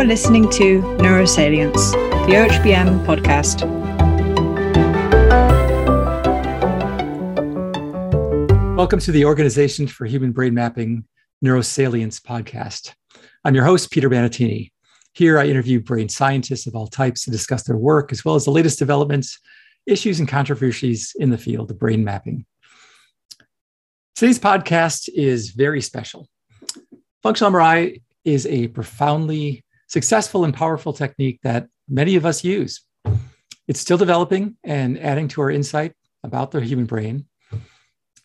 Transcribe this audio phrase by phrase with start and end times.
[0.00, 1.92] are listening to Neurosalience,
[2.26, 3.66] the OHBM podcast.
[8.76, 11.04] Welcome to the Organization for Human Brain Mapping
[11.44, 12.94] Neurosalience podcast.
[13.44, 14.72] I'm your host, Peter Bandettini.
[15.12, 18.46] Here, I interview brain scientists of all types to discuss their work, as well as
[18.46, 19.38] the latest developments,
[19.84, 22.46] issues, and controversies in the field of brain mapping.
[24.14, 26.26] Today's podcast is very special.
[27.22, 32.80] Functional MRI is a profoundly successful and powerful technique that many of us use.
[33.66, 37.26] It's still developing and adding to our insight about the human brain.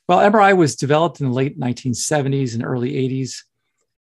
[0.06, 3.40] While MRI was developed in the late 1970s and early 80s,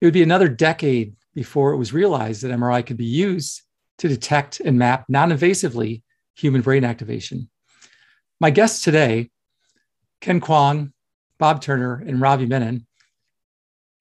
[0.01, 3.61] it would be another decade before it was realized that MRI could be used
[3.99, 6.01] to detect and map non invasively
[6.35, 7.49] human brain activation.
[8.39, 9.29] My guests today,
[10.21, 10.91] Ken Kwong,
[11.37, 12.87] Bob Turner, and Ravi Menon,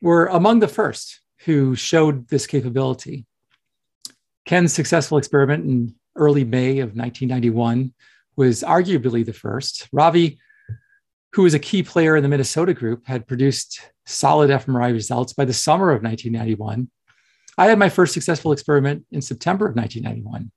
[0.01, 3.27] were among the first who showed this capability.
[4.45, 7.93] Ken's successful experiment in early May of 1991
[8.37, 9.89] was arguably the first.
[9.93, 10.39] Ravi,
[11.33, 15.45] who was a key player in the Minnesota group, had produced solid fMRI results by
[15.45, 16.91] the summer of 1991.
[17.59, 20.51] I had my first successful experiment in September of 1991.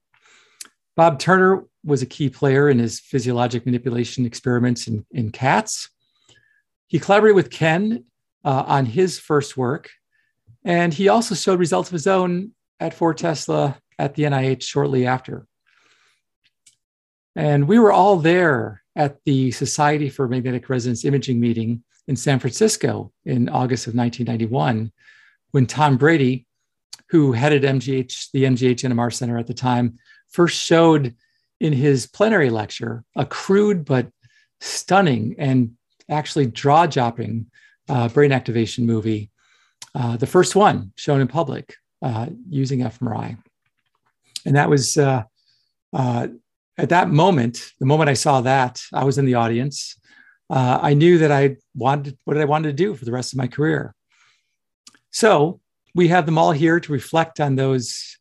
[0.95, 5.89] Bob Turner was a key player in his physiologic manipulation experiments in, in cats.
[6.88, 8.05] He collaborated with Ken
[8.45, 9.92] uh, on his first work,
[10.64, 15.06] and he also showed results of his own at 4 Tesla at the NIH shortly
[15.06, 15.48] after.
[17.36, 22.40] And we were all there at the Society for Magnetic Resonance Imaging meeting in San
[22.40, 24.92] Francisco in August of 1991
[25.52, 26.45] when Tom Brady,
[27.09, 29.98] who headed MGH, the MGH NMR Center at the time,
[30.30, 31.16] first showed
[31.60, 34.10] in his plenary lecture a crude but
[34.60, 35.72] stunning and
[36.10, 37.48] actually jaw dropping
[37.89, 39.32] uh, brain activation movie,
[39.94, 43.38] uh, the first one shown in public uh, using fMRI.
[44.46, 45.24] And that was uh,
[45.94, 46.28] uh,
[46.78, 49.98] at that moment, the moment I saw that, I was in the audience.
[50.50, 53.38] Uh, I knew that I wanted what I wanted to do for the rest of
[53.38, 53.95] my career.
[55.11, 55.61] So
[55.95, 58.17] we have them all here to reflect on those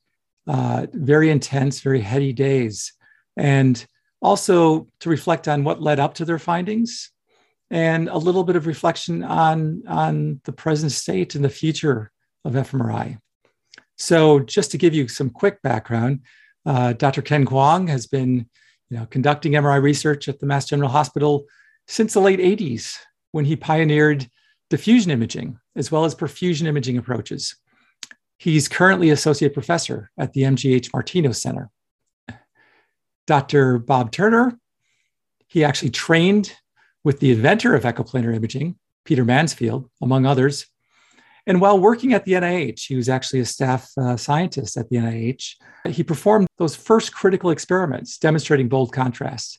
[0.47, 2.93] uh, very intense, very heady days,
[3.37, 3.85] and
[4.23, 7.11] also to reflect on what led up to their findings,
[7.71, 12.11] and a little bit of reflection on on the present state and the future
[12.45, 13.19] of fMRI.
[13.97, 16.21] So, just to give you some quick background,
[16.67, 17.23] uh, Dr.
[17.23, 18.49] Ken Kwong has been
[18.91, 21.47] you know, conducting MRI research at the Mass General Hospital
[21.87, 22.97] since the late 80s
[23.33, 24.29] when he pioneered
[24.71, 27.57] diffusion imaging as well as perfusion imaging approaches.
[28.39, 31.71] He's currently associate professor at the MGH Martinos Center.
[33.27, 33.79] Dr.
[33.79, 34.59] Bob Turner,
[35.47, 36.53] he actually trained
[37.05, 40.67] with the inventor of echoplanar imaging, Peter Mansfield, among others.
[41.47, 44.97] And while working at the NIH, he was actually a staff uh, scientist at the
[44.97, 45.57] NIH.
[45.89, 49.59] He performed those first critical experiments demonstrating bold contrast,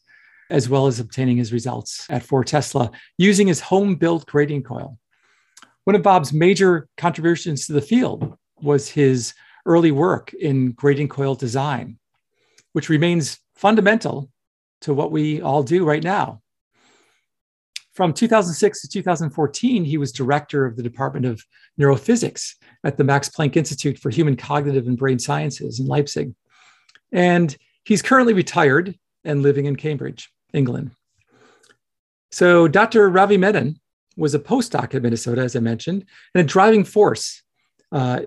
[0.50, 4.98] as well as obtaining his results at 4 Tesla using his home built gradient coil.
[5.84, 9.36] One of Bob's major contributions to the field was his
[9.68, 12.00] early work in gradient coil design,
[12.74, 14.32] which remains fundamental
[14.82, 16.42] to what we all do right now.
[17.96, 21.42] From 2006 to 2014, he was director of the Department of
[21.80, 26.34] Neurophysics at the Max Planck Institute for Human Cognitive and Brain Sciences in Leipzig.
[27.14, 30.92] And he's currently retired and living in Cambridge, England.
[32.32, 33.10] So, Dr.
[33.10, 33.80] Ravi Menon
[34.18, 37.44] was a postdoc at Minnesota, as I mentioned, and a driving force
[37.94, 38.24] uh,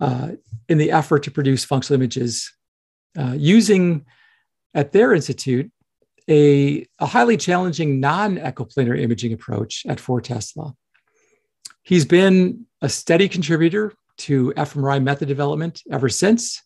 [0.00, 0.32] uh,
[0.68, 2.52] in the effort to produce functional images
[3.18, 4.04] uh, using
[4.74, 5.72] at their institute
[6.28, 10.74] a, a highly challenging non echoplanar imaging approach at 4 Tesla.
[11.82, 16.62] He's been a steady contributor to fMRI method development ever since.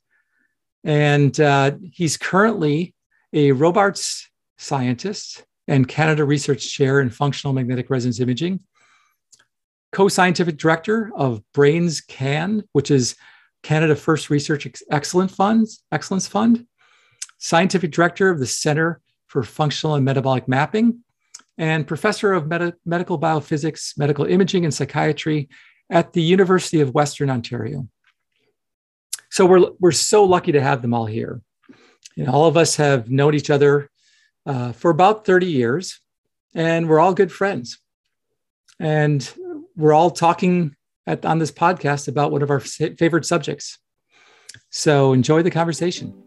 [0.84, 2.94] And uh, he's currently
[3.32, 4.28] a Robarts
[4.58, 8.60] scientist and Canada Research Chair in Functional Magnetic Resonance Imaging,
[9.92, 13.14] co scientific director of Brains CAN, which is
[13.62, 16.66] Canada First Research Excellence Fund, Excellence Fund,
[17.38, 19.00] scientific director of the Center
[19.32, 21.02] for Functional and Metabolic Mapping,
[21.56, 25.48] and professor of Medi- medical biophysics, medical imaging, and psychiatry
[25.88, 27.88] at the University of Western Ontario.
[29.30, 31.40] So we're, we're so lucky to have them all here.
[32.18, 33.90] And all of us have known each other
[34.44, 35.98] uh, for about 30 years,
[36.54, 37.78] and we're all good friends.
[38.78, 39.26] And
[39.76, 40.76] we're all talking
[41.06, 43.78] at, on this podcast about one of our favorite subjects.
[44.68, 46.22] So enjoy the conversation.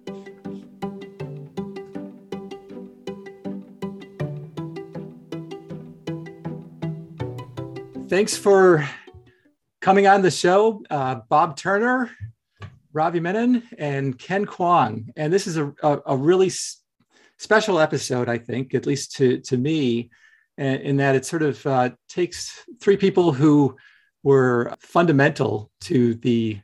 [8.08, 8.88] Thanks for
[9.82, 12.12] coming on the show, uh, Bob Turner,
[12.94, 15.10] Ravi Menon and Ken Kwong.
[15.16, 16.82] And this is a, a, a really s-
[17.38, 20.12] special episode, I think, at least to, to me,
[20.58, 23.76] in, in that it sort of uh, takes three people who
[24.24, 26.60] were fundamental to the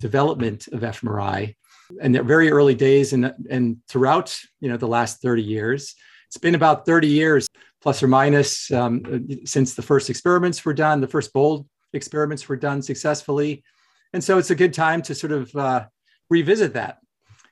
[0.00, 1.54] development of fMRI
[2.00, 5.94] in the very early days and, and throughout you know the last 30 years.
[6.26, 7.47] It's been about 30 years,
[7.88, 12.54] plus or minus, um, since the first experiments were done, the first bold experiments were
[12.54, 13.64] done successfully.
[14.12, 15.86] And so it's a good time to sort of uh,
[16.28, 16.98] revisit that.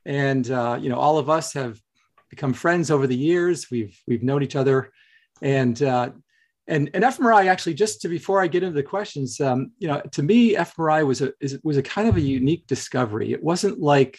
[0.04, 1.80] And uh, you know, all of us have
[2.28, 3.70] become friends over the years.
[3.70, 4.92] We've we've known each other,
[5.40, 6.10] and uh,
[6.68, 10.02] and and fMRI actually just to before I get into the questions, um, you know,
[10.12, 13.32] to me fMRI was a is, was a kind of a unique discovery.
[13.32, 14.18] It wasn't like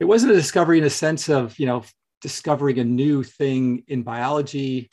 [0.00, 1.84] it wasn't a discovery in a sense of you know
[2.22, 4.90] discovering a new thing in biology,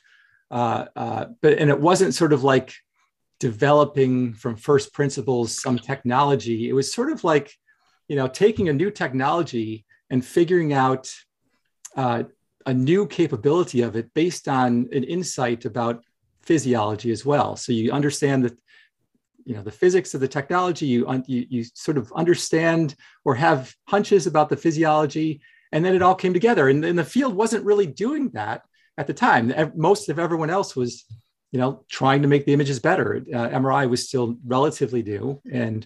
[0.54, 2.76] uh, uh, but and it wasn't sort of like
[3.40, 6.70] developing from first principles some technology.
[6.70, 7.52] It was sort of like
[8.08, 11.12] you know taking a new technology and figuring out
[11.98, 12.24] uh,
[12.68, 16.04] a new capability of it based on an insight about
[16.44, 17.56] physiology as well.
[17.56, 18.56] So you understand that
[19.46, 20.86] you know the physics of the technology.
[20.86, 22.94] You, you you sort of understand
[23.26, 25.42] or have hunches about the physiology,
[25.72, 26.70] and then it all came together.
[26.70, 28.62] And, and the field wasn't really doing that
[28.98, 29.54] at the time.
[29.76, 31.06] Most of everyone else was
[31.52, 33.24] you know trying to make the images better.
[33.34, 35.86] Uh, MRI was still relatively new and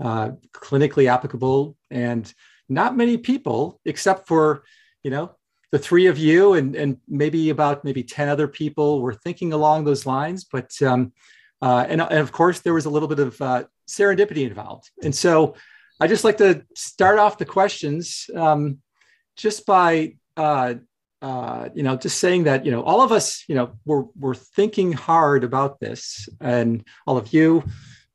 [0.00, 2.32] uh, clinically applicable, and
[2.68, 4.64] not many people, except for
[5.02, 5.34] you know
[5.70, 9.84] the three of you and, and maybe about maybe 10 other people were thinking along
[9.84, 11.12] those lines but um,
[11.60, 15.14] uh, and, and, of course there was a little bit of uh, serendipity involved and
[15.14, 15.54] so
[16.00, 18.78] i just like to start off the questions um,
[19.36, 20.74] just by uh,
[21.20, 24.34] uh you know just saying that you know all of us you know we're, we're
[24.34, 26.28] thinking hard about this.
[26.40, 27.64] And all of you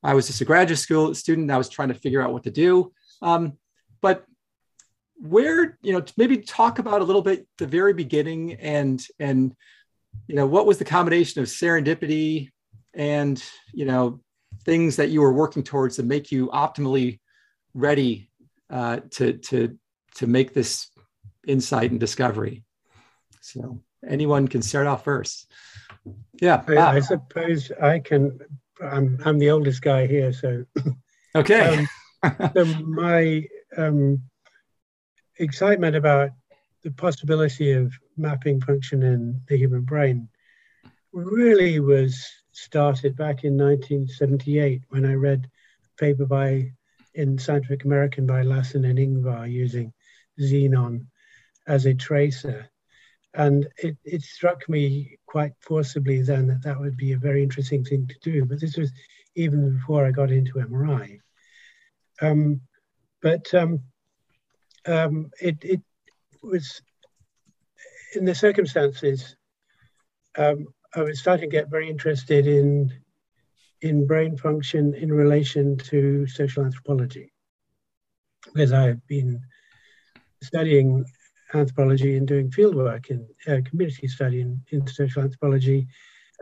[0.03, 2.51] i was just a graduate school student i was trying to figure out what to
[2.51, 2.93] do.
[3.21, 3.57] Um,
[4.01, 4.25] but
[5.23, 9.55] where you know maybe talk about a little bit the very beginning and and
[10.27, 12.49] you know what was the combination of serendipity
[12.93, 13.41] and
[13.73, 14.19] you know
[14.65, 17.19] things that you were working towards to make you optimally
[17.73, 18.29] ready
[18.69, 19.77] uh, to to
[20.15, 20.89] to make this
[21.47, 22.63] insight and discovery
[23.43, 25.51] so anyone can start off first.
[26.41, 28.39] Yeah i, I suppose i can
[28.81, 30.65] i'm i'm the oldest guy here so.
[31.35, 31.87] Okay.
[32.23, 33.43] Um, so my
[33.75, 34.21] um
[35.39, 36.29] excitement about
[36.83, 40.29] the possibility of mapping function in the human brain
[41.11, 45.49] really was started back in 1978 when I read
[45.85, 46.71] a paper by
[47.15, 49.93] in Scientific American by Lassen and Ingvar using
[50.39, 51.07] xenon
[51.67, 52.69] as a tracer.
[53.35, 57.83] And it, it struck me quite forcibly then that that would be a very interesting
[57.83, 58.45] thing to do.
[58.45, 58.91] But this was
[59.35, 61.19] even before I got into MRI.
[62.21, 62.61] Um,
[63.21, 63.79] but um,
[64.85, 65.81] um, it, it,
[66.43, 66.81] was
[68.15, 69.35] in the circumstances.
[70.37, 72.91] Um, I was starting to get very interested in
[73.81, 77.31] in brain function in relation to social anthropology,
[78.45, 79.41] because I've been
[80.41, 81.03] studying
[81.53, 85.87] anthropology and doing fieldwork in uh, community study in, in social anthropology,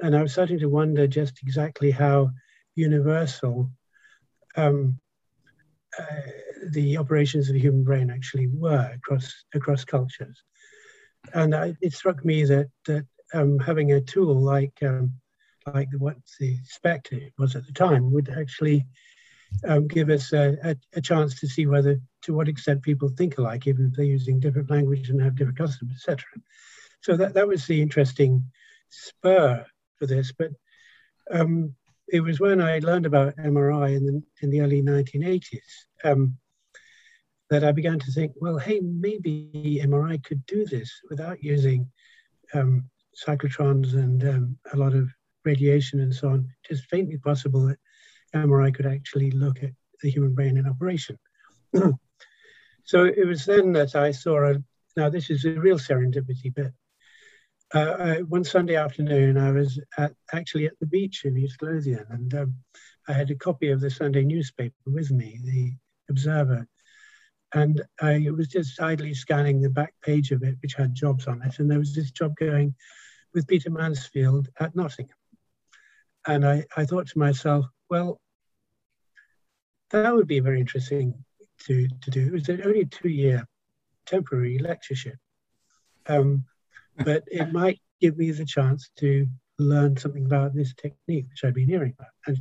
[0.01, 2.31] and I was starting to wonder just exactly how
[2.75, 3.69] universal
[4.55, 4.99] um,
[5.99, 6.05] uh,
[6.71, 10.43] the operations of the human brain actually were across across cultures.
[11.33, 15.13] And I, it struck me that that um, having a tool like um,
[15.73, 18.85] like what the Spectre was at the time would actually
[19.67, 23.37] um, give us a, a, a, chance to see whether to what extent people think
[23.37, 26.25] alike, even if they're using different language and have different customs, etc.
[27.01, 28.43] So that that was the interesting
[28.89, 29.65] spur
[29.97, 30.31] for this.
[30.31, 30.51] But
[31.29, 31.75] um,
[32.07, 35.59] it was when I learned about MRI in the in the early 1980s
[36.03, 36.37] um,
[37.49, 41.89] that I began to think, well, hey, maybe MRI could do this without using
[42.53, 42.89] um,
[43.27, 45.09] cyclotrons and um, a lot of
[45.43, 46.47] radiation and so on.
[46.67, 47.77] Just faintly possible that
[48.35, 49.71] MRI could actually look at
[50.01, 51.17] the human brain in operation.
[52.83, 54.63] so it was then that I saw a,
[54.95, 56.73] now this is a real serendipity bit.
[57.73, 62.05] Uh, I, one Sunday afternoon, I was at, actually at the beach in East Lothian,
[62.09, 62.55] and um,
[63.07, 65.73] I had a copy of the Sunday newspaper with me, the
[66.09, 66.67] Observer,
[67.53, 71.41] and I was just idly scanning the back page of it, which had jobs on
[71.41, 71.59] it.
[71.59, 72.75] And there was this job going
[73.33, 75.17] with Peter Mansfield at Nottingham.
[76.25, 78.21] And I, I thought to myself, well,
[79.89, 81.13] that would be very interesting
[81.65, 82.27] to, to do.
[82.27, 83.45] It was only a two year
[84.05, 85.17] temporary lectureship.
[86.07, 86.45] Um,
[86.95, 89.27] but it might give me the chance to
[89.59, 92.11] learn something about this technique, which I've been hearing about.
[92.25, 92.39] And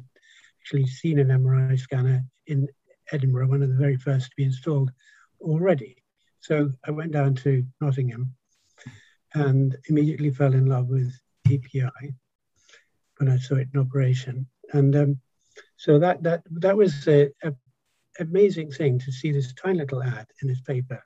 [0.63, 2.69] actually seen an MRI scanner in
[3.11, 4.93] Edinburgh, one of the very first to be installed
[5.41, 5.97] already.
[6.39, 8.35] So I went down to Nottingham
[9.35, 11.13] and immediately fell in love with
[11.51, 12.15] EPI
[13.17, 14.47] when I saw it in operation.
[14.73, 15.21] And um,
[15.81, 17.55] so that that that was a, a,
[18.19, 21.03] amazing thing to see this tiny little ad in this paper,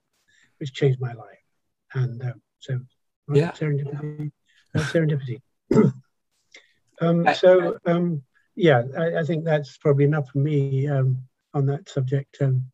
[0.58, 1.44] which changed my life.
[1.92, 2.80] And um, so
[3.32, 4.32] yeah, serendipity.
[4.76, 5.40] serendipity.
[7.00, 8.24] um, so um,
[8.56, 11.22] yeah, I, I, think that's probably enough for me um,
[11.54, 12.36] on that subject.
[12.40, 12.64] Um,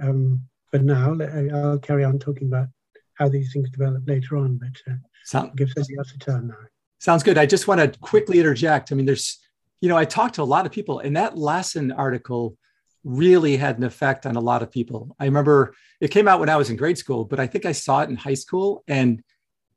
[0.00, 1.16] um, but now
[1.52, 2.68] I'll carry on talking about
[3.14, 4.58] how these things develop later on.
[4.58, 6.68] But uh, Sound, give somebody else a turn now.
[7.00, 7.36] Sounds good.
[7.36, 8.92] I just want to quickly interject.
[8.92, 9.40] I mean, there's,
[9.80, 12.56] you know, I talked to a lot of people, and that Lassen article
[13.02, 15.16] really had an effect on a lot of people.
[15.18, 17.72] I remember it came out when I was in grade school, but I think I
[17.72, 19.22] saw it in high school, and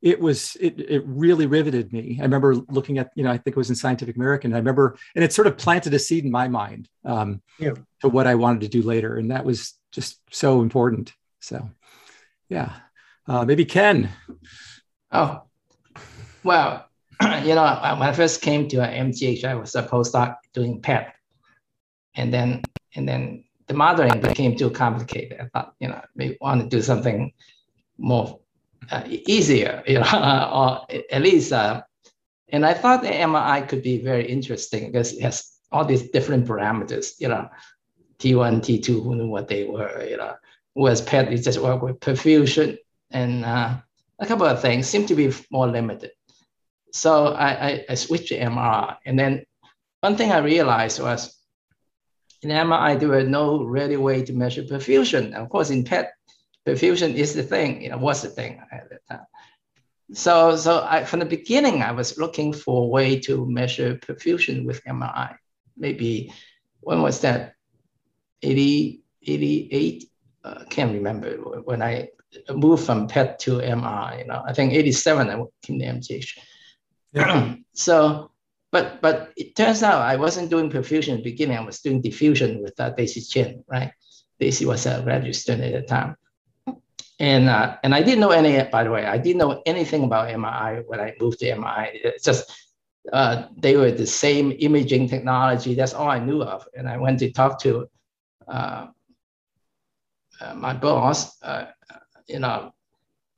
[0.02, 2.18] it was it, it really riveted me.
[2.20, 4.52] I remember looking at, you know, I think it was in Scientific American.
[4.52, 7.72] I remember, and it sort of planted a seed in my mind um, yeah.
[8.00, 11.14] to what I wanted to do later, and that was just so important.
[11.40, 11.70] So,
[12.50, 12.72] yeah,
[13.26, 14.10] uh, maybe Ken.
[15.10, 15.42] Oh,
[16.42, 16.86] well,
[17.44, 21.14] you know, when I first came to MGH, I was a postdoc doing PET,
[22.14, 25.40] and then and then the modeling became too complicated.
[25.40, 27.32] I thought, you know, we want to do something
[27.98, 28.40] more
[28.90, 30.50] uh, easier, you know,
[30.90, 31.52] or at least.
[31.52, 31.82] Uh,
[32.50, 36.46] and I thought the MRI could be very interesting because it has all these different
[36.46, 37.48] parameters, you know,
[38.18, 40.34] T1, T2, who knew what they were, you know.
[40.74, 42.76] Whereas PET, you just work with perfusion
[43.10, 43.76] and uh,
[44.18, 46.12] a couple of things seem to be more limited.
[46.94, 48.96] So I, I, I switched to MRI.
[49.04, 49.44] And then
[50.00, 51.36] one thing I realized was
[52.42, 55.34] in MRI, there was no ready way to measure perfusion.
[55.34, 56.12] Of course, in PET,
[56.64, 59.26] perfusion is the thing, you know, was the thing at the time.
[60.12, 64.64] So, so I, from the beginning, I was looking for a way to measure perfusion
[64.64, 65.34] with MRI.
[65.76, 66.32] Maybe,
[66.80, 67.54] when was that?
[68.42, 70.10] 80, 88?
[70.44, 72.10] Uh, can't remember when I
[72.54, 74.20] moved from PET to MRI.
[74.20, 76.38] You know, I think 87 I came to MGH.
[77.14, 77.54] Yeah.
[77.72, 78.30] so,
[78.72, 81.56] but but it turns out I wasn't doing perfusion the beginning.
[81.56, 83.92] I was doing diffusion with uh, Daisy Chien, right?
[84.40, 86.16] Daisy was a graduate student at the time
[87.20, 88.62] and uh, and I didn't know any.
[88.70, 91.90] By the way, I didn't know anything about MRI when I moved to MRI.
[91.92, 92.52] It's just
[93.12, 95.74] uh, they were the same imaging technology.
[95.74, 96.66] That's all I knew of.
[96.74, 97.88] And I went to talk to
[98.48, 98.86] uh,
[100.40, 101.66] uh my boss, uh,
[102.26, 102.74] you know,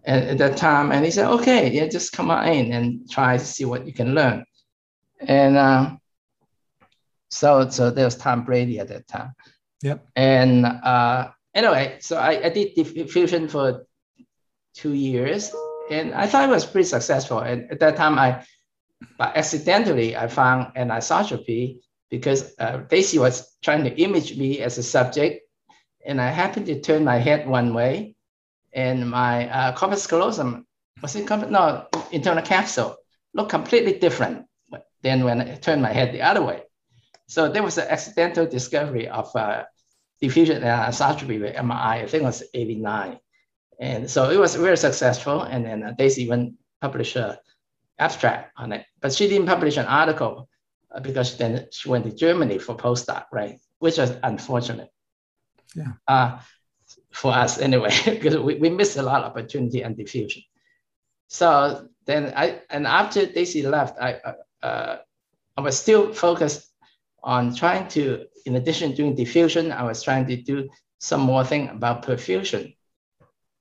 [0.07, 3.37] at, at, that time, and he said, "Okay, yeah, just come on in and try
[3.37, 4.45] to see what you can learn."
[5.21, 5.97] And uh,
[7.31, 9.33] so so there was Tom Brady at that time.
[9.83, 10.07] Yep.
[10.17, 10.67] And
[11.55, 13.87] anyway, so I, I did diffusion for
[14.75, 15.53] two years
[15.91, 17.39] and I thought it was pretty successful.
[17.39, 18.45] And at that time, I
[19.19, 24.83] but accidentally I found anisotropy because uh, Daisy was trying to image me as a
[24.83, 25.43] subject,
[26.05, 28.16] and I happened to turn my head one way,
[28.77, 30.67] and my uh, corpus callosum
[31.03, 32.97] was it no internal capsule
[33.35, 34.47] looked completely different
[35.03, 36.63] than when I turned my head the other way.
[37.27, 39.65] So there was an accidental discovery of uh,
[40.21, 43.19] diffusion anisotropy with MRI, I think it was 89.
[43.81, 45.43] And so it was very successful.
[45.43, 47.37] And then uh, Daisy even published an
[47.99, 50.49] abstract on it, but she didn't publish an article
[50.95, 53.59] uh, because then she went to Germany for postdoc, right?
[53.79, 54.91] Which was unfortunate.
[55.75, 55.93] Yeah.
[56.07, 56.39] Uh,
[57.17, 60.43] for us anyway, because we, we missed a lot of opportunity and diffusion.
[61.29, 64.97] So then I, and after Daisy left, I, uh, uh
[65.59, 66.71] I was still focused
[67.23, 70.69] on trying to, in addition to doing diffusion, I was trying to do
[70.99, 72.77] some more thing about perfusion.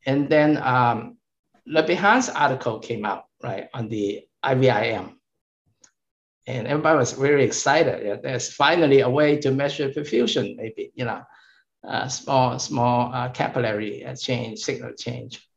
[0.05, 1.17] And then um,
[1.65, 1.81] Le
[2.35, 5.15] article came out, right, on the IVIM.
[6.47, 8.05] And everybody was very excited.
[8.05, 11.21] Yeah, there's finally a way to measure perfusion, maybe, you know,
[11.87, 15.47] uh, small, small uh, capillary change, signal change.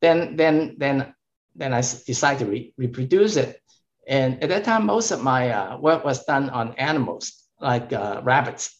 [0.00, 1.14] Then, then, then,
[1.54, 3.60] then I decided to re reproduce it
[4.06, 8.20] and at that time, most of my uh, work was done on animals like uh,
[8.22, 8.72] rabbits.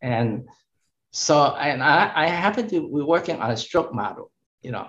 [0.00, 0.48] And
[1.12, 4.88] so, and I, I happened to be working on a stroke model, you know.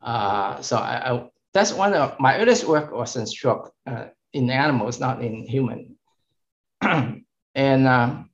[0.00, 4.48] Uh, so I, I, that's one of my earliest work was in stroke uh, in
[4.48, 5.96] animals, not in human.
[6.80, 8.30] and um,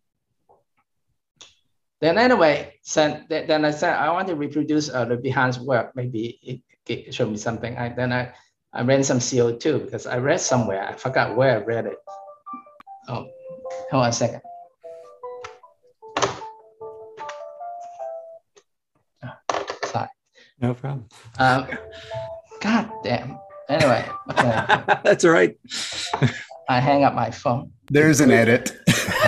[2.00, 5.92] then anyway, so then I said I want to reproduce uh, Le Bihan's work.
[5.94, 7.76] Maybe it, it show me something.
[7.76, 8.32] I, then I
[8.72, 11.96] I ran some CO2 because I read somewhere, I forgot where I read it.
[13.08, 13.26] Oh,
[13.90, 14.42] hold on a second.
[19.24, 20.08] Oh, sorry.
[20.60, 21.06] No problem.
[21.38, 21.66] Um,
[22.60, 23.38] God damn.
[23.68, 24.04] Anyway.
[24.30, 24.66] Okay.
[25.04, 25.56] That's all right.
[26.68, 27.72] I hang up my phone.
[27.90, 28.76] There's an edit.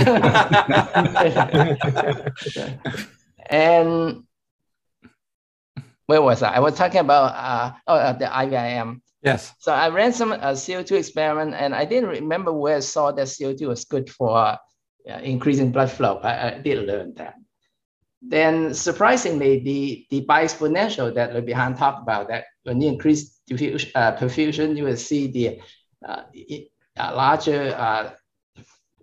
[3.51, 4.25] and
[6.07, 6.55] where was I?
[6.55, 9.01] I was talking about uh, oh, uh, the IVIM.
[9.23, 9.53] Yes.
[9.59, 13.27] So I ran some uh, CO2 experiment, and I didn't remember where I saw that
[13.27, 14.57] CO2 was good for uh,
[15.23, 16.19] increasing blood flow.
[16.19, 17.35] I, I did learn that.
[18.23, 23.91] Then surprisingly, the, the biexponential that Le Bihan talked about, that when you increase diffusion,
[23.95, 25.61] uh, perfusion, you will see the
[26.07, 26.23] uh,
[26.99, 27.75] uh, larger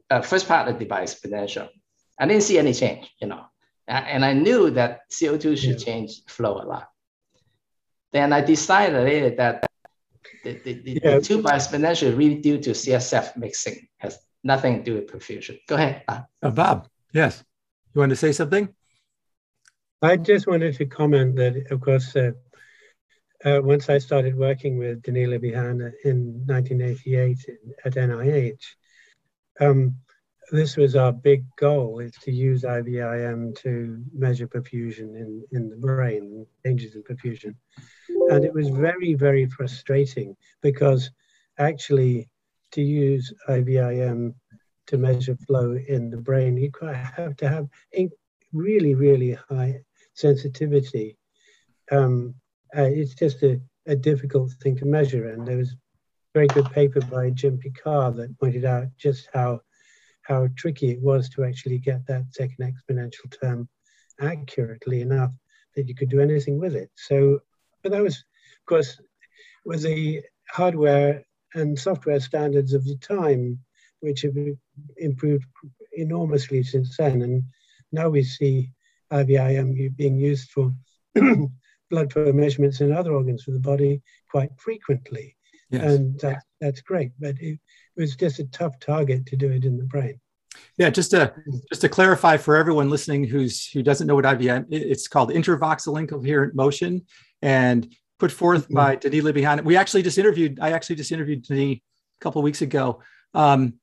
[0.10, 1.70] uh, first part of the biexponential.
[2.20, 3.46] I didn't see any change, you know,
[3.88, 5.86] and I knew that CO2 should yeah.
[5.86, 6.90] change flow a lot.
[8.12, 9.68] Then I decided that
[10.44, 11.16] the, the, the, yeah.
[11.16, 15.60] the two biexponential really due to CSF mixing, has nothing to do with perfusion.
[15.68, 16.04] Go ahead.
[16.08, 17.44] Uh, Bob, yes.
[17.94, 18.70] You want to say something?
[20.02, 22.32] I just wanted to comment that, of course, uh,
[23.46, 27.38] uh, once I started working with Denis Le Bihan in 1988
[27.86, 28.64] at NIH,
[29.60, 29.96] um,
[30.52, 35.76] this was our big goal, is to use IVIM to measure perfusion in, in the
[35.76, 37.56] brain, changes in perfusion.
[38.30, 41.12] And it was very, very frustrating because
[41.58, 42.30] actually
[42.72, 44.34] to use IVIM
[44.88, 47.68] to measure flow in the brain, you have to have
[48.54, 49.82] really, really high
[50.14, 51.18] sensitivity.
[51.92, 52.36] Um,
[52.76, 55.30] uh, it's just a, a difficult thing to measure.
[55.30, 55.76] And there was
[56.38, 59.60] very good paper by Jim Pekar that pointed out just how
[60.22, 63.68] how tricky it was to actually get that second exponential term
[64.22, 65.32] accurately enough
[65.76, 66.92] that you could do anything with it.
[66.94, 67.40] So,
[67.82, 69.02] but that was, of course,
[69.66, 71.26] with the hardware
[71.56, 73.58] and software standards of the time,
[74.02, 74.36] which have
[74.98, 75.48] improved
[75.94, 77.24] enormously since then.
[77.24, 77.44] And
[77.92, 78.70] now we see
[79.12, 80.72] IVIM being used for
[81.90, 85.37] blood flow measurements in other organs of the body quite frequently.
[85.70, 85.84] Yes.
[85.84, 87.60] And that, that's great, but it,
[87.96, 90.20] it was just a tough target to do it in the brain.
[90.78, 91.34] Yeah, just to
[91.70, 96.00] just to clarify for everyone listening who's who doesn't know what IVIM, it's called intravoxel
[96.00, 97.06] incoherent motion,
[97.42, 98.76] and put forth mm-hmm.
[98.76, 99.64] by Denis Le Bihan.
[99.64, 100.60] We actually just interviewed.
[100.60, 101.82] I actually just interviewed Denis a
[102.22, 103.02] couple of weeks ago,
[103.34, 103.74] um,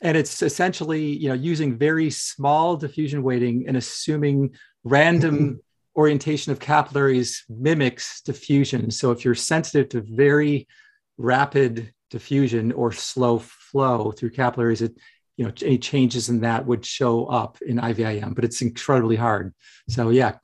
[0.00, 6.00] and it's essentially you know using very small diffusion weighting and assuming random mm-hmm.
[6.00, 8.90] orientation of capillaries mimics diffusion.
[8.90, 10.66] So if you're sensitive to very
[11.18, 14.94] rapid diffusion or slow flow through capillaries, it
[15.36, 19.54] you know any changes in that would show up in IVIM, but it's incredibly hard.
[19.88, 20.36] So yeah.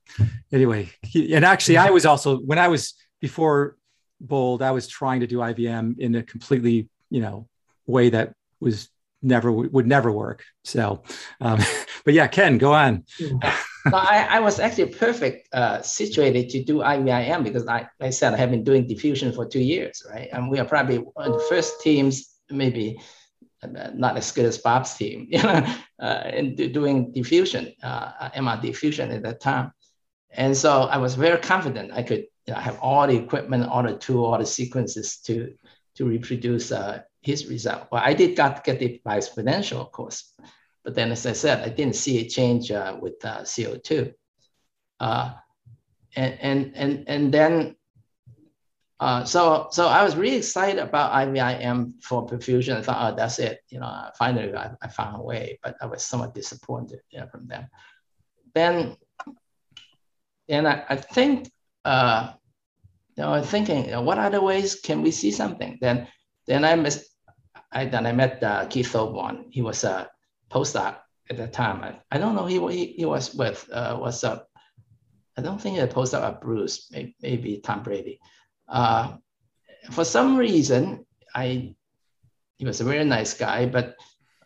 [0.50, 3.76] Anyway, and actually, I was also when I was before
[4.20, 7.48] Bold, I was trying to do IVIM in a completely you know
[7.86, 8.88] way that was
[9.22, 10.44] never would never work.
[10.64, 11.02] So,
[11.40, 11.60] um,
[12.04, 13.04] but yeah, Ken, go on.
[13.96, 18.36] I, I was actually perfect uh, situated to do IVIM because I, I said I
[18.36, 20.28] have been doing diffusion for two years, right?
[20.32, 23.00] And we are probably one of the first teams, maybe
[23.62, 25.66] uh, not as good as Bob's team, you know,
[26.00, 29.72] uh, in doing diffusion, uh, MR diffusion at that time.
[30.30, 33.82] And so I was very confident I could you know, have all the equipment, all
[33.82, 35.54] the tool, all the sequences to,
[35.96, 37.88] to reproduce uh, his result.
[37.90, 40.32] Well, I did got get biexponential, of course.
[40.88, 44.14] But then, as I said, I didn't see a change uh, with uh, CO2.
[44.98, 45.34] Uh,
[46.16, 47.76] and, and, and, and then,
[48.98, 52.78] uh, so, so I was really excited about IVIM for perfusion.
[52.78, 53.60] I thought, oh, that's it.
[53.68, 57.26] You know, finally I, I found a way, but I was somewhat disappointed you know,
[57.26, 57.66] from them.
[58.54, 58.96] Then,
[60.48, 61.50] and I, I think,
[61.84, 62.32] uh,
[63.14, 65.76] you know, thinking, you know, what other ways can we see something?
[65.82, 66.08] Then,
[66.46, 67.14] then I missed,
[67.70, 69.48] I, then I met uh, Keith Thulborn.
[69.50, 70.08] He was a
[70.50, 70.96] postdoc
[71.30, 71.82] at that time.
[71.82, 74.40] I, I don't know, he, he, he was with, uh, was I
[75.40, 78.20] don't think he a postdoc at Bruce, maybe, maybe Tom Brady.
[78.68, 79.16] Uh,
[79.90, 81.74] for some reason, I,
[82.56, 83.94] he was a very nice guy, but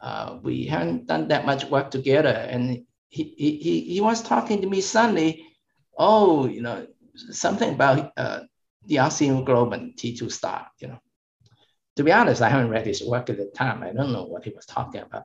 [0.00, 2.28] uh, we haven't done that much work together.
[2.28, 5.46] And he, he, he was talking to me suddenly,
[5.96, 6.86] oh, you know,
[7.30, 8.40] something about uh,
[8.88, 10.98] deoxyhemoglobin T2 star, you know
[11.96, 13.82] to be honest, I haven't read his work at the time.
[13.82, 15.24] I don't know what he was talking about.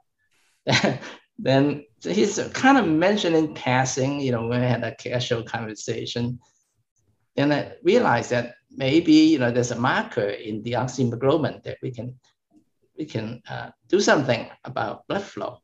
[1.40, 6.40] then he's kind of mentioned in passing, you know, when we had a casual conversation.
[7.36, 11.92] And I realized that maybe, you know, there's a marker in the deoxyhemoglobin that we
[11.92, 12.20] can
[12.98, 15.60] we can uh, do something about blood flow.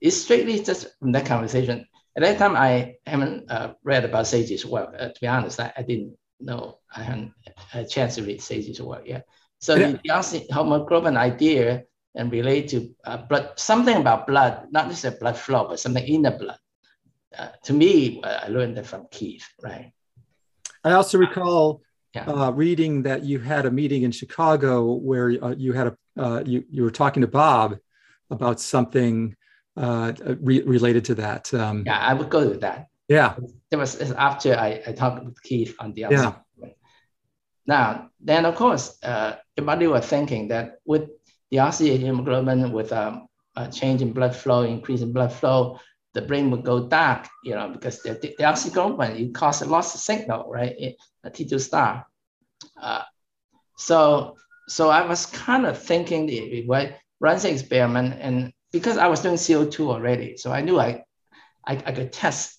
[0.00, 1.86] It's strictly just from that conversation.
[2.16, 4.94] At that time, I haven't uh, read about Seiji's work.
[4.96, 6.78] Uh, to be honest, I, I, didn't know.
[6.94, 9.26] I hadn't had a chance to read Seiji's work yet.
[9.60, 9.96] So yeah.
[10.04, 15.36] the hemoglobin idea and relate to uh, blood, something about blood, not just a blood
[15.36, 16.58] flow, but something in the blood.
[17.36, 19.92] Uh, to me, uh, I learned that from Keith, right?
[20.84, 21.80] I also recall
[22.14, 22.24] yeah.
[22.24, 26.42] uh, reading that you had a meeting in Chicago where uh, you had a uh,
[26.44, 27.78] you you were talking to Bob
[28.30, 29.34] about something
[29.78, 31.52] uh, re- related to that.
[31.54, 32.88] Um, yeah, I would go with that.
[33.08, 33.34] Yeah.
[33.70, 36.32] That was after I, I talked with Keith on the other yeah.
[37.66, 41.08] Now, then of course, uh, everybody was thinking that with
[41.52, 45.78] the oxygen hemoglobin, with um, a change in blood flow, increase in blood flow,
[46.14, 49.94] the brain would go dark, you know, because the, the, the it causes a loss
[49.94, 50.74] of signal, right?
[50.78, 52.06] It, a T2 star.
[52.80, 53.02] Uh,
[53.76, 54.36] so,
[54.66, 59.34] so I was kind of thinking right, run the experiment and because I was doing
[59.34, 61.04] CO2 already, so I knew I,
[61.66, 62.58] I, I could test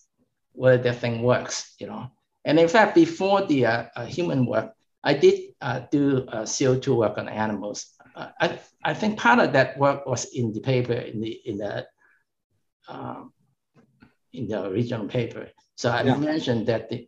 [0.52, 2.12] whether the thing works, you know.
[2.46, 6.96] And in fact, before the uh, uh, human work, I did uh, do uh, CO2
[6.96, 7.88] work on animals.
[8.16, 11.88] I, I think part of that work was in the paper, in the, in the,
[12.88, 13.34] um,
[14.34, 15.50] in the original paper.
[15.76, 16.16] So I yeah.
[16.16, 17.08] mentioned that the,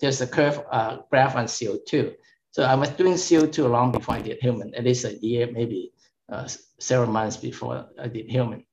[0.00, 2.14] there's a curve uh, graph on CO2.
[2.52, 5.92] So I was doing CO2 long before I did human, at least a year, maybe
[6.30, 6.46] uh,
[6.78, 8.64] several months before I did human.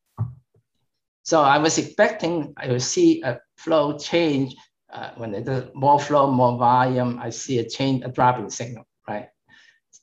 [1.23, 4.55] So I was expecting I would see a flow change
[4.91, 8.85] uh, when there's more flow, more volume, I see a change, a drop in signal,
[9.07, 9.29] right?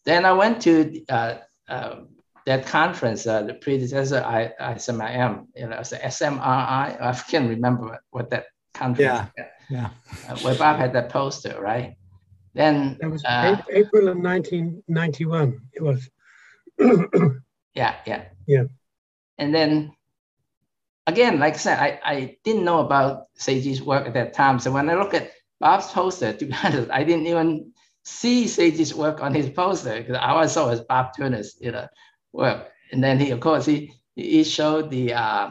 [0.05, 1.39] Then I went to uh,
[1.69, 6.41] that conference, uh, the predecessor I, ISMRM, you know, it's SMRI.
[6.41, 9.29] I can't remember what that conference.
[9.37, 9.91] Yeah, yeah.
[10.27, 11.97] Uh, where Bob had that poster, right?
[12.55, 15.61] Then that was uh, April of 1991.
[15.75, 16.09] It was.
[17.75, 18.65] yeah, yeah, yeah.
[19.37, 19.93] And then
[21.07, 24.59] again, like I said, I, I didn't know about Seiji's work at that time.
[24.59, 27.73] So when I look at Bob's poster, to be honest, I didn't even
[28.09, 31.87] see Seiji's work on his poster because I saw was Bob Turner's you know,
[32.33, 32.69] work.
[32.91, 35.51] And then he, of course, he, he showed the, uh,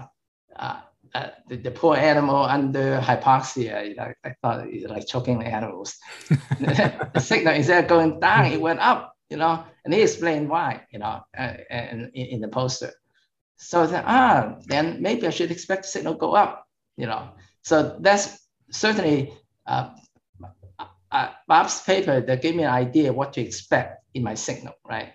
[0.55, 0.81] uh,
[1.13, 3.89] uh, the, the, poor animal under hypoxia.
[3.89, 5.95] You know, I thought it was like choking the animals.
[6.59, 10.85] the signal instead of going down, it went up, you know, and he explained why,
[10.91, 12.91] you know, uh, in, in the poster.
[13.55, 16.65] So I ah, then maybe I should expect the signal go up,
[16.97, 17.29] you know.
[17.63, 19.33] So that's certainly
[19.65, 19.89] uh,
[21.11, 25.13] uh, Bob's paper that gave me an idea what to expect in my signal, right?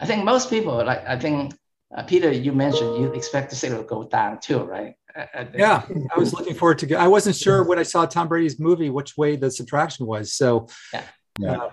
[0.00, 1.54] I think most people, like I think
[1.96, 4.94] uh, Peter, you mentioned you expect the signal to go down too, right?
[5.16, 5.82] I yeah,
[6.14, 6.86] I was looking forward to.
[6.86, 6.96] Go.
[6.96, 10.32] I wasn't sure when I saw Tom Brady's movie which way the subtraction was.
[10.32, 11.70] So, yeah, uh,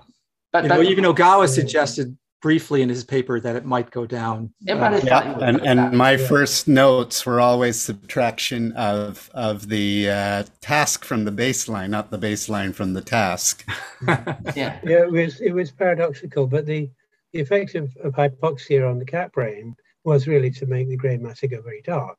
[0.54, 4.52] but, but know, even Ogawa suggested briefly in his paper that it might go down.
[4.68, 6.28] Uh, yeah, and, and my yeah.
[6.28, 12.18] first notes were always subtraction of of the uh, task from the baseline, not the
[12.18, 13.66] baseline from the task.
[14.08, 16.90] yeah, yeah, it was it was paradoxical, but the,
[17.32, 21.18] the effect of, of hypoxia on the cat brain was really to make the grey
[21.18, 22.18] matter go very dark.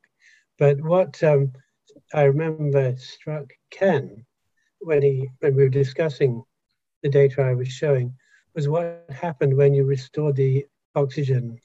[0.58, 1.52] But what um,
[2.14, 4.24] I remember struck Ken
[4.80, 6.44] when he when we were discussing
[7.02, 8.14] the data I was showing
[8.54, 11.58] was what happened when you restored the oxygen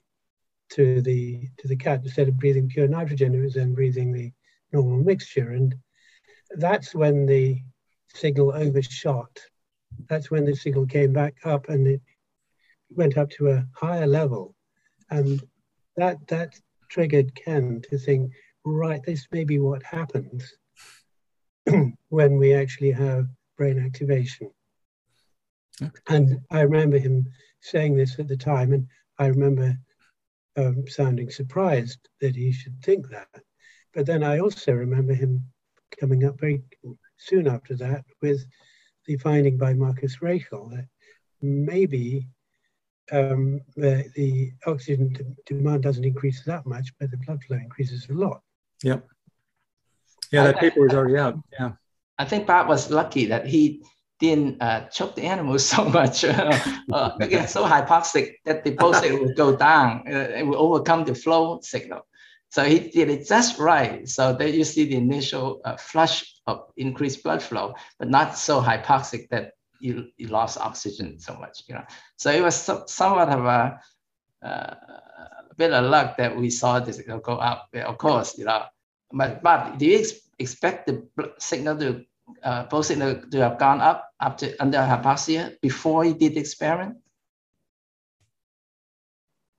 [0.69, 4.31] to the to the cat instead of breathing pure nitrogen it was then breathing the
[4.71, 5.51] normal mixture.
[5.51, 5.75] And
[6.51, 7.61] that's when the
[8.13, 9.39] signal overshot.
[10.09, 12.01] That's when the signal came back up and it
[12.89, 14.55] went up to a higher level.
[15.09, 15.41] And
[15.95, 18.31] that that triggered ken to think
[18.63, 20.53] right this may be what happens
[22.09, 24.49] when we actually have brain activation
[25.81, 25.91] Okay.
[26.07, 27.27] And I remember him
[27.61, 28.87] saying this at the time, and
[29.19, 29.77] I remember
[30.55, 33.27] um, sounding surprised that he should think that.
[33.93, 35.45] But then I also remember him
[35.99, 36.61] coming up very
[37.17, 38.45] soon after that with
[39.05, 40.87] the finding by Marcus Raichle that
[41.41, 42.27] maybe
[43.11, 48.13] um, the, the, oxygen demand doesn't increase that much, but the blood flow increases a
[48.13, 48.41] lot.
[48.83, 49.07] Yep.
[50.31, 51.39] Yeah, that paper was already out.
[51.57, 51.71] Yeah.
[52.17, 53.81] I think Bob was lucky that he
[54.19, 59.35] didn't uh, choke the animals so much, uh, again, so hypoxic that the pulse would
[59.35, 60.03] go down.
[60.07, 62.01] Uh, it will overcome the flow signal.
[62.49, 64.07] So he did it just right.
[64.07, 68.61] So that you see the initial uh, flush of increased blood flow, but not so
[68.61, 71.63] hypoxic that you, you lost oxygen so much.
[71.67, 71.83] You know,
[72.15, 73.79] so it was so, somewhat of a,
[74.41, 74.75] uh,
[75.57, 77.69] bit of luck that we saw this go up.
[77.73, 78.63] Of course, you know,
[79.11, 81.03] but but do you ex- expect the
[81.39, 82.05] signal to
[82.43, 86.97] uh, both to, to have gone up after under hypoxia before he did the experiment?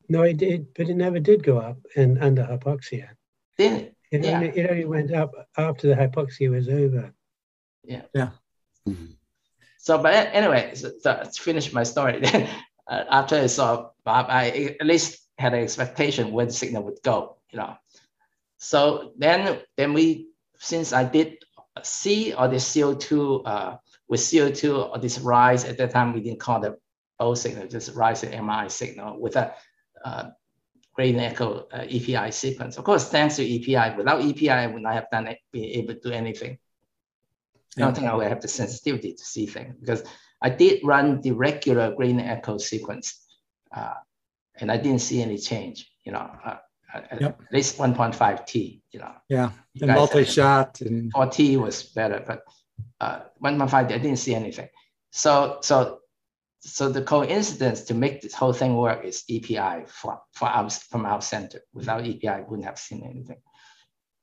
[0.09, 3.11] No, it did, but it never did go up in under hypoxia.
[3.57, 3.97] Did it?
[4.11, 4.37] It, yeah.
[4.37, 7.13] only, it only went up after the hypoxia was over.
[7.85, 8.03] Yeah.
[8.15, 8.31] Yeah.
[8.89, 9.13] Mm-hmm.
[9.79, 12.49] So, but anyway, so, so to finish my story, then
[12.87, 17.03] uh, after I saw Bob, I at least had an expectation where the signal would
[17.03, 17.77] go, you know.
[18.57, 20.29] So then, then we,
[20.59, 21.45] since I did
[21.83, 23.77] see or the CO2 uh,
[24.09, 26.77] with CO2 or this rise at that time we didn't call the
[27.21, 29.53] O signal, just rise in MI signal with a
[30.05, 30.31] uh,
[30.95, 32.77] gradient echo uh, EPI sequence.
[32.77, 33.97] Of course, thanks to EPI.
[33.97, 36.59] Without EPI, I would not have done it, be able to do anything.
[37.77, 40.03] I don't think I would have the sensitivity to see things because
[40.41, 43.25] I did run the regular gradient echo sequence,
[43.75, 43.95] uh,
[44.57, 45.91] and I didn't see any change.
[46.05, 46.57] You know, uh,
[46.93, 47.41] at, Yep.
[47.53, 48.83] least 1.5 T.
[48.91, 49.51] You know, Yeah.
[49.75, 52.43] You And multi-shot and 4T was better, but
[53.01, 54.69] uh, 1.5 I didn't see anything.
[55.11, 56.01] So so
[56.61, 61.07] so the coincidence to make this whole thing work is EPI for, for our, from
[61.07, 61.61] our center.
[61.73, 63.39] Without EPI, I wouldn't have seen anything.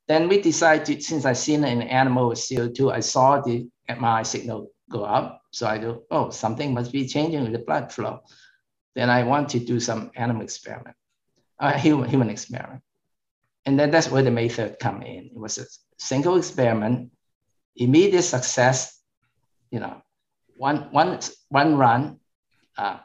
[0.08, 4.26] Then we decided, to, since I seen an animal with CO2, I saw the MRI
[4.26, 5.42] signal go up.
[5.52, 8.20] So I do, oh, something must be changing with the blood flow.
[8.96, 10.96] Then I want to do some animal experiment,
[11.60, 12.82] a human, human experiment.
[13.66, 15.26] And then that's where the method come in.
[15.26, 15.66] It was a
[15.98, 17.12] single experiment,
[17.76, 19.02] immediate success,
[19.72, 20.02] you know,
[20.58, 22.20] one, one, one run.
[22.78, 23.00] Uh,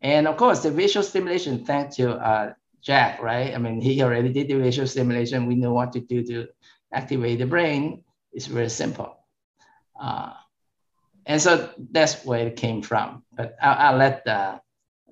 [0.00, 2.52] and of course, the visual stimulation, thanks to uh,
[2.82, 3.54] Jack, right?
[3.54, 5.46] I mean, he already did the visual stimulation.
[5.46, 6.48] We know what to do to
[6.92, 8.02] activate the brain.
[8.32, 9.16] It's very simple.
[10.00, 10.32] Uh,
[11.26, 13.22] and so that's where it came from.
[13.32, 14.58] But I'll, I'll let uh,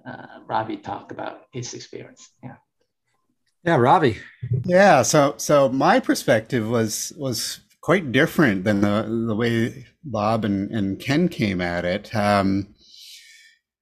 [0.05, 2.31] uh, Ravi talk about his experience.
[2.43, 2.57] Yeah.
[3.65, 4.19] Yeah, Ravi.
[4.65, 10.71] Yeah, so so my perspective was was quite different than the the way Bob and,
[10.71, 12.15] and Ken came at it.
[12.15, 12.75] Um,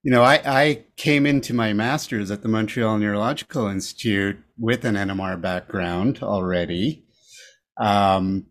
[0.03, 4.95] you know, I, I came into my master's at the Montreal Neurological Institute with an
[4.95, 7.03] NMR background already.
[7.79, 8.47] Um,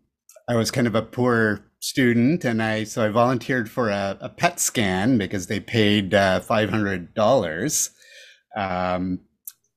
[0.47, 4.29] I was kind of a poor student, and I so I volunteered for a, a
[4.29, 7.91] PET scan because they paid uh, five hundred dollars,
[8.55, 9.19] um,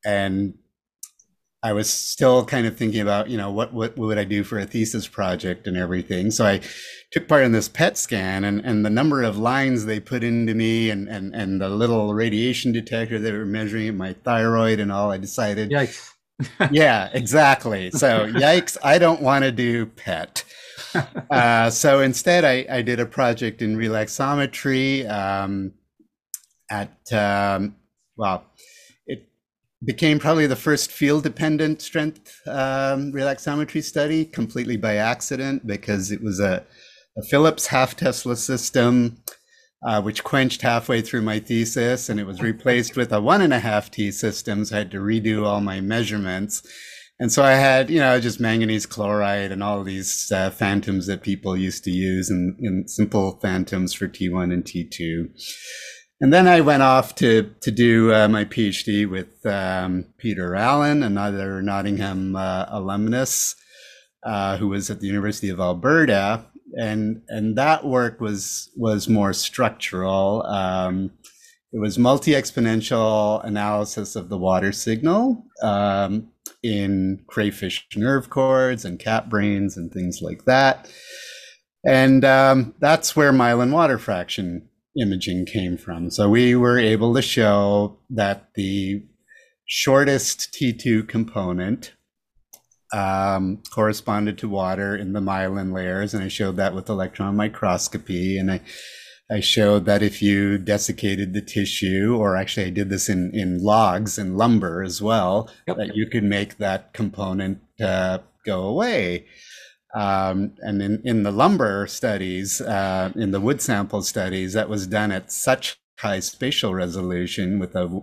[0.05, 0.55] and
[1.65, 4.59] I was still kind of thinking about, you know, what, what would I do for
[4.59, 6.33] a thesis project and everything.
[6.33, 6.61] So I
[7.13, 10.55] took part in this PET scan and, and the number of lines they put into
[10.55, 15.13] me and, and, and the little radiation detector they were measuring my thyroid and all,
[15.13, 16.13] I decided, Yikes.
[16.73, 17.91] yeah, exactly.
[17.91, 20.45] So yikes, I don't want to do PET.
[21.31, 25.73] Uh, so instead, I, I did a project in relaxometry um,
[26.71, 27.77] at, um,
[28.19, 28.45] well,
[29.85, 36.23] became probably the first field dependent strength um, relaxometry study completely by accident because it
[36.23, 36.65] was a,
[37.17, 39.23] a Philips half Tesla system.
[39.85, 43.53] Uh, which quenched halfway through my thesis, and it was replaced with a one and
[43.53, 44.65] a half T system.
[44.65, 46.63] So I had to redo all my measurements.
[47.19, 51.23] And so I had, you know, just manganese chloride and all these uh, phantoms that
[51.23, 55.31] people used to use and, and simple phantoms for T1 and T2.
[56.23, 61.03] And then I went off to, to do uh, my PhD with um, Peter Allen,
[61.03, 63.57] another Nottingham uh, alumnus
[64.23, 66.45] uh, who was at the University of Alberta.
[66.79, 70.47] And, and that work was, was more structural.
[70.47, 71.11] Um,
[71.73, 76.29] it was multi-exponential analysis of the water signal um,
[76.63, 80.89] in crayfish nerve cords and cat brains and things like that.
[81.85, 84.69] And um, that's where myelin water fraction
[85.01, 86.11] imaging came from.
[86.11, 89.05] So we were able to show that the
[89.67, 91.93] shortest T2 component
[92.93, 96.13] um, corresponded to water in the myelin layers.
[96.13, 98.39] And I showed that with electron microscopy.
[98.39, 98.61] And I
[99.31, 103.63] I showed that if you desiccated the tissue, or actually I did this in, in
[103.63, 105.77] logs and lumber as well, Yep.
[105.79, 109.25] that you could make that component uh, go away.
[109.95, 114.87] Um, and in, in the lumber studies, uh, in the wood sample studies, that was
[114.87, 118.01] done at such high spatial resolution with a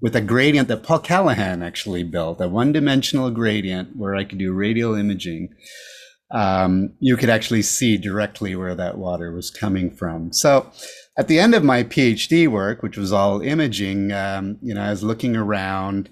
[0.00, 4.52] with a gradient that Paul Callaghan actually built, a one-dimensional gradient where I could do
[4.52, 5.54] radial imaging
[6.30, 10.32] um, you could actually see directly where that water was coming from.
[10.32, 10.70] So
[11.16, 14.90] at the end of my PhD work, which was all imaging, um, you know, I
[14.90, 16.10] was looking around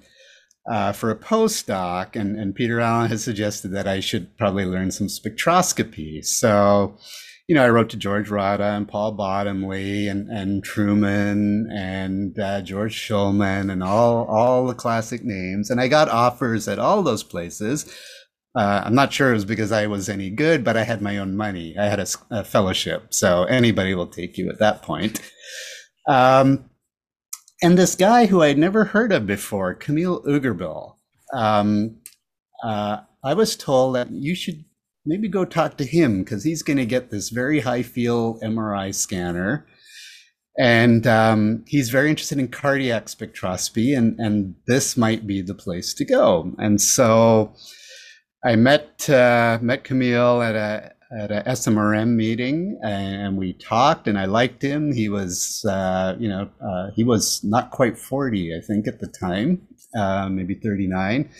[0.70, 4.90] uh, for a postdoc, and, and Peter Allen has suggested that I should probably learn
[4.90, 6.24] some spectroscopy.
[6.24, 6.96] So,
[7.46, 12.62] you know, I wrote to George Radda and Paul Bottomley and, and Truman and uh,
[12.62, 15.68] George Shulman and all, all the classic names.
[15.68, 17.94] And I got offers at all those places.
[18.56, 21.18] Uh, I'm not sure it was because I was any good, but I had my
[21.18, 21.76] own money.
[21.78, 22.00] I had
[22.30, 25.20] a fellowship, so anybody will take you at that point.
[26.08, 26.70] Um,
[27.64, 30.96] and this guy who I'd never heard of before, Kamil Ugurbil,
[31.32, 31.96] um,
[32.62, 34.66] uh, I was told that you should
[35.06, 38.94] maybe go talk to him because he's going to get this very high field MRI
[38.94, 39.66] scanner.
[40.58, 45.94] And um, he's very interested in cardiac spectroscopy, and, and this might be the place
[45.94, 46.52] to go.
[46.58, 47.54] And so
[48.44, 54.18] I met uh, met Camille at a at a SMRM meeting, and we talked, and
[54.18, 54.92] I liked him.
[54.92, 59.06] He was, uh, you know, uh, he was not quite forty, I think, at the
[59.06, 61.30] time, uh, maybe 39.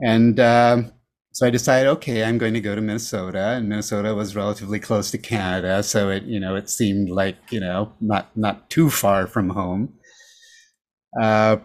[0.00, 0.92] And um,
[1.32, 5.10] so I decided, okay, I'm going to go to Minnesota, and Minnesota was relatively close
[5.12, 9.26] to Canada, so it, you know, it seemed like, you know, not not too far
[9.26, 9.94] from home.
[11.20, 11.58] Uh,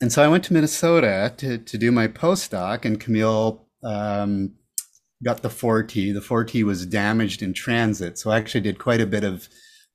[0.00, 4.54] and so I went to Minnesota to to do my postdoc, and Kamil um,
[5.24, 6.14] got the 4T.
[6.14, 9.48] The 4T was damaged in transit, so I actually did quite a bit of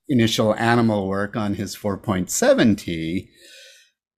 [0.08, 3.28] initial animal work on his 4.7T.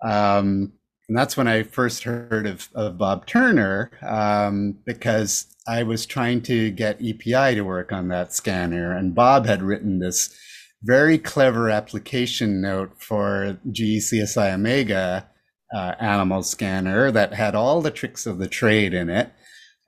[0.05, 0.73] Um,
[1.09, 6.43] and that's when I first heard of, of Bob Turner um, because I was trying
[6.43, 8.95] to get EPI to work on that scanner.
[8.95, 10.35] And Bob had written this
[10.83, 15.29] very clever application note for GE CSI Omega
[15.75, 19.33] uh, animal scanner that had all the tricks of the trade in it.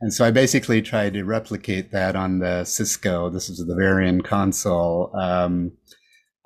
[0.00, 3.32] And so I basically tried to replicate that on the SISCO.
[3.32, 5.72] This is the Varian console um,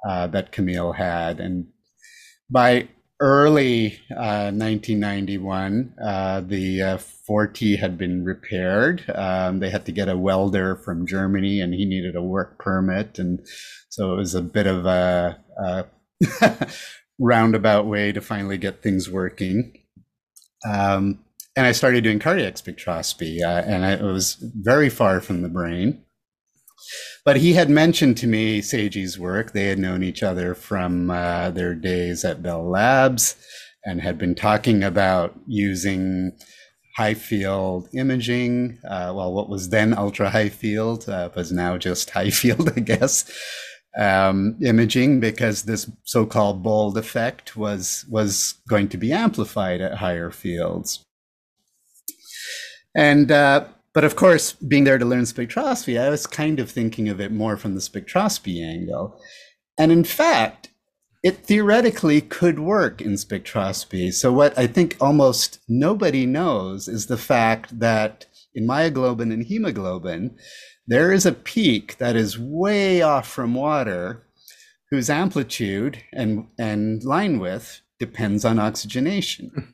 [0.07, 1.39] uh, that Kamil had.
[1.39, 1.69] And
[2.51, 2.89] by
[3.21, 9.05] early uh, 1991, uh, the uh, 4T had been repaired.
[9.15, 13.19] Um, they had to get a welder from Germany, and he needed a work permit,
[13.19, 13.41] and
[13.89, 15.87] so it was a bit of a, a
[17.19, 19.73] roundabout way to finally get things working.
[20.69, 21.24] Um,
[21.57, 25.49] and I started doing cardiac spectroscopy, uh, and I, it was very far from the
[25.49, 26.05] brain.
[27.25, 29.53] But he had mentioned to me Seiji's work.
[29.53, 33.37] They had known each other from uh, their days at Bell Labs
[33.85, 36.33] and had been talking about using
[36.97, 38.79] high field imaging.
[38.89, 42.81] Uh, well, what was then ultra high field uh, was now just high field, I
[42.81, 43.31] guess.
[43.97, 50.33] Um, imaging because this so-called bold effect was was going to be amplified at higher
[50.33, 51.04] fields.
[52.95, 57.09] And uh, but of course, being there to learn spectroscopy, I was kind of thinking
[57.09, 59.21] of it more from the spectroscopy angle.
[59.79, 60.71] And in fact,
[61.23, 64.13] it theoretically could work in spectroscopy.
[64.13, 70.37] So, what I think almost nobody knows is the fact that in myoglobin and hemoglobin,
[70.87, 74.27] there is a peak that is way off from water,
[74.91, 79.74] whose amplitude and, and line width depends on oxygenation.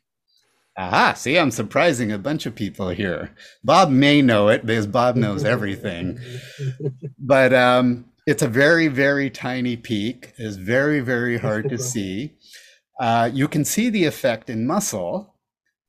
[0.81, 3.35] Aha, see, I'm surprising a bunch of people here.
[3.63, 6.17] Bob may know it because Bob knows everything.
[7.19, 10.33] but um, it's a very, very tiny peak.
[10.37, 12.33] It's very, very hard to see.
[12.99, 15.35] Uh, you can see the effect in muscle,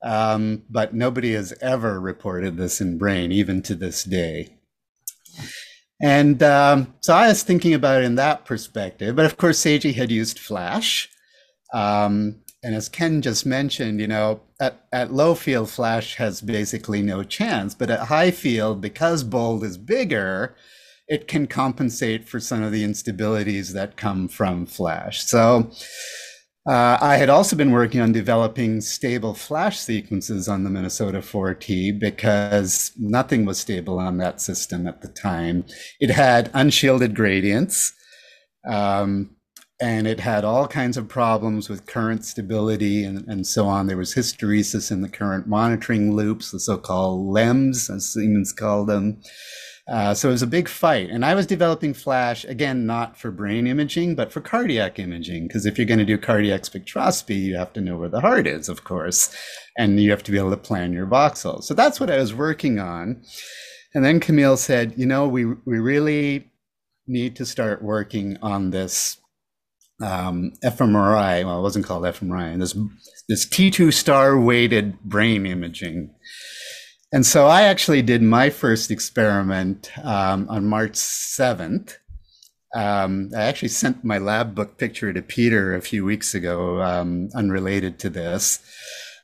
[0.03, 4.59] um, but nobody has ever reported this in brain, even to this day.
[6.03, 9.17] And um, so I was thinking about it in that perspective.
[9.17, 11.09] But of course, Seiji had used Flash.
[11.73, 17.03] Um, and as Ken just mentioned, you know, at, at low field, Flash has basically
[17.03, 17.75] no chance.
[17.75, 20.55] But at high field, because Bold is bigger,
[21.09, 25.25] it can compensate for some of the instabilities that come from Flash.
[25.25, 25.73] So
[26.65, 31.99] uh, I had also been working on developing stable Flash sequences on the Minnesota 4T
[31.99, 35.65] because nothing was stable on that system at the time.
[35.99, 37.93] It had unshielded gradients.
[38.71, 39.35] Um,
[39.83, 43.89] and it had all kinds of problems with current stability and, and so on.
[43.89, 49.21] There was hysteresis in the current monitoring loops, the so-called LEMS, as Siemens called them.
[49.89, 51.11] Uh, so it was a big fight.
[51.11, 55.49] And I was developing Flash, again, not for brain imaging, but for cardiac imaging.
[55.49, 58.47] Because if you're going to do cardiac spectroscopy, you have to know where the heart
[58.47, 59.35] is, of course.
[59.77, 61.65] And you have to be able to plan your voxels.
[61.65, 63.21] So that's what I was working on.
[63.95, 66.49] And then Kamil said, you know, we, we really
[67.09, 69.17] need to start working on this
[70.03, 71.45] um, fMRI.
[71.45, 72.59] Well, it wasn't called fMRI.
[72.59, 72.77] This
[73.29, 76.15] this T2 star weighted brain imaging.
[77.13, 81.99] And so I actually did my first experiment um, on March 7th.
[82.75, 87.29] Um, I actually sent my lab book picture to Peter a few weeks ago, um,
[87.35, 88.61] unrelated to this.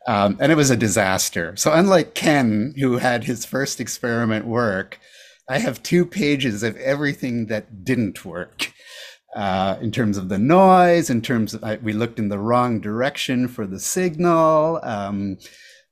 [0.06, 1.56] Um, and it was a disaster.
[1.56, 4.98] So, unlike Ken, who had his first experiment work,
[5.48, 8.72] I have two pages of everything that didn't work
[9.36, 12.80] uh, in terms of the noise, in terms of, I, we looked in the wrong
[12.80, 14.80] direction for the signal.
[14.82, 15.38] Um,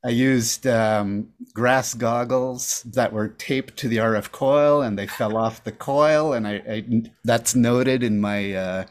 [0.05, 5.37] I used um, grass goggles that were taped to the RF coil and they fell
[5.37, 6.33] off the coil.
[6.33, 8.85] And I, I that's noted in my, uh,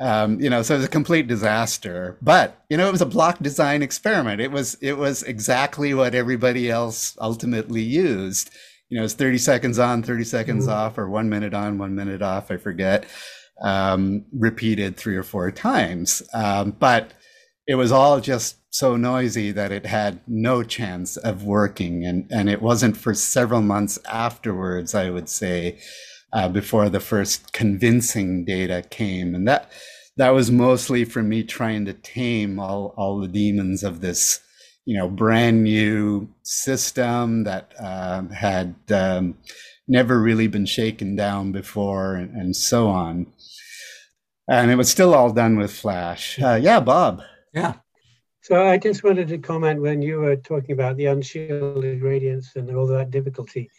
[0.00, 2.16] um, you know, so it was a complete disaster.
[2.22, 4.40] But you know, it was a block design experiment.
[4.40, 8.50] It was it was exactly what everybody else ultimately used.
[8.88, 10.72] You know, it's 30 seconds on, 30 seconds mm-hmm.
[10.72, 12.50] off, or one minute on, one minute off.
[12.50, 13.04] I forget
[13.62, 16.22] um, repeated three or four times.
[16.32, 17.12] Um, but
[17.66, 22.04] it was all just so noisy that it had no chance of working.
[22.04, 25.78] And, and it wasn't for several months afterwards, I would say,
[26.32, 29.34] uh, before the first convincing data came.
[29.34, 29.70] And that
[30.16, 34.40] that was mostly for me trying to tame all, all the demons of this,
[34.84, 39.38] you know, brand new system that uh, had um,
[39.88, 43.26] never really been shaken down before and, and, so on.
[44.50, 46.36] And it was still all done with Flash.
[46.42, 47.22] Uh, yeah, Bob.
[47.54, 47.74] Yeah.
[48.42, 52.74] So I just wanted to comment when you were talking about the unshielded gradients and
[52.74, 53.70] all that difficulty.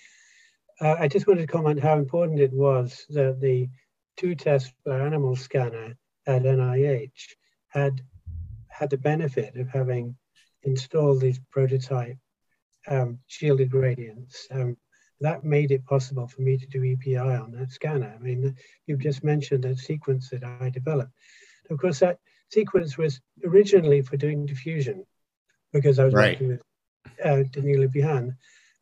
[0.80, 3.68] Uh, I just wanted to comment how important it was that the
[4.16, 7.36] two test per animal scanner at NIH
[7.68, 8.02] had
[8.70, 10.16] had the benefit of having
[10.64, 12.18] installed these prototype
[12.88, 14.48] um, shielded gradients.
[14.50, 14.78] Um,
[15.22, 18.14] that made it possible for me to do EPI on that scanner.
[18.14, 18.56] I mean,
[18.88, 21.12] you've just mentioned that sequence that I developed.
[21.70, 22.18] Of course, that
[22.50, 25.06] sequence was originally for doing diffusion
[25.72, 26.34] because I was right.
[26.34, 26.64] working with
[27.24, 28.36] uh, Denis Le Bihan,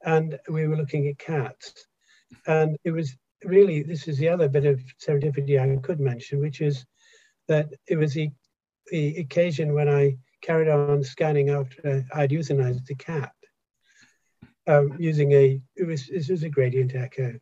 [0.04, 1.86] and we were looking at cats.
[2.48, 6.62] And it was really, this is the other bit of serendipity I could mention, which
[6.62, 6.86] is
[7.48, 8.32] that it was the,
[8.92, 13.34] the occasion when I carried on scanning after I'd euthanized the cat
[14.70, 17.34] um, using a, this was a gradient echo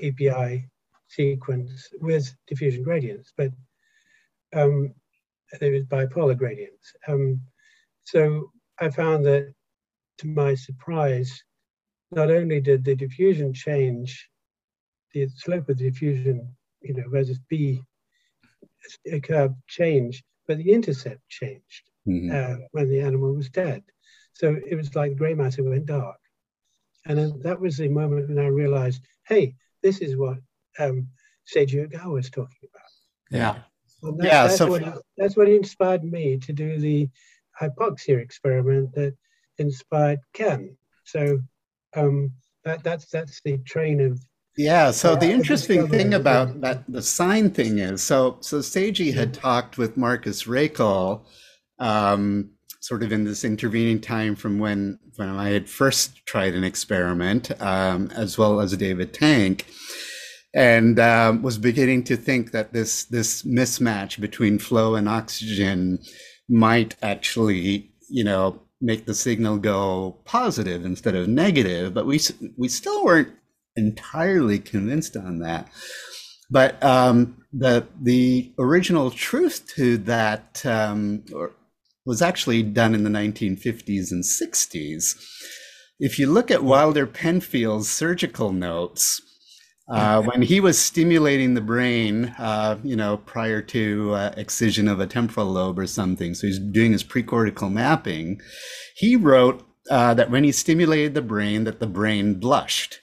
[0.00, 0.68] EPI
[1.06, 3.50] sequence with diffusion gradients, but
[4.54, 4.94] um,
[5.60, 6.94] there was bipolar gradients.
[7.06, 7.42] Um,
[8.04, 8.50] so
[8.80, 9.52] I found that
[10.18, 11.42] to my surprise,
[12.10, 14.28] not only did the diffusion change,
[15.12, 17.82] the slope of the diffusion, you know, versus B
[19.22, 22.30] curve change, but the intercept changed mm-hmm.
[22.34, 23.82] uh, when the animal was dead.
[24.32, 26.16] So it was like gray matter went dark.
[27.06, 30.38] And then that was the moment when I realized, hey, this is what
[30.78, 31.08] um,
[31.52, 32.90] Seiji Ogawa was talking about.
[33.30, 33.56] Yeah.
[34.02, 34.46] That, yeah.
[34.46, 37.08] That's so what, that's what inspired me to do the
[37.60, 39.14] hypoxia experiment that
[39.58, 40.76] inspired Ken.
[41.04, 41.40] So
[41.94, 42.32] um,
[42.64, 44.20] that, that's that's the train of
[44.56, 44.90] yeah.
[44.90, 49.34] So uh, the interesting thing about that the sign thing is so so Seiji had
[49.34, 51.24] talked with Marcus Raichle,
[51.78, 52.50] um,
[52.82, 57.50] sort of in this intervening time from when when I had first tried an experiment,
[57.62, 59.66] um, as well as David Tank,
[60.52, 66.00] and um, was beginning to think that this this mismatch between flow and oxygen
[66.48, 71.94] might actually, you know, make the signal go positive instead of negative.
[71.94, 72.18] But we
[72.56, 73.32] we still weren't
[73.76, 75.68] entirely convinced on that.
[76.50, 81.24] But um, the the original truth to that um,
[82.04, 85.14] was actually done in the 1950s and 60s.
[85.98, 89.20] If you look at Wilder Penfield's surgical notes,
[89.88, 95.00] uh, when he was stimulating the brain, uh, you know, prior to uh, excision of
[95.00, 98.40] a temporal lobe or something, so he's doing his precortical mapping,
[98.96, 103.00] he wrote uh, that when he stimulated the brain, that the brain blushed.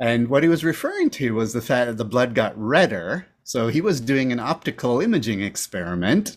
[0.00, 3.26] And what he was referring to was the fact that the blood got redder.
[3.44, 6.36] So he was doing an optical imaging experiment.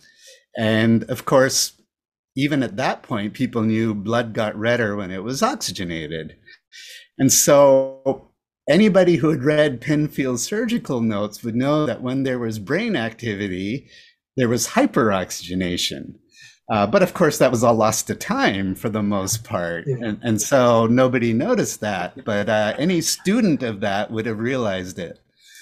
[0.57, 1.73] And of course,
[2.35, 6.35] even at that point, people knew blood got redder when it was oxygenated.
[7.17, 8.31] And so
[8.67, 13.89] anybody who had read Penfield's surgical notes would know that when there was brain activity,
[14.35, 16.15] there was hyperoxygenation.
[16.69, 19.85] Uh, but of course, that was all lost to time for the most part.
[19.87, 19.95] Yeah.
[20.01, 22.25] And, and so nobody noticed that.
[22.25, 25.19] But uh, any student of that would have realized it.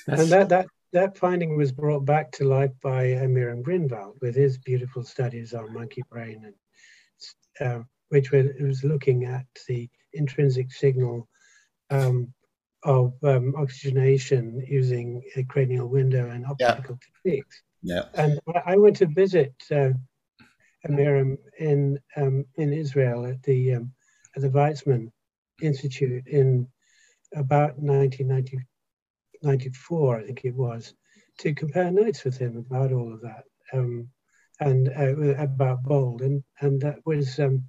[0.08, 4.58] And that, that, that finding was brought back to life by Amiram Grinvald with his
[4.58, 11.28] beautiful studies on monkey brain, and, uh, which was, was, looking at the intrinsic signal
[11.90, 12.34] um,
[12.84, 17.32] of um, oxygenation using a cranial window and optical yeah.
[17.34, 17.62] techniques.
[17.84, 18.06] Yeah.
[18.14, 19.90] And I went to visit uh,
[20.88, 23.92] Amiram in um, in Israel at the um,
[24.38, 25.12] at the Weizmann
[25.62, 26.70] Institute in
[27.36, 27.82] about
[29.46, 30.94] 1994, I think it was,
[31.40, 33.44] to compare notes with him about all of that
[33.74, 34.08] um,
[34.60, 37.64] and uh, about Bold, and and that was um,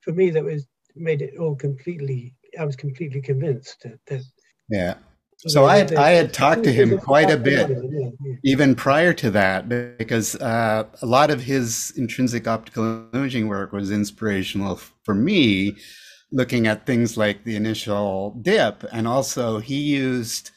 [0.00, 2.34] for me that was made it all completely.
[2.58, 4.22] I was completely convinced that, that
[4.68, 4.94] yeah
[5.38, 7.70] so I had, I had talked to him quite a bit,
[8.42, 9.68] even prior to that,
[9.98, 15.76] because uh, a lot of his intrinsic optical imaging work was inspirational for me,
[16.32, 20.50] looking at things like the initial dip, and also he used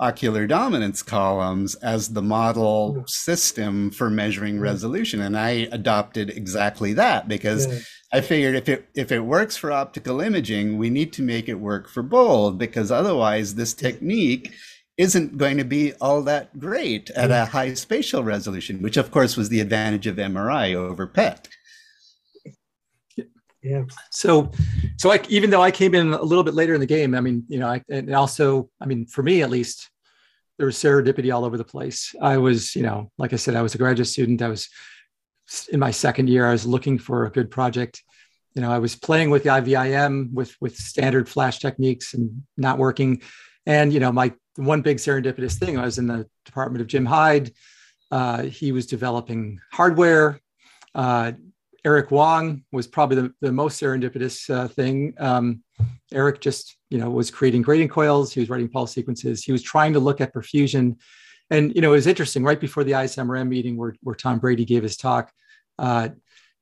[0.00, 3.08] ocular dominance columns as the model mm.
[3.08, 9.10] system for measuring resolution, and I adopted exactly that because I figured if it if
[9.10, 13.54] it works for optical imaging, we need to make it work for bold because otherwise
[13.54, 14.52] this technique
[14.96, 19.36] isn't going to be all that great at a high spatial resolution, which of course
[19.36, 21.48] was the advantage of MRI over PET.
[23.64, 23.84] Yeah.
[24.10, 24.52] So,
[24.98, 27.20] so I, even though I came in a little bit later in the game, I
[27.20, 29.88] mean, you know, I, and also, I mean, for me at least,
[30.58, 32.14] there was serendipity all over the place.
[32.20, 34.42] I was, you know, like I said, I was a graduate student.
[34.42, 34.68] I was
[35.72, 36.46] in my second year.
[36.46, 38.02] I was looking for a good project.
[38.54, 42.78] You know, I was playing with the IVIM with with standard flash techniques and not
[42.78, 43.22] working.
[43.66, 45.76] And you know, my one big serendipitous thing.
[45.76, 47.52] I was in the department of Jim Hyde.
[48.12, 50.40] Uh, he was developing hardware.
[50.94, 51.32] Uh,
[51.84, 55.14] Eric Wong was probably the, the most serendipitous uh, thing.
[55.18, 55.62] Um,
[56.12, 58.32] Eric just, you know, was creating gradient coils.
[58.32, 59.44] He was writing pulse sequences.
[59.44, 60.96] He was trying to look at perfusion.
[61.50, 64.64] And, you know, it was interesting right before the ISMRM meeting where, where Tom Brady
[64.64, 65.30] gave his talk,
[65.78, 66.08] uh,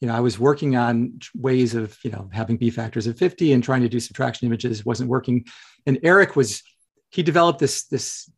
[0.01, 3.53] you know, I was working on ways of, you know, having B factors of 50
[3.53, 5.45] and trying to do subtraction images wasn't working.
[5.87, 6.64] And Eric was,
[7.11, 8.29] he developed this, this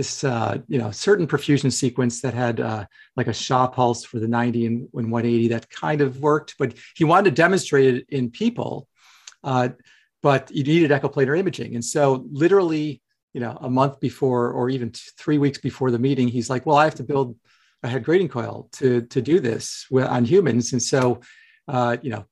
[0.00, 2.86] this uh, you know certain perfusion sequence that had uh,
[3.16, 6.72] like a Shaw pulse for the 90 and, and 180 that kind of worked, but
[6.94, 8.88] he wanted to demonstrate it in people.
[9.44, 9.68] Uh,
[10.22, 13.02] but you needed echoplanar imaging, and so literally,
[13.34, 16.78] you know, a month before or even three weeks before the meeting, he's like, "Well,
[16.78, 17.36] I have to build
[17.82, 21.20] a head gradient coil to to do this on humans," and so
[21.68, 22.24] uh, you know,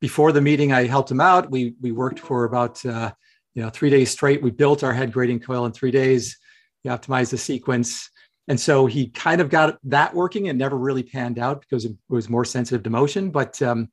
[0.00, 1.50] before the meeting, I helped him out.
[1.50, 3.12] We we worked for about uh,
[3.54, 4.42] you know three days straight.
[4.42, 6.38] We built our head gradient coil in three days
[6.82, 8.10] he optimized the sequence.
[8.48, 11.92] And so he kind of got that working and never really panned out because it
[12.08, 13.30] was more sensitive to motion.
[13.30, 13.90] But um,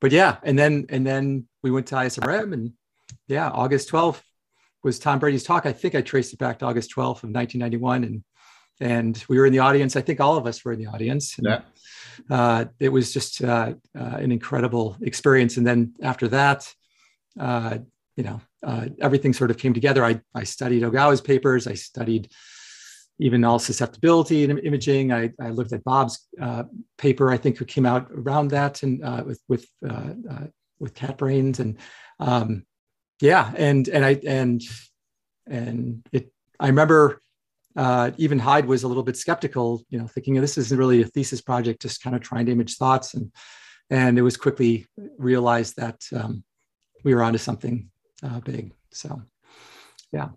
[0.00, 2.72] but yeah, and then and then we went to ISMRM and
[3.28, 4.20] yeah, August 12th
[4.82, 5.66] was Tom Brady's talk.
[5.66, 8.04] I think I traced it back to August 12th of 1991.
[8.04, 8.24] And
[8.80, 9.94] and we were in the audience.
[9.94, 11.38] I think all of us were in the audience.
[11.38, 11.60] And, yeah.
[12.28, 15.56] Uh, it was just uh, uh, an incredible experience.
[15.56, 16.72] And then after that,
[17.38, 17.78] uh,
[18.16, 20.04] you know, uh, everything sort of came together.
[20.04, 21.66] I, I studied Ogawa's papers.
[21.66, 22.30] I studied
[23.18, 25.12] even all susceptibility and imaging.
[25.12, 26.64] I, I looked at Bob's uh,
[26.98, 30.46] paper, I think, who came out around that and uh, with with uh, uh,
[30.78, 31.78] with cat brains and
[32.18, 32.64] um,
[33.20, 34.62] yeah, and and I and
[35.46, 36.32] and it.
[36.58, 37.20] I remember
[37.76, 41.06] uh, even Hyde was a little bit skeptical, you know, thinking this isn't really a
[41.06, 43.32] thesis project, just kind of trying to image thoughts and
[43.90, 44.86] and it was quickly
[45.18, 46.42] realized that um,
[47.04, 47.90] we were onto something
[48.22, 48.72] uh, big.
[48.90, 49.22] So,
[50.12, 50.28] yeah.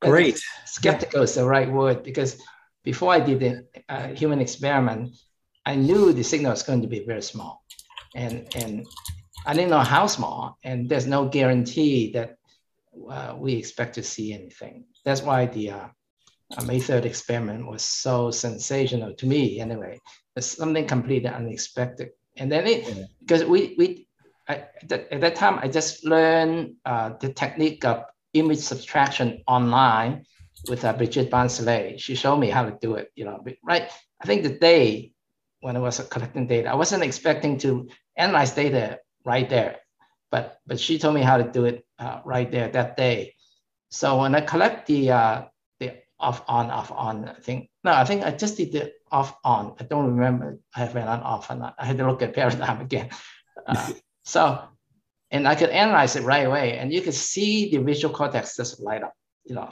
[0.00, 0.40] Great.
[0.66, 2.40] Skeptical is the right word because
[2.84, 5.16] before I did the uh, human experiment,
[5.64, 7.64] I knew the signal was going to be very small,
[8.14, 8.86] and and
[9.46, 12.36] I didn't know how small, and there's no guarantee that
[13.10, 14.84] uh, we expect to see anything.
[15.04, 15.88] That's why the uh,
[16.66, 20.00] May 3rd experiment was so sensational to me anyway.
[20.36, 22.10] It's something completely unexpected.
[22.36, 23.04] And then it, yeah.
[23.20, 24.03] because we, we
[24.48, 30.26] I, at that time, I just learned uh, the technique of image subtraction online
[30.68, 31.98] with uh, Brigitte Poncelet.
[31.98, 33.90] She showed me how to do it, you know, right?
[34.20, 35.12] I think the day
[35.60, 39.78] when I was collecting data, I wasn't expecting to analyze data right there,
[40.30, 43.34] but, but she told me how to do it uh, right there that day.
[43.88, 45.44] So when I collect the, uh,
[45.80, 49.36] the off on, off on, I think, no, I think I just did the off
[49.44, 49.74] on.
[49.80, 52.80] I don't remember I have an on off and I had to look at paradigm
[52.88, 53.08] again.
[53.66, 53.92] Uh,
[54.24, 54.62] so,
[55.30, 58.80] and I could analyze it right away, and you could see the visual cortex just
[58.80, 59.14] light up.
[59.44, 59.70] You know,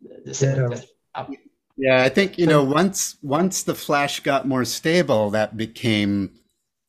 [0.00, 0.68] the yeah.
[0.68, 1.30] Just up.
[1.76, 6.30] Yeah, I think you know once once the flash got more stable, that became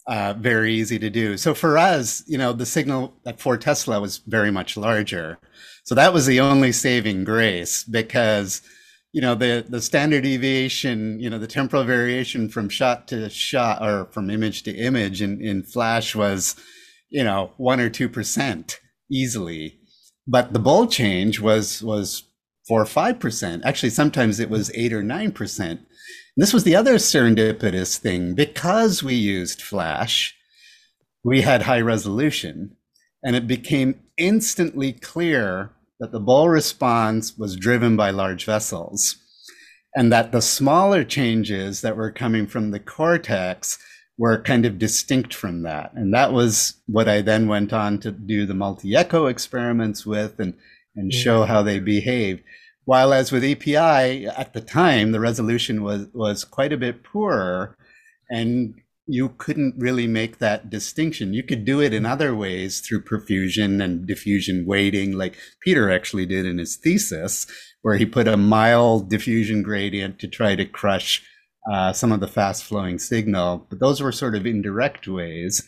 [0.08, 1.38] uh, very easy to do.
[1.38, 5.38] So for us, you know, the signal at four Tesla was very much larger.
[5.84, 8.62] So that was the only saving grace because,
[9.14, 13.82] you know, the, the standard deviation, you know, the temporal variation from shot to shot
[13.82, 16.56] or from image to image in, in Flash was,
[17.14, 19.80] you know, one or two percent easily.
[20.28, 22.24] But the bold change was was
[22.68, 23.64] four or five percent.
[23.64, 25.82] Actually, sometimes it was eight or nine percent.
[26.36, 30.36] This was the other serendipitous thing because we used Flash,
[31.24, 32.76] we had high resolution,
[33.24, 39.18] and it became instantly clear that the bold response was driven by large vessels,
[39.96, 43.78] and that the smaller changes that were coming from the cortex
[44.18, 45.92] were kind of distinct from that.
[45.94, 50.40] And that was what I then went on to do the multi echo experiments with
[50.40, 50.54] and,
[50.96, 51.20] and yeah.
[51.20, 52.44] show how they behaved.
[52.86, 57.78] While as with EPI at the time, the resolution was, was quite a bit poorer
[58.30, 61.34] and you couldn't really make that distinction.
[61.34, 66.26] You could do it in other ways through perfusion and diffusion weighting, like Peter actually
[66.26, 67.46] did in his thesis,
[67.82, 71.22] where he put a mild diffusion gradient to try to crush
[71.72, 75.66] uh, some of the fast flowing signal, but those were sort of indirect ways.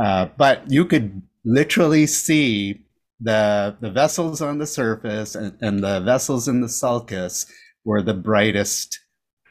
[0.00, 2.84] Uh, but you could literally see
[3.20, 7.46] the the vessels on the surface and, and the vessels in the sulcus
[7.84, 8.98] were the brightest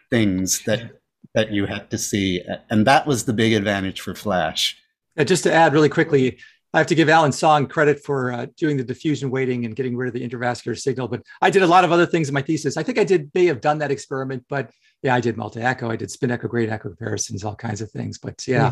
[0.09, 0.91] things that
[1.33, 4.77] that you had to see, and that was the big advantage for Flash.
[5.25, 6.37] Just to add really quickly,
[6.73, 9.95] I have to give Allen Song credit for uh, doing the diffusion weighting and getting
[9.95, 11.07] rid of the intravascular signal.
[11.07, 12.77] But I did a lot of other things in my thesis.
[12.77, 14.71] I think I did may have done that experiment, but
[15.03, 15.91] yeah, I did multi echo.
[15.91, 18.17] I did spin echo, great echo comparisons, all kinds of things.
[18.17, 18.71] But yeah,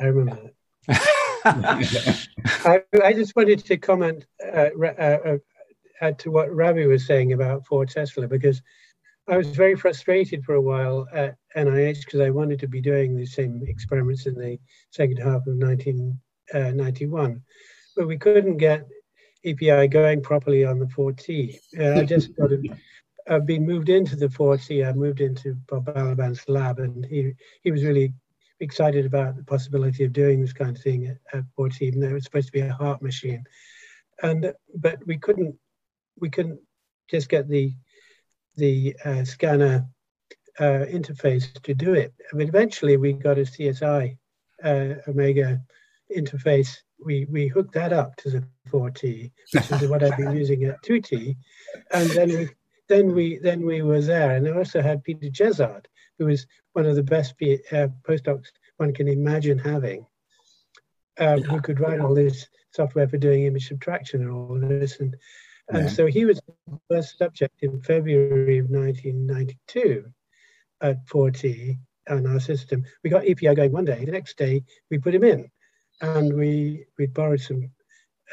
[0.00, 0.50] I remember
[0.88, 1.08] that.
[2.64, 5.38] I, I, just wanted to comment uh, uh, uh,
[6.00, 8.60] add to what Ravi was saying about 4 Tesla because
[9.28, 13.16] I was very frustrated for a while at NIH because I wanted to be doing
[13.16, 14.58] the same experiments in the
[14.90, 17.34] second half of 1991, uh,
[17.96, 18.86] but we couldn't get
[19.44, 21.58] EPI going properly on the 4T.
[21.78, 22.62] Uh, I just got to,
[23.28, 24.88] I've been moved into the 4T.
[24.88, 28.12] I moved into Bob Balaban's lab, and he he was really
[28.60, 32.08] excited about the possibility of doing this kind of thing at, at 4T, even though
[32.08, 33.44] it was supposed to be a heart machine.
[34.22, 35.56] And but we couldn't
[36.18, 36.60] we couldn't
[37.08, 37.72] just get the
[38.56, 39.86] the uh, scanner
[40.58, 42.12] uh, interface to do it.
[42.32, 44.16] I mean, eventually we got a CSI
[44.64, 45.60] uh, Omega
[46.14, 46.78] interface.
[47.04, 50.82] We we hooked that up to the 4T, which is what I've been using at
[50.82, 51.36] 2T,
[51.92, 52.48] and then we
[52.88, 54.36] then we then we were there.
[54.36, 55.86] And I also had Peter Jezzard,
[56.18, 60.06] who was one of the best uh, postdocs one can imagine having,
[61.18, 61.46] um, yeah.
[61.46, 65.00] who could write all this software for doing image subtraction and all this.
[65.00, 65.16] And
[65.68, 65.88] and yeah.
[65.88, 70.06] so he was the first subject in February of 1992
[70.80, 71.78] at 4T
[72.08, 72.84] on our system.
[73.04, 74.04] We got EPI going one day.
[74.04, 75.50] The next day, we put him in.
[76.00, 77.70] And we, we borrowed some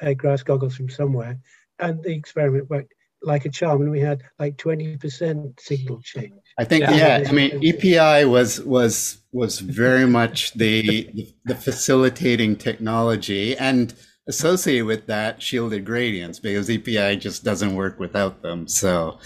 [0.01, 1.39] uh, grass goggles from somewhere.
[1.79, 2.93] And the experiment worked
[3.26, 3.82] like a charm.
[3.82, 6.34] And we had like 20% signal change.
[6.57, 12.55] I think, yeah, yeah I mean, EPI was, was, was very much the, the facilitating
[12.55, 13.57] technology.
[13.57, 13.93] And
[14.28, 18.67] associated with that shielded gradients because EPI just doesn't work without them.
[18.67, 19.19] So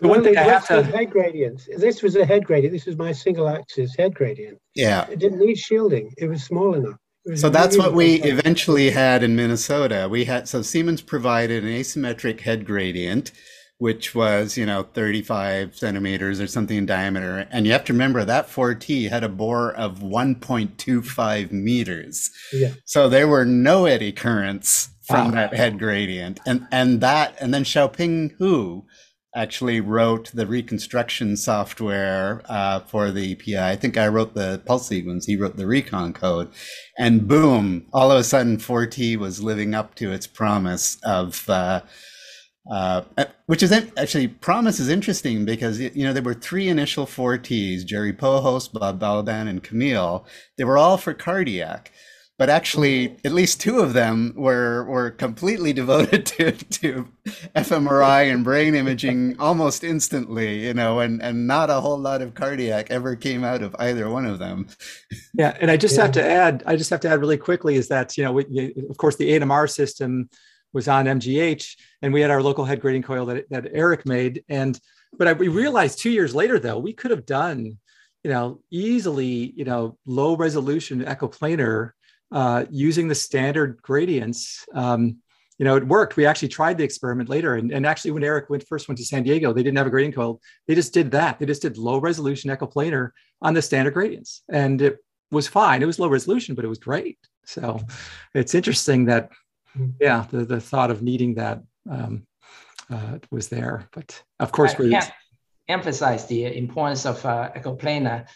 [0.00, 1.68] the one thing I have to head gradients.
[1.76, 2.72] This was a head gradient.
[2.72, 4.58] This was my single axis head gradient.
[4.74, 5.08] Yeah.
[5.08, 6.12] It didn't need shielding.
[6.18, 6.98] It was small enough.
[7.36, 10.08] So that's what we eventually had in Minnesota.
[10.10, 13.32] We had so Siemens provided an asymmetric head gradient
[13.78, 17.46] which was, you know, 35 centimeters or something in diameter.
[17.50, 22.30] And you have to remember that 4T had a bore of 1.25 meters.
[22.52, 22.72] Yeah.
[22.84, 25.34] So there were no eddy currents from wow.
[25.34, 26.40] that head gradient.
[26.44, 28.84] And and that and then Xiaoping Hu
[29.34, 33.58] actually wrote the reconstruction software uh, for the EPI.
[33.58, 35.26] I think I wrote the pulse sequence.
[35.26, 36.50] He wrote the recon code,
[36.98, 37.86] and boom!
[37.92, 41.82] All of a sudden, 4T was living up to its promise of uh,
[42.70, 43.02] uh,
[43.46, 48.12] which is actually promise is interesting because you know there were three initial 4Ts: Jerry
[48.12, 50.26] Pohost, Bob Balaban, and Kamil.
[50.58, 51.90] They were all for cardiac,
[52.38, 57.08] but actually at least two of them were were completely devoted to to
[57.56, 60.64] fMRI and brain imaging almost instantly.
[60.64, 64.08] You know, and and not a whole lot of cardiac ever came out of either
[64.08, 64.68] one of them.
[65.34, 66.02] Yeah, and I just yeah.
[66.02, 68.74] have to add, I just have to add really quickly is that you know, we,
[68.88, 70.30] of course, the ANMR system
[70.72, 74.44] was on MGH, and we had our local head gradient coil that, that Eric made.
[74.48, 74.78] And
[75.16, 77.78] but I, we realized two years later, though, we could have done,
[78.22, 81.92] you know, easily, you know, low resolution echoplanar
[82.32, 84.64] uh, using the standard gradients.
[84.74, 85.18] Um,
[85.58, 86.16] you know, it worked.
[86.16, 89.04] We actually tried the experiment later, and, and actually, when Eric went first went to
[89.04, 90.40] San Diego, they didn't have a gradient coil.
[90.68, 91.38] They just did that.
[91.38, 93.10] They just did low resolution echoplanar
[93.42, 94.98] on the standard gradients, and it
[95.32, 95.82] was fine.
[95.82, 97.18] It was low resolution, but it was great.
[97.44, 97.80] So,
[98.34, 99.30] it's interesting that
[100.00, 102.26] yeah, the, the thought of needing that um,
[102.90, 103.88] uh, was there.
[103.92, 104.96] But of course, we
[105.68, 108.26] emphasize the importance of uh, echoplanar.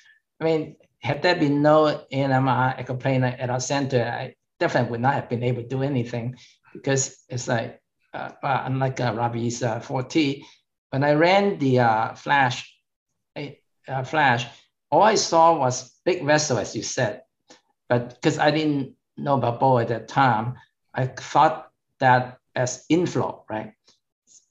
[0.41, 5.15] I mean, had there been no ANMR echoplanar at our center, I definitely would not
[5.15, 6.37] have been able to do anything
[6.73, 7.81] because it's like,
[8.15, 10.45] uh, uh unlike uh, Ravi's uh, 4T,
[10.91, 12.73] when I ran the uh, flash,
[13.37, 14.47] uh, flash,
[14.91, 17.23] all I saw was big vessel, as you said.
[17.89, 20.55] But because I didn't know about Bo at that time,
[20.95, 23.73] I thought that as inflow, right?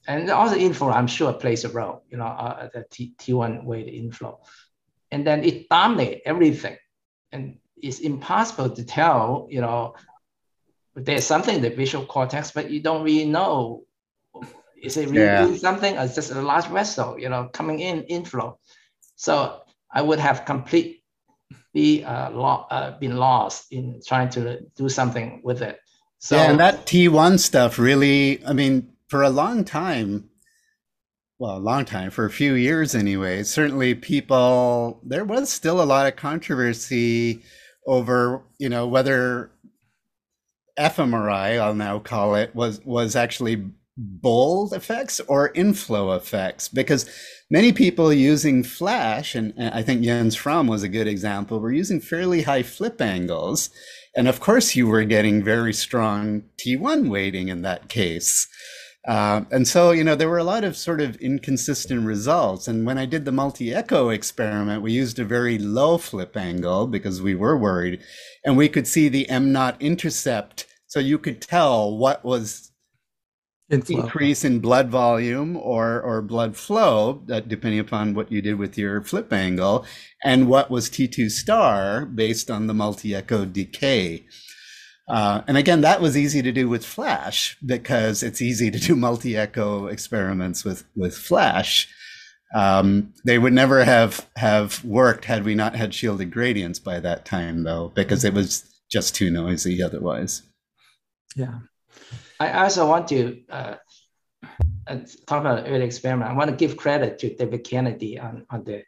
[0.08, 3.88] And also inflow, I'm sure plays a role, you know, uh, the T, T1 weight
[3.88, 4.42] inflow.
[5.12, 6.78] And then it dominates everything.
[7.32, 9.96] And it's impossible to tell, you know,
[10.96, 13.84] there's something in the visual cortex, but you don't really know.
[14.82, 15.58] Is it really yeah.
[15.58, 18.60] something or just a large vessel, you know, coming in, inflow?
[19.16, 21.04] So I would have completely
[22.04, 25.80] uh, lo- uh, been lost in trying to do something with it.
[26.20, 30.30] So, yeah, and that T1 stuff really, I mean, for a long time,
[31.42, 35.84] well, a long time, for a few years anyway, certainly people, there was still a
[35.84, 37.42] lot of controversy
[37.88, 39.50] over, you know, whether
[40.78, 43.66] fMRI, I'll now call it, was was actually
[43.98, 46.68] bold effects or inflow effects.
[46.68, 47.10] Because
[47.50, 52.00] many people using flash and, i think jens frahm was a good example were using
[52.00, 53.72] fairly high flip angles.
[54.16, 58.48] And of course, you were getting very strong T1 weighting in that case.
[59.08, 62.68] Uh, and so, you know, there were a lot of sort of inconsistent results.
[62.68, 66.86] And when I did the multi echo experiment, we used a very low flip angle
[66.86, 68.02] because we were worried.
[68.46, 70.68] And we could see the M naught intercept.
[70.86, 72.72] So you could tell what was
[73.72, 78.78] increase in blood volume or or blood flow, uh, depending upon what you did with
[78.78, 79.86] your flip angle,
[80.24, 84.26] and what was T2 star based on the multi echo decay.
[85.08, 88.96] Uh, and again, that was easy to do with Flash because it's easy to do
[88.96, 91.88] multi echo experiments with with Flash.
[92.54, 97.26] Um, they would never have have worked had we not had shielded gradients by that
[97.26, 100.44] time, though, because it was just too noisy otherwise.
[101.36, 101.60] Yeah.
[102.40, 103.76] I also want to uh,
[104.88, 104.98] uh,
[105.28, 106.30] talk about the early experiment.
[106.30, 108.84] I want to give credit to David Kennedy on, on the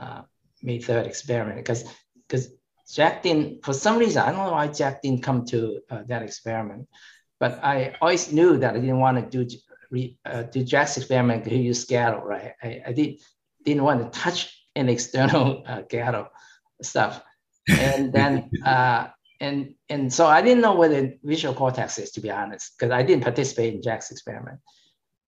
[0.00, 0.22] uh,
[0.62, 1.84] May 3rd experiment because
[2.26, 2.48] because
[2.92, 6.22] Jack didn't, for some reason, I don't know why Jack didn't come to uh, that
[6.22, 6.88] experiment,
[7.40, 9.56] but I always knew that I didn't want to do
[9.90, 12.52] re, uh, do Jack's experiment because he used Gado, right?
[12.62, 13.20] I, I did,
[13.64, 16.28] didn't want to touch an external uh, Gado
[16.82, 17.22] stuff.
[17.68, 19.08] And then uh,
[19.40, 22.92] and and so I didn't know what the visual cortex is to be honest, because
[22.92, 24.60] I didn't participate in Jack's experiment,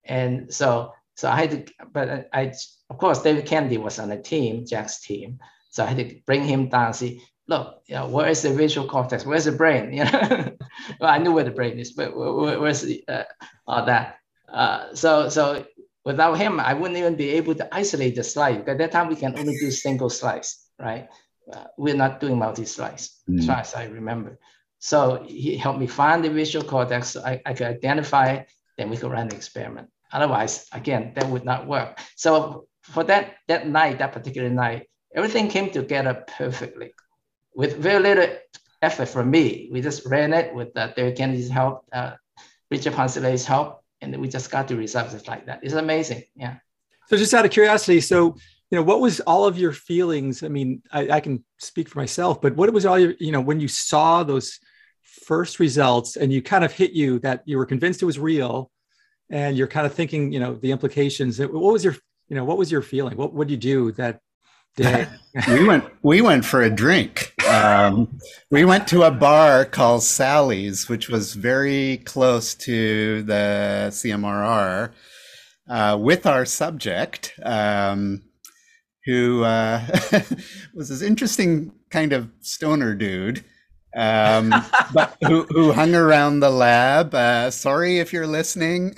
[0.04, 1.72] and so so I had to.
[1.92, 2.52] But I,
[2.90, 5.38] of course, David Kennedy was on the team, Jack's team,
[5.70, 6.94] so I had to bring him down.
[6.94, 9.24] See, look, you know, where is the visual cortex?
[9.24, 9.92] Where's the brain?
[9.96, 10.52] You know,
[11.00, 13.24] well, I knew where the brain is, but where, where's the uh,
[13.66, 14.18] all that?
[14.48, 15.64] Uh, so so
[16.04, 18.58] without him, I wouldn't even be able to isolate the slice.
[18.58, 21.08] Because at that time we can only do single slice, right?
[21.52, 23.38] uh, we're not doing multi-slice, mm.
[23.38, 24.38] as far as I remember.
[24.78, 27.10] So he helped me find the visual cortex.
[27.10, 29.88] So I, I could identify it, then we could run the experiment.
[30.12, 31.98] Otherwise, again, that would not work.
[32.16, 36.92] So for that, that night, that particular night, everything came together perfectly
[37.56, 38.36] with very little
[38.82, 39.68] effort from me.
[39.72, 42.12] We just ran it with uh, David Kennedy's help, uh,
[42.70, 45.60] Richard Poncelet's help, and we just got the results just like that.
[45.62, 46.24] It's amazing.
[46.36, 46.56] Yeah.
[47.08, 48.36] So just out of curiosity, so
[48.70, 52.00] you know what was all of your feelings i mean I, I, can speak for
[52.00, 54.58] myself but what was all your you know when you saw those
[55.02, 58.72] first results and you kind of hit you that you were convinced it was real
[59.30, 61.94] and you're kind of thinking you know the implications what was your
[62.28, 64.20] you know what was your feeling what would you do that
[65.48, 68.18] we went we went for a drink um,
[68.50, 74.92] we went to a bar called sally's which was very close to the cmrr
[75.68, 78.22] uh, with our subject um,
[79.06, 79.80] who uh,
[80.74, 83.44] was this interesting kind of stoner dude,
[83.96, 84.52] um,
[84.92, 87.14] but who, who, hung around the lab.
[87.14, 88.94] Uh, sorry if you're listening.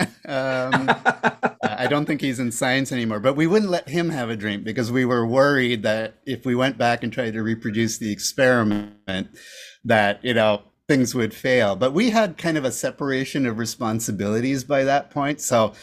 [1.62, 4.64] I don't think he's in science anymore, but we wouldn't let him have a drink
[4.64, 9.28] because we were worried that if we went back and tried to reproduce the experiment,
[9.84, 11.76] that, you know, things would fail.
[11.76, 15.40] But we had kind of a separation of responsibilities by that point.
[15.40, 15.74] So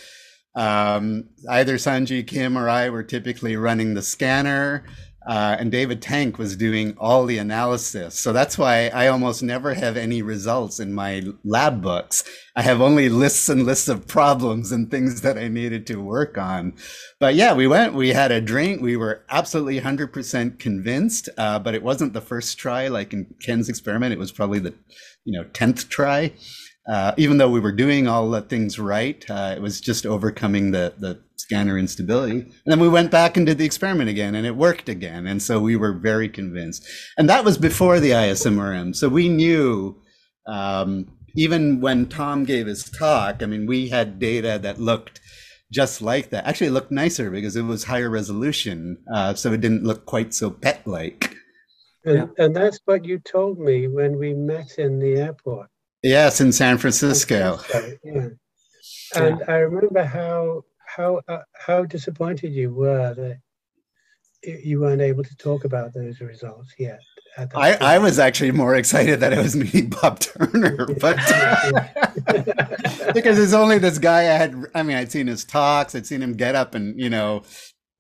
[0.56, 4.86] um, either Seong-Gi Kim or I were typically running the scanner,
[5.28, 8.20] uh, and David Tank was doing all the analysis.
[8.20, 12.24] So that's why I almost never have any results in my lab books.
[12.56, 16.38] I have only lists and lists of problems and things that I needed to work
[16.38, 16.74] on.
[17.20, 18.82] But yeah, we went, we had a drink.
[18.82, 23.70] We were absolutely 100% convinced, uh, but it wasn't the first try like in Ken's
[23.70, 24.14] experiment.
[24.14, 24.74] It was probably the,
[25.24, 26.34] you know, 10th try
[26.88, 30.72] uh, even though we were doing all the things right, uh, it was just overcoming
[30.72, 32.40] the, the scanner instability.
[32.40, 35.28] And then we went back and did the experiment again and it worked again.
[35.28, 36.86] And so we were very convinced.
[37.18, 38.96] And that was before the ISMRM.
[38.96, 40.02] So we knew,
[40.48, 45.20] um, even when Tom gave his talk, I mean, we had data that looked
[45.72, 46.46] just like that.
[46.46, 48.98] Actually, it looked nicer because it was higher resolution.
[49.14, 51.36] Uh, so it didn't look quite so pet like.
[52.06, 52.46] And, yeah.
[52.46, 55.70] and that's what you told me when we met in the airport.
[56.04, 57.60] Yes, in San Francisco.
[58.04, 58.28] yeah.
[59.16, 60.64] And I remember how
[60.96, 63.40] how uh, how disappointed you were that
[64.64, 67.00] you weren't able to talk about those results yet.
[67.56, 71.18] I, I was actually more excited that I was meeting Bob Turner, but
[73.14, 74.56] because it's only this guy I had.
[74.74, 77.44] I mean, I'd seen his talks, I'd seen him get up and you know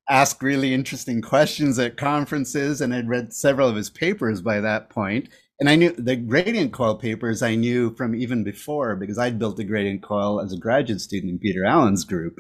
[0.08, 4.90] ask really interesting questions at conferences, and I'd read several of his papers by that
[4.90, 5.26] point.
[5.26, 9.40] point and I knew the gradient coil papers I knew from even before because I'd
[9.40, 12.38] built a gradient coil as a graduate student in Peter Allen's group.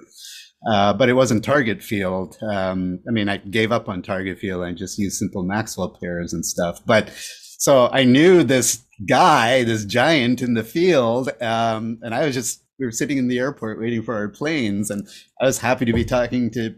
[0.67, 2.37] Uh, but it wasn't target field.
[2.41, 6.33] Um, I mean, I gave up on target field and just used simple Maxwell pairs
[6.33, 6.81] and stuff.
[6.85, 7.11] But
[7.57, 12.63] so I knew this guy, this giant in the field, um, and I was just
[12.79, 15.07] we were sitting in the airport waiting for our planes, and
[15.39, 16.75] I was happy to be talking to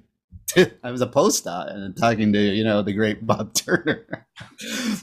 [0.83, 4.27] I was a postdoc and talking to you know the great Bob Turner.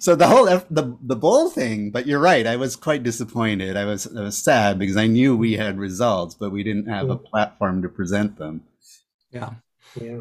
[0.01, 1.91] so the whole the the bold thing.
[1.91, 2.47] But you're right.
[2.47, 3.77] I was quite disappointed.
[3.77, 7.11] I was I was sad because I knew we had results, but we didn't have
[7.11, 8.63] a platform to present them.
[9.35, 9.51] Yeah.
[10.01, 10.21] Yeah.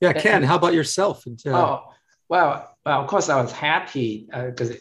[0.00, 0.12] Yeah.
[0.12, 1.24] Ken, how about yourself?
[1.26, 1.84] Uh, oh
[2.28, 4.72] well, well, of course I was happy because.
[4.72, 4.74] Uh,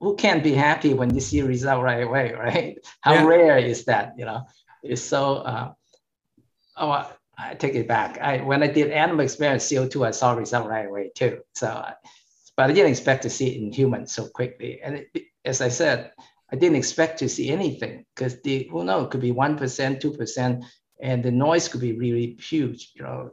[0.00, 2.78] who can't be happy when you see a result right away, right?
[3.02, 3.24] How yeah.
[3.26, 4.14] rare is that?
[4.16, 4.46] You know,
[4.82, 5.36] it's so.
[5.36, 5.72] Uh,
[6.76, 8.18] oh, I take it back.
[8.20, 11.40] I when I did animal experiment CO2, I saw result right away too.
[11.54, 11.84] So,
[12.56, 14.80] but I didn't expect to see it in humans so quickly.
[14.82, 16.12] And it, as I said,
[16.52, 20.00] I didn't expect to see anything because the who knows, it could be one percent,
[20.00, 20.64] two percent,
[21.04, 22.92] and the noise could be really huge.
[22.94, 23.30] You know,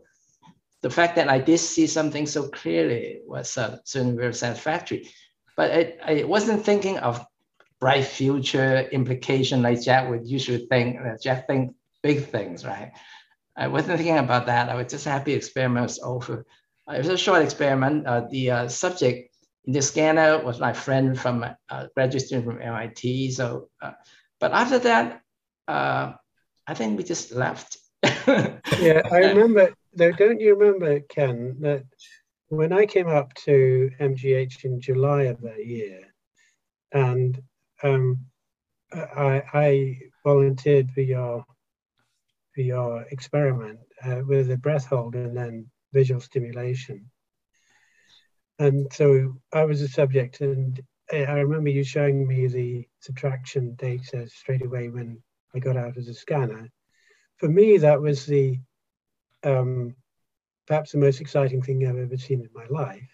[0.82, 5.10] the fact that I did see something so clearly was uh, certainly very satisfactory.
[5.56, 7.26] But I, I wasn't thinking of
[7.80, 11.00] bright future implication like Jack would usually think.
[11.24, 12.92] Jack think big things, right?
[13.56, 14.68] I wasn't thinking about that.
[14.68, 16.46] I was just happy experiment was over.
[16.90, 18.06] Uh, it was a short experiment.
[18.06, 19.34] Uh, the uh, subject
[19.66, 23.32] in the scanner was my friend from uh, graduate student from MIT.
[23.32, 23.94] So, uh,
[24.42, 25.22] but after that,
[25.70, 26.14] uh,
[26.68, 27.78] I think we just left.
[28.03, 29.74] yeah, I remember.
[29.93, 31.84] Though, don't you remember, Ken, that
[32.47, 36.01] when I came up to MGH in July of that year,
[36.91, 37.41] and
[37.84, 38.20] um,
[38.93, 41.45] I, I volunteered for your
[42.53, 47.09] for your experiment uh, with a breath hold and then visual stimulation.
[48.59, 50.80] And so I was a subject, and
[51.12, 55.22] I remember you showing me the subtraction data straight away when
[55.56, 56.70] I got out as a scanner.
[57.38, 58.60] For me, that was the
[59.43, 59.95] um,
[60.68, 63.10] perhaps the most exciting thing I've ever seen in my life.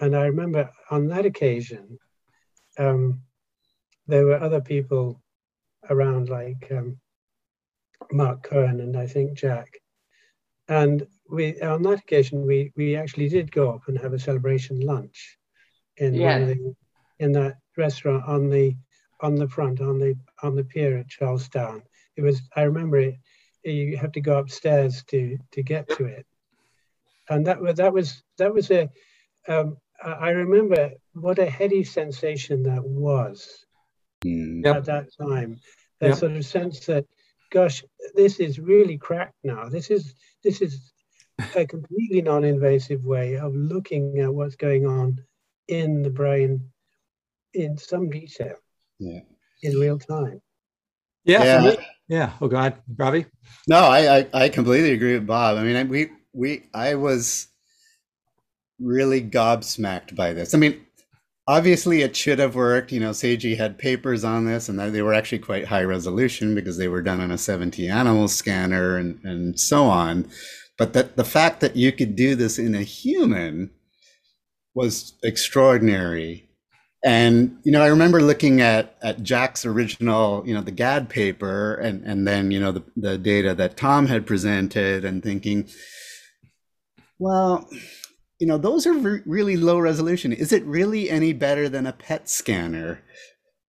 [0.00, 1.98] And I remember on that occasion,
[2.78, 3.20] um,
[4.06, 5.22] there were other people
[5.88, 6.98] around, like um,
[8.10, 9.68] Mark Cohen and I think Jack.
[10.68, 14.80] And we on that occasion we we actually did go up and have a celebration
[14.80, 15.38] lunch
[15.96, 16.38] in yeah.
[16.40, 16.74] the,
[17.18, 18.76] in that restaurant on the
[19.24, 21.82] on the front on the on the pier at Charlestown.
[22.16, 23.16] It was I remember it.
[23.64, 26.26] You have to go upstairs to to get to it,
[27.30, 28.90] and that was that was that was a.
[29.48, 33.64] Um, I remember what a heady sensation that was
[34.24, 34.66] mm.
[34.66, 35.60] at that time.
[36.00, 36.18] That yep.
[36.18, 37.06] sort of sense that
[37.50, 39.68] gosh, this is really cracked now.
[39.70, 40.92] This is this is
[41.56, 45.18] a completely non-invasive way of looking at what's going on
[45.68, 46.70] in the brain
[47.54, 48.56] in some detail.
[49.04, 49.20] Yeah.
[49.62, 50.40] In real time.
[51.24, 51.44] Yeah.
[51.44, 51.74] Yeah.
[52.08, 52.32] yeah.
[52.40, 53.26] Oh God, Ravi.
[53.68, 55.56] No, I, I I completely agree with Bob.
[55.56, 57.48] I mean, we we I was
[58.80, 60.54] really gobsmacked by this.
[60.54, 60.84] I mean,
[61.46, 65.14] obviously it should have worked you know seiji had papers on this and they were
[65.14, 69.60] actually quite high resolution because they were done on a 70 animal scanner and, and
[69.60, 70.28] so on
[70.78, 73.70] but that the fact that you could do this in a human
[74.74, 76.48] was extraordinary
[77.04, 81.74] and you know i remember looking at at jack's original you know the gad paper
[81.74, 85.68] and and then you know the, the data that tom had presented and thinking
[87.18, 87.68] well
[88.44, 90.32] you know, those are re- really low resolution.
[90.32, 93.00] Is it really any better than a PET scanner?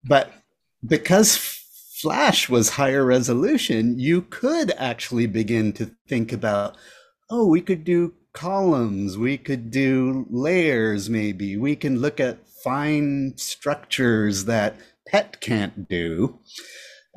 [0.03, 0.33] But
[0.86, 1.38] because
[2.01, 6.75] Flash was higher resolution, you could actually begin to think about,
[7.29, 11.55] oh, we could do columns, we could do layers, maybe.
[11.55, 14.76] We can look at fine structures that
[15.07, 16.39] PET can't do.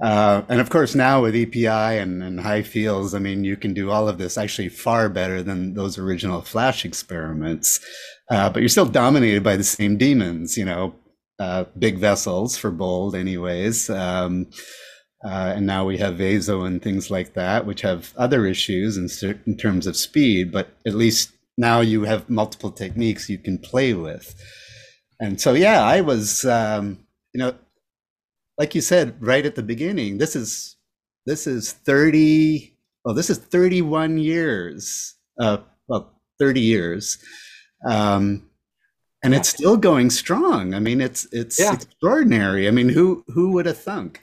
[0.03, 3.74] Uh, and of course, now with EPI and, and, high fields, I mean, you can
[3.74, 7.80] do all of this actually far better than those original Flash experiments.
[8.30, 10.94] Uh, but you're still dominated by the same demons, you know,
[11.40, 13.90] uh, big vessels for bold, anyways.
[13.90, 14.46] Um,
[15.24, 19.09] uh, and now we have Vaso and things like that, which have other issues in,
[19.46, 23.94] in terms of speed, but at least now you have multiple techniques you can play
[23.94, 24.36] with.
[25.20, 26.98] And so, yeah, I was, um,
[27.32, 27.54] you know,
[28.58, 30.76] like you said right at the beginning, this is
[31.26, 37.18] this is 30 oh this is 31 years uh well 30 years.
[37.88, 38.50] Um
[39.22, 39.40] and yeah.
[39.40, 40.74] it's still going strong.
[40.74, 41.74] I mean it's it's yeah.
[41.74, 42.66] extraordinary.
[42.66, 44.22] I mean who who would have thunk?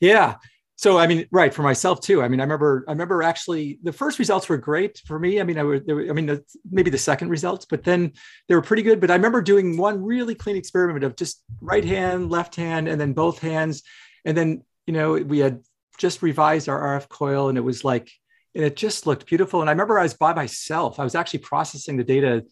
[0.00, 0.36] Yeah
[0.82, 2.22] so I mean, right for myself too.
[2.22, 5.40] I mean, I remember, I remember actually the first results were great for me.
[5.40, 8.14] I mean, I, were, I mean, maybe the second results, but then
[8.48, 8.98] they were pretty good.
[8.98, 13.00] But I remember doing one really clean experiment of just right hand, left hand, and
[13.00, 13.84] then both hands,
[14.24, 15.60] and then you know we had
[15.98, 18.10] just revised our RF coil, and it was like,
[18.56, 19.60] and it just looked beautiful.
[19.60, 20.98] And I remember I was by myself.
[20.98, 22.44] I was actually processing the data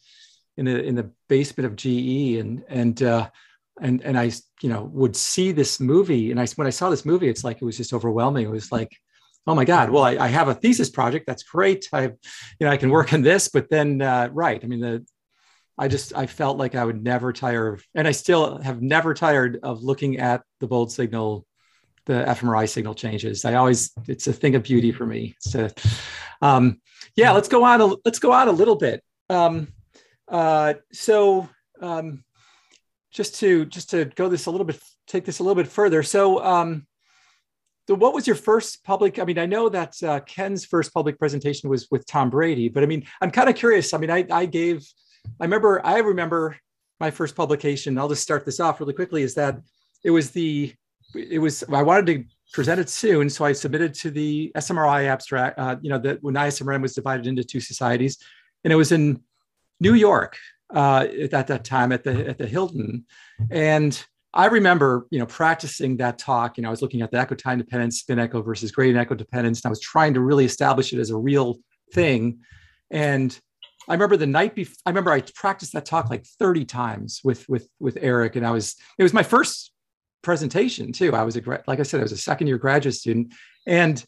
[0.57, 3.29] in the in the basement of GE, and and uh,
[3.81, 7.05] and and I you know would see this movie and I when I saw this
[7.05, 8.97] movie it's like it was just overwhelming it was like
[9.47, 11.27] oh my God, well, I, I, have a thesis project.
[11.27, 11.89] That's great.
[11.93, 12.13] I, you
[12.61, 14.63] know, I can work on this, but then, uh, right.
[14.63, 15.05] I mean, the,
[15.79, 19.15] I just, I felt like I would never tire of, and I still have never
[19.15, 21.47] tired of looking at the bold signal,
[22.05, 23.45] the fMRI signal changes.
[23.45, 25.37] I always, it's a thing of beauty for me.
[25.41, 25.69] So,
[26.43, 26.81] um,
[27.17, 27.81] yeah, let's go on.
[27.81, 29.03] A, let's go on a little bit.
[29.31, 29.69] Um,
[30.29, 31.49] uh, so,
[31.81, 32.25] um,
[33.13, 36.03] just to just to go this a little bit, take this a little bit further.
[36.03, 36.87] So, um,
[37.89, 39.19] what was your first public?
[39.19, 42.83] I mean, I know that uh, Ken's first public presentation was with Tom Brady, but
[42.83, 43.93] I mean, I'm kind of curious.
[43.93, 44.87] I mean, I, I gave,
[45.41, 46.57] I remember, I remember
[47.01, 47.99] my first publication.
[47.99, 49.23] I'll just start this off really quickly.
[49.23, 49.59] Is that
[50.05, 50.73] it was the,
[51.15, 55.59] it was I wanted to present it soon, so I submitted to the SMRI abstract.
[55.59, 58.19] Uh, you know, that when ISMRM was divided into two societies,
[58.63, 59.21] and it was in
[59.81, 60.37] New York
[60.75, 63.05] uh, at that time at the at the Hilton,
[63.51, 64.03] and
[64.33, 66.57] I remember, you know, practicing that talk.
[66.57, 69.15] You know, I was looking at the echo time dependence, spin echo versus gradient echo
[69.15, 71.59] dependence, and I was trying to really establish it as a real
[71.93, 72.41] thing.
[72.91, 73.37] And
[73.89, 74.77] I remember the night before.
[74.87, 78.53] I remember I practiced that talk like 30 times with with with Eric, and I
[78.53, 79.73] was it was my first
[80.23, 81.15] presentation too.
[81.15, 83.35] I was a like I said, I was a second year graduate student,
[83.67, 84.05] and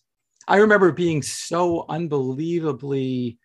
[0.47, 3.39] I remember being so unbelievably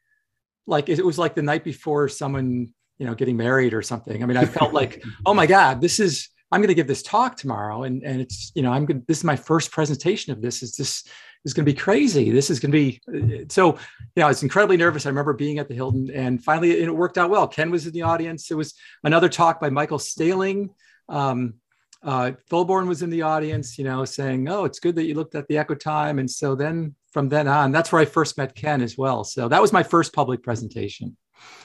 [0.67, 4.21] like it was like the night before someone you know getting married or something.
[4.21, 7.03] I mean, I felt like, oh my god, this is I'm going to give this
[7.03, 10.41] talk tomorrow, and and it's you know I'm going this is my first presentation of
[10.41, 10.63] this.
[10.63, 11.03] Is this
[11.45, 12.31] is going to be crazy?
[12.31, 13.73] This is going to be uh, so.
[14.15, 15.05] You know, I was incredibly nervous.
[15.05, 17.47] I remember being at the Hilton, and finally it worked out well.
[17.47, 18.49] Ken was in the audience.
[18.49, 18.73] It was
[19.03, 20.69] another talk by Michael Stehling
[21.09, 21.55] Um,
[22.03, 25.35] uh, Thulborn was in the audience, you know, saying, "Oh, it's good that you looked
[25.35, 28.55] at the echo time." And so then from then on, that's where I first met
[28.55, 29.23] Ken as well.
[29.23, 31.17] So that was my first public presentation.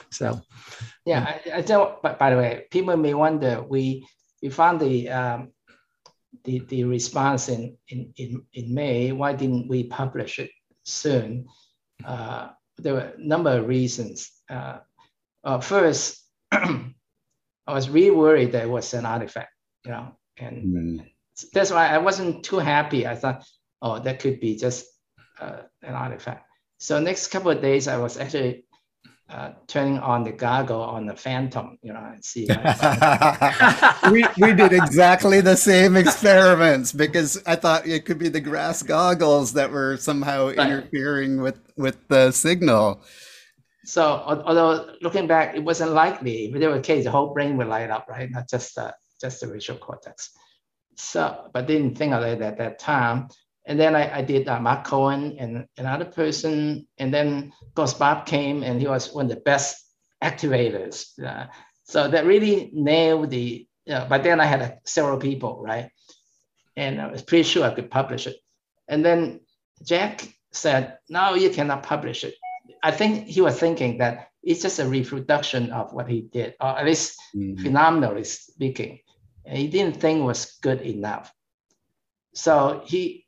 [0.09, 0.41] So,
[1.05, 2.01] yeah, I, I don't.
[2.01, 4.05] But by the way, people may wonder we
[4.41, 5.53] we found the um,
[6.43, 9.11] the, the response in, in, in, in May.
[9.11, 10.51] Why didn't we publish it
[10.83, 11.47] soon?
[12.03, 14.31] Uh, there were a number of reasons.
[14.49, 14.79] Uh,
[15.43, 16.21] uh, first,
[16.51, 16.93] I
[17.67, 19.51] was really worried that it was an artifact,
[19.85, 21.11] you know, and mm.
[21.53, 23.07] that's why I wasn't too happy.
[23.07, 23.45] I thought,
[23.81, 24.85] oh, that could be just
[25.39, 26.45] uh, an artifact.
[26.79, 28.65] So next couple of days, I was actually
[29.33, 32.47] uh, turning on the goggle on the Phantom, you know, and see.
[34.11, 38.83] we we did exactly the same experiments because I thought it could be the grass
[38.83, 40.59] goggles that were somehow right.
[40.59, 43.01] interfering with with the signal.
[43.85, 46.45] So, although looking back, it wasn't likely.
[46.45, 48.29] If there were a case, the whole brain would light up, right?
[48.29, 50.29] Not just uh, just the visual cortex.
[50.95, 53.29] So, but didn't think of it at that time
[53.65, 58.25] and then I, I did uh, Mark Cohen and another person, and then of Bob
[58.25, 59.77] came and he was one of the best
[60.21, 61.07] activators.
[61.23, 61.47] Uh,
[61.83, 63.67] so that really nailed the.
[63.85, 65.89] You know, but then I had uh, several people, right?
[66.77, 68.37] And I was pretty sure I could publish it.
[68.87, 69.41] And then
[69.85, 72.35] Jack said, "No, you cannot publish it."
[72.81, 76.79] I think he was thinking that it's just a reproduction of what he did, or
[76.79, 77.63] at least mm-hmm.
[77.63, 78.99] phenomenally speaking.
[79.45, 81.33] And he didn't think it was good enough.
[82.33, 83.23] So he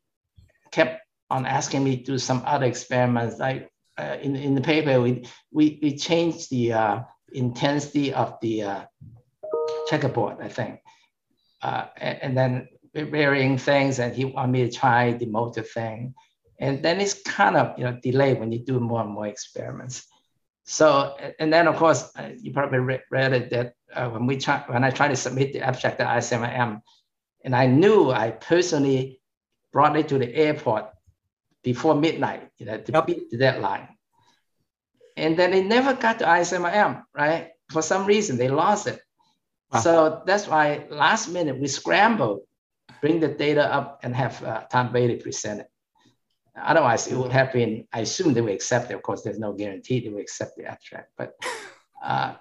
[0.76, 3.40] kept on asking me to do some other experiments.
[3.40, 7.00] Like uh, in, in the paper, we, we, we changed the uh,
[7.34, 8.82] intensity of the uh,
[9.88, 10.82] checkerboard, I think.
[11.62, 16.14] Uh, and, and, then varying things, and he wanted me to try the motor thing.
[16.60, 20.06] And then it's kind of you know delayed when you do more and more experiments.
[20.66, 24.64] So, and then of course, uh, you probably read it that uh, when we try,
[24.68, 26.82] when I tried to submit the abstract to ISMRM,
[27.44, 29.20] and I knew I personally
[29.76, 30.86] brought it to the airport
[31.62, 33.06] before midnight, you know, to yep.
[33.08, 33.90] beat the deadline.
[35.18, 37.50] And then they never got to ISMRM, right?
[37.74, 39.02] For some reason, they lost it.
[39.74, 39.80] Wow.
[39.82, 42.44] So that's why last minute we scrambled,
[43.02, 45.68] bring the data up and have uh, Tom Brady present it.
[46.56, 48.94] Otherwise, it would have been, I assume they would accept it.
[48.94, 51.34] Of course, there's no guarantee they would accept the abstract, but
[52.02, 52.36] uh,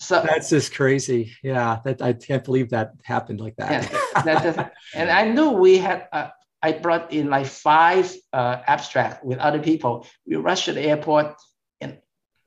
[0.00, 1.32] so that's just crazy.
[1.42, 3.70] Yeah, that I can't believe that happened like that.
[3.70, 6.30] yeah, that, that and I knew we had uh,
[6.62, 10.06] I brought in like five uh, abstracts with other people.
[10.26, 11.36] We rushed to the airport,
[11.80, 11.98] and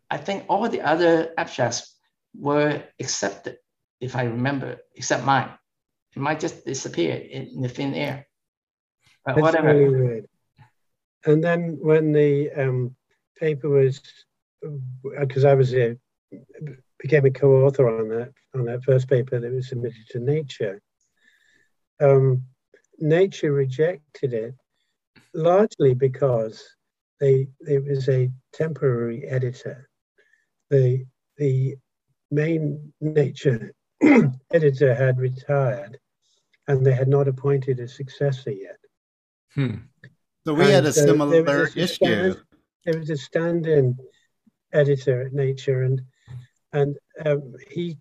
[0.09, 1.95] I think all the other abstracts
[2.35, 3.57] were accepted,
[3.99, 5.49] if I remember, except mine.
[6.15, 8.27] It might just disappear in the thin air.
[9.25, 9.73] But That's whatever.
[9.73, 10.27] Really weird.
[11.25, 12.95] And then when the um,
[13.39, 14.01] paper was,
[15.19, 15.97] because I was a,
[16.99, 20.81] became a co-author on that on that first paper that was submitted to Nature.
[21.99, 22.43] Um,
[23.01, 24.55] nature rejected it
[25.33, 26.63] largely because
[27.19, 29.89] they there was a temporary editor.
[30.69, 31.05] The
[31.37, 31.75] the
[32.31, 33.73] main nature
[34.53, 35.97] editor had retired
[36.67, 38.77] and they had not appointed a successor yet.
[39.55, 39.75] Hmm.
[40.45, 41.87] So we had a And, there similar a issue.
[41.87, 42.37] stand-
[42.85, 43.97] There was a stand-in
[44.73, 46.01] editor at Nature, and
[46.73, 47.97] and um, he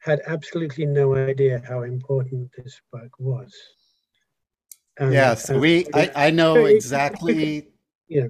[0.00, 3.54] had absolutely no idea how important this work was.
[4.98, 7.68] And- Yeah, so and we, I, I know exactly.
[8.08, 8.26] Yeah.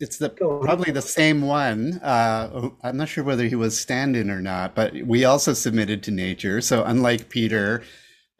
[0.00, 2.00] It's the probably the same one.
[2.02, 6.10] Uh, I'm not sure whether he was stand-in or not, but we also submitted to
[6.10, 6.60] Nature.
[6.62, 7.82] So unlike Peter,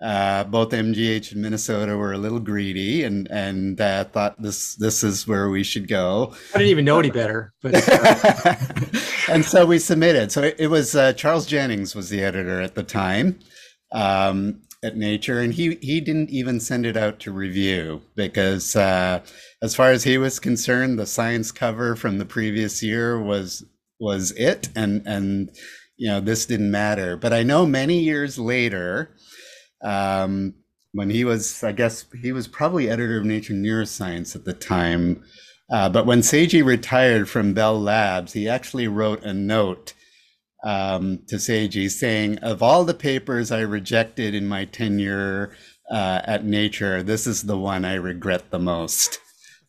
[0.03, 5.05] uh, both MGH and Minnesota were a little greedy and and uh, thought this this
[5.05, 6.35] is where we should go.
[6.55, 7.75] I didn't even know any better, but
[9.29, 10.33] and so we submitted.
[10.33, 13.39] So it, it was uh, Charles Jennings was the editor at the time
[13.93, 19.21] um, at Nature, and he he didn't even send it out to review because, uh,
[19.63, 23.65] as far as he was concerned, the science cover from the previous year was
[23.99, 25.51] was it, and and
[25.97, 27.17] you know this didn't matter.
[27.17, 29.11] But I know many years later.
[29.83, 30.55] Um,
[30.93, 35.23] when he was, I guess he was probably editor of Nature Neuroscience at the time.
[35.71, 39.95] Uh, but when Seiji retired from Bell Labs, he actually wrote a note
[40.65, 45.57] um, to Seiji saying, Of all the papers I rejected in my tenure
[45.91, 49.19] uh, at Nature, this is the one I regret the most.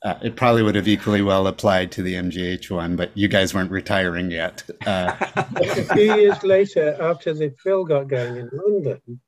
[0.04, 3.54] Uh, it probably would have equally well applied to the MGH one, but you guys
[3.54, 4.64] weren't retiring yet.
[4.86, 5.16] Uh,
[5.56, 9.22] a few years later, after the FIL got going in London,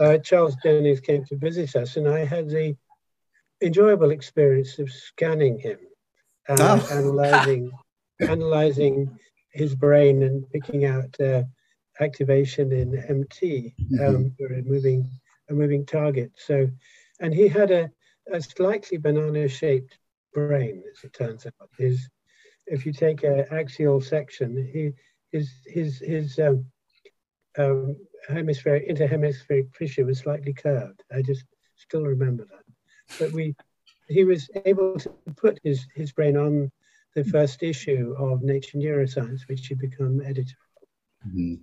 [0.00, 2.76] uh, Charles Jennings came to visit us, and I had the
[3.62, 5.78] enjoyable experience of scanning him,
[6.48, 6.88] uh, Oh.
[6.98, 7.70] analyzing,
[8.20, 9.18] analyzing
[9.52, 11.42] his brain, and picking out uh,
[12.00, 15.08] activation in MT um, for a moving
[15.50, 16.32] a moving target.
[16.36, 16.68] So,
[17.20, 17.90] and he had a,
[18.32, 19.98] a slightly banana-shaped
[20.32, 21.68] brain, as it turns out.
[21.78, 22.08] His
[22.66, 24.92] if you take an axial section, he
[25.36, 26.64] his his his um,
[27.58, 27.96] um,
[28.28, 31.02] hemispheric interhemispheric fissure was slightly curved.
[31.12, 31.44] I just
[31.76, 32.64] still remember that.
[33.18, 33.54] But we
[34.08, 36.70] he was able to put his his brain on
[37.14, 40.56] the first issue of Nature Neuroscience, which he become editor.
[41.26, 41.60] mhm.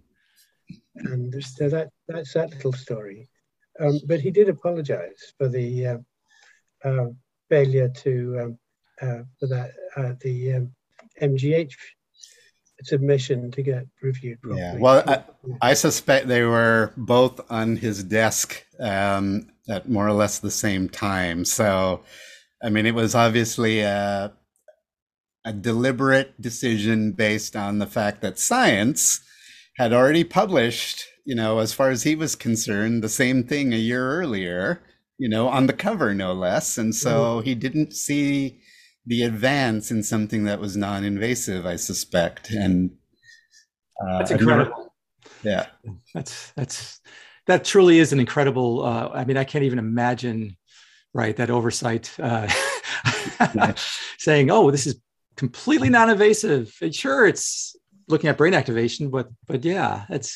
[0.95, 3.28] And so that that's that little story.
[3.80, 5.97] Um, but he did apologize for the uh,
[6.84, 7.08] uh,
[7.50, 8.60] failure to um,
[9.02, 10.76] uh, for that uh, the um,
[11.22, 11.74] MGH
[12.84, 14.62] submission to get reviewed properly.
[14.62, 15.26] Yeah, well,
[15.62, 20.88] I suspect they were both on his desk um, at more or less the same
[20.89, 21.43] time.
[21.45, 22.04] So,
[22.64, 24.32] I mean, it was obviously a,
[25.46, 29.22] a deliberate decision based on the fact that science
[29.78, 33.78] had already published, you know, as far as he was concerned, the same thing a
[33.78, 34.82] year earlier,
[35.18, 36.78] you know, on the cover, no less.
[36.78, 38.60] And so he didn't see
[39.06, 42.52] the advance in something that was non-invasive, I suspect.
[42.52, 42.92] And
[44.02, 44.94] uh, that's never- incredible.
[45.44, 45.68] yeah.
[46.14, 47.00] That's that's
[47.48, 48.84] that truly is an incredible.
[48.84, 50.56] Uh, I mean, I can't even imagine,
[51.14, 51.36] right?
[51.36, 52.48] That oversight, uh,
[54.20, 55.02] saying, "Oh, this is
[55.44, 57.76] completely non-invasive." And sure, it's
[58.12, 60.32] looking at brain activation, but but yeah, it's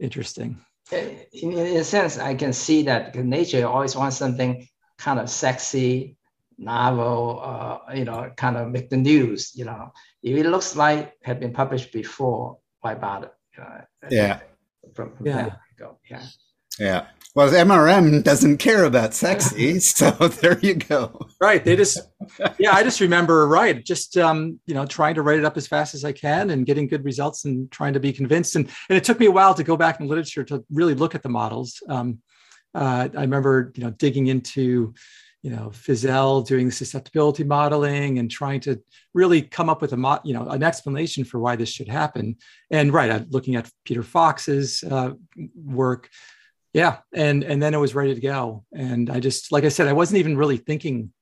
[0.00, 0.50] interesting.
[0.92, 4.66] in, in a sense, I can see that because nature always wants something
[5.06, 6.16] kind of sexy,
[6.56, 9.52] novel, uh, you know, kind of make the news.
[9.54, 9.92] You know,
[10.22, 13.30] if it looks like had been published before, why bother?
[13.54, 14.40] You know, Yeah.
[14.94, 15.42] From, from Yeah.
[15.48, 16.24] that go, yeah.
[16.78, 17.06] Yeah.
[17.34, 21.28] Well, MRM doesn't care about sexy, so there you go.
[21.40, 21.64] Right.
[21.64, 22.00] They just,
[22.58, 25.66] yeah, I just remember, right, just, um, you know, trying to write it up as
[25.66, 28.56] fast as I can and getting good results and trying to be convinced.
[28.56, 30.94] And, and it took me a while to go back in the literature to really
[30.94, 31.80] look at the models.
[31.88, 32.18] Um,
[32.74, 34.94] uh, I remember, you know, digging into,
[35.42, 38.82] you know, Fisel doing susceptibility modeling and trying to
[39.14, 42.36] really come up with a, mo- you know, an explanation for why this should happen.
[42.70, 45.12] And right, I'm looking at Peter Fox's uh,
[45.54, 46.08] work,
[46.78, 49.88] yeah and and then it was ready to go and i just like i said
[49.88, 51.12] i wasn't even really thinking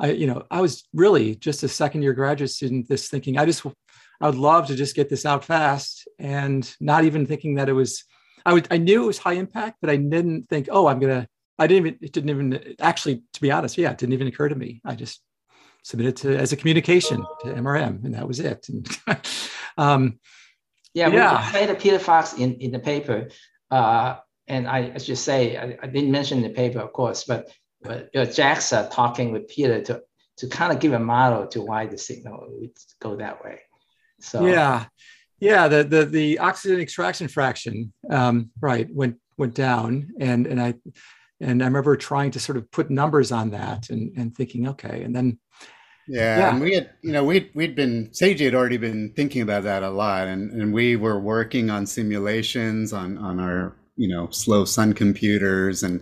[0.00, 3.44] i you know i was really just a second year graduate student this thinking i
[3.44, 3.64] just
[4.20, 7.74] i would love to just get this out fast and not even thinking that it
[7.74, 8.04] was
[8.44, 11.28] i would i knew it was high impact but i didn't think oh i'm gonna
[11.60, 14.48] i didn't even it didn't even actually to be honest yeah it didn't even occur
[14.48, 15.22] to me i just
[15.84, 18.82] submitted to as a communication to mrm and that was it and
[19.78, 20.18] um
[20.94, 21.38] Yeah, Yeah.
[21.38, 23.28] we cited Peter Fox in, in the paper.
[23.70, 24.16] Uh,
[24.48, 27.50] and I, I should say, I, I didn't mention the paper, of course, but,
[27.82, 30.02] but you know, JAXA talking with Peter to,
[30.38, 32.70] to kind of give a model to why the signal would
[33.00, 33.60] go that way.
[34.20, 34.86] So Yeah,
[35.40, 35.68] yeah.
[35.68, 40.74] The the the oxygen extraction fraction, um, right, went went down, and and I
[41.40, 45.02] and I remember trying to sort of put numbers on that, and and thinking, okay,
[45.04, 45.38] and then
[46.08, 46.50] Yeah, Yeah.
[46.50, 49.82] and we had, you know, we'd we'd been Seiji had already been thinking about that
[49.82, 54.64] a lot, and and we were working on simulations on on our you know slow
[54.64, 56.00] sun computers, and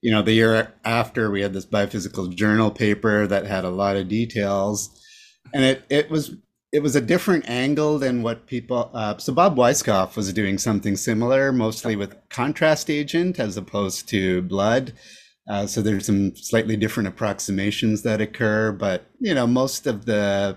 [0.00, 3.96] you know, the year after we had this biophysical journal paper that had a lot
[3.96, 4.90] of details,
[5.52, 6.36] and it it was
[6.72, 8.90] it was a different angle than what people.
[8.92, 14.42] Uh, so Bob Weisskoff was doing something similar, mostly with contrast agent as opposed to
[14.42, 14.92] blood.
[15.48, 20.56] Uh, so there's some slightly different approximations that occur, but you know most of the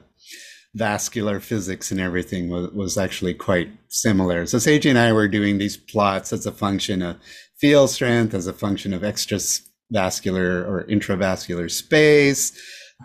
[0.74, 4.46] vascular physics and everything was, was actually quite similar.
[4.46, 7.18] So Seiji and I were doing these plots as a function of
[7.60, 12.54] field strength, as a function of extravascular or intravascular space,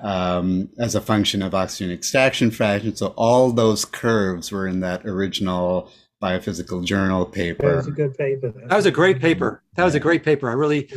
[0.02, 2.94] um, as a function of oxygen extraction fraction.
[2.94, 5.90] So all those curves were in that original
[6.22, 7.68] biophysical journal paper.
[7.68, 8.52] That was a good paper.
[8.68, 9.62] That was a great paper.
[9.74, 10.48] That was a great paper.
[10.48, 10.90] I really,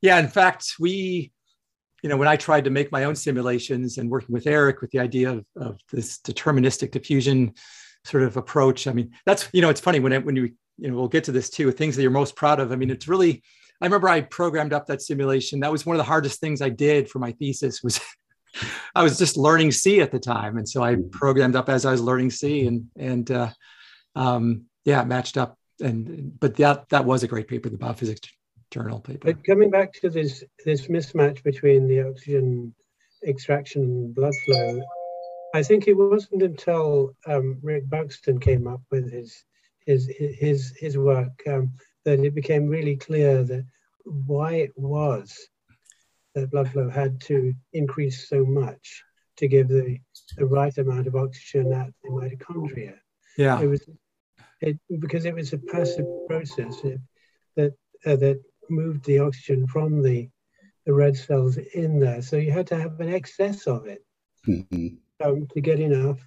[0.00, 0.18] yeah.
[0.18, 1.32] In fact, we,
[2.02, 4.90] you know, when I tried to make my own simulations and working with Eric with
[4.90, 7.54] the idea of, of this deterministic diffusion
[8.04, 8.86] sort of approach.
[8.86, 11.24] I mean, that's you know, it's funny when it, when you you know, we'll get
[11.24, 11.70] to this too.
[11.72, 12.72] Things that you're most proud of.
[12.72, 13.42] I mean, it's really.
[13.80, 15.60] I remember I programmed up that simulation.
[15.60, 18.00] That was one of the hardest things I did for my thesis was
[18.94, 21.10] I was just learning C at the time, and so I mm-hmm.
[21.10, 23.50] programmed up as I was learning C, and and uh,
[24.14, 25.56] um, yeah, matched up.
[25.80, 28.28] And but that that was a great paper, the biophysics
[28.70, 29.32] journal paper.
[29.32, 32.74] But coming back to this this mismatch between the oxygen
[33.26, 34.80] extraction and blood flow,
[35.54, 39.44] I think it wasn't until um, Rick Buxton came up with his
[39.86, 41.72] his his his work um,
[42.04, 43.64] that it became really clear that
[44.04, 45.36] why it was
[46.34, 49.02] that blood flow had to increase so much
[49.36, 49.98] to give the,
[50.36, 52.96] the right amount of oxygen at the mitochondria.
[53.36, 53.60] Yeah.
[53.60, 53.88] It was
[54.60, 57.00] it, because it was a passive process it,
[57.56, 57.72] that
[58.04, 60.28] uh, that moved the oxygen from the
[60.86, 62.22] the red cells in there.
[62.22, 64.02] So you had to have an excess of it
[64.46, 64.88] mm-hmm.
[65.22, 66.18] um, to get enough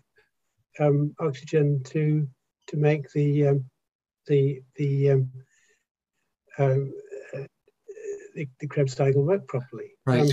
[0.79, 2.27] um, oxygen to
[2.67, 3.65] to make the um,
[4.27, 5.31] the the um,
[6.59, 6.93] um,
[8.35, 9.91] the, the Krebs cycle work properly.
[10.05, 10.21] Right.
[10.21, 10.29] Um,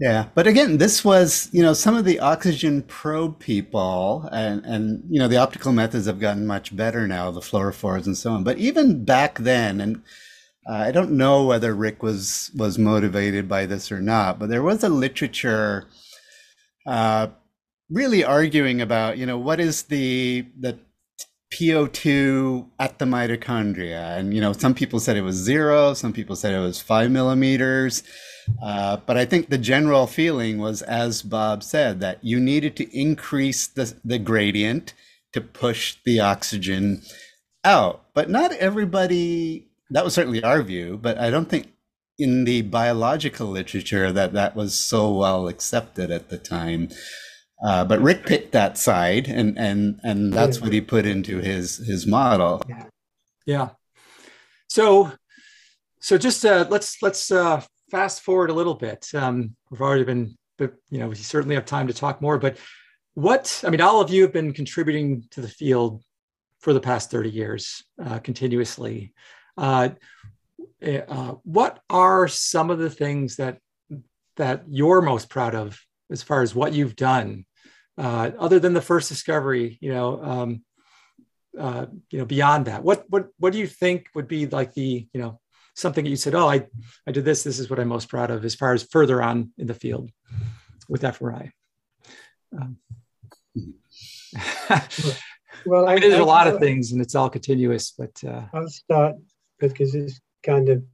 [0.00, 5.02] yeah, but again, this was you know some of the oxygen probe people, and and
[5.10, 8.44] you know the optical methods have gotten much better now, the fluorophores and so on.
[8.44, 10.02] But even back then, and
[10.68, 14.62] uh, I don't know whether Rick was was motivated by this or not, but there
[14.62, 15.86] was a literature
[16.86, 17.28] uh,
[17.90, 20.78] really arguing about you know what is the the
[21.52, 24.18] PO2 at the mitochondria.
[24.18, 27.10] And, you know, some people said it was zero, some people said it was five
[27.10, 28.02] millimeters.
[28.62, 32.98] Uh, but I think the general feeling was, as Bob said, that you needed to
[32.98, 34.94] increase the, the gradient
[35.32, 37.02] to push the oxygen
[37.64, 38.04] out.
[38.14, 41.72] But not everybody, that was certainly our view, but I don't think
[42.18, 46.88] in the biological literature that that was so well accepted at the time.
[47.64, 51.78] Uh, but Rick picked that side, and and and that's what he put into his
[51.78, 52.62] his model.
[52.68, 52.84] Yeah.
[53.46, 53.68] yeah.
[54.68, 55.10] So,
[56.00, 59.08] so just uh, let's let's uh, fast forward a little bit.
[59.12, 62.38] Um, we've already been, but you know, we certainly have time to talk more.
[62.38, 62.58] But
[63.14, 66.02] what I mean, all of you have been contributing to the field
[66.60, 69.12] for the past thirty years uh, continuously.
[69.58, 69.90] Uh,
[70.80, 73.58] eh, uh, what are some of the things that
[74.36, 75.78] that you're most proud of
[76.10, 77.44] as far as what you've done
[77.98, 80.62] uh, other than the first discovery, you know, um,
[81.58, 85.08] uh, you know, beyond that, what what what do you think would be like the,
[85.12, 85.40] you know,
[85.74, 86.66] something that you said, oh, I
[87.06, 87.42] I did this.
[87.42, 90.12] This is what I'm most proud of, as far as further on in the field
[90.88, 91.50] with fMRI.
[92.56, 92.76] Um,
[95.66, 97.92] well, I, I there's I, a lot I, of things, and it's all continuous.
[97.98, 99.16] But uh, I'll start
[99.58, 100.84] because it's kind of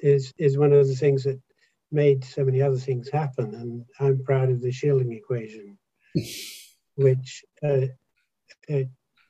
[0.00, 1.40] is is one of the things that
[1.92, 5.78] made so many other things happen, and I'm proud of the shielding equation
[6.96, 7.86] which uh,
[8.72, 8.82] uh,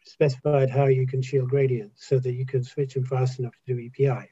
[0.05, 3.75] specified how you can shield gradients so that you can switch them fast enough to
[3.75, 4.29] do EPI.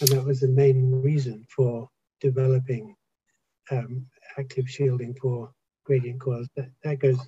[0.00, 1.88] And that was the main reason for
[2.20, 2.94] developing
[3.70, 4.06] um,
[4.38, 5.50] active shielding for
[5.84, 6.48] gradient coils.
[6.56, 7.18] That, that goes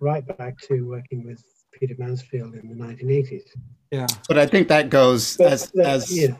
[0.00, 1.42] right back to working with
[1.78, 3.42] Peter Mansfield in the 1980s.
[3.90, 4.06] Yeah.
[4.28, 6.36] But I think that goes but as, that, as, yeah.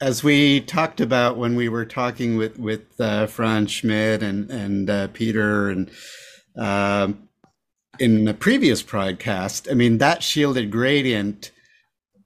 [0.00, 4.90] as we talked about when we were talking with, with uh, Franz Schmitt and, and
[4.90, 5.90] uh, Peter and
[6.56, 7.28] um,
[7.98, 11.52] in the previous podcast, I mean, that shielded gradient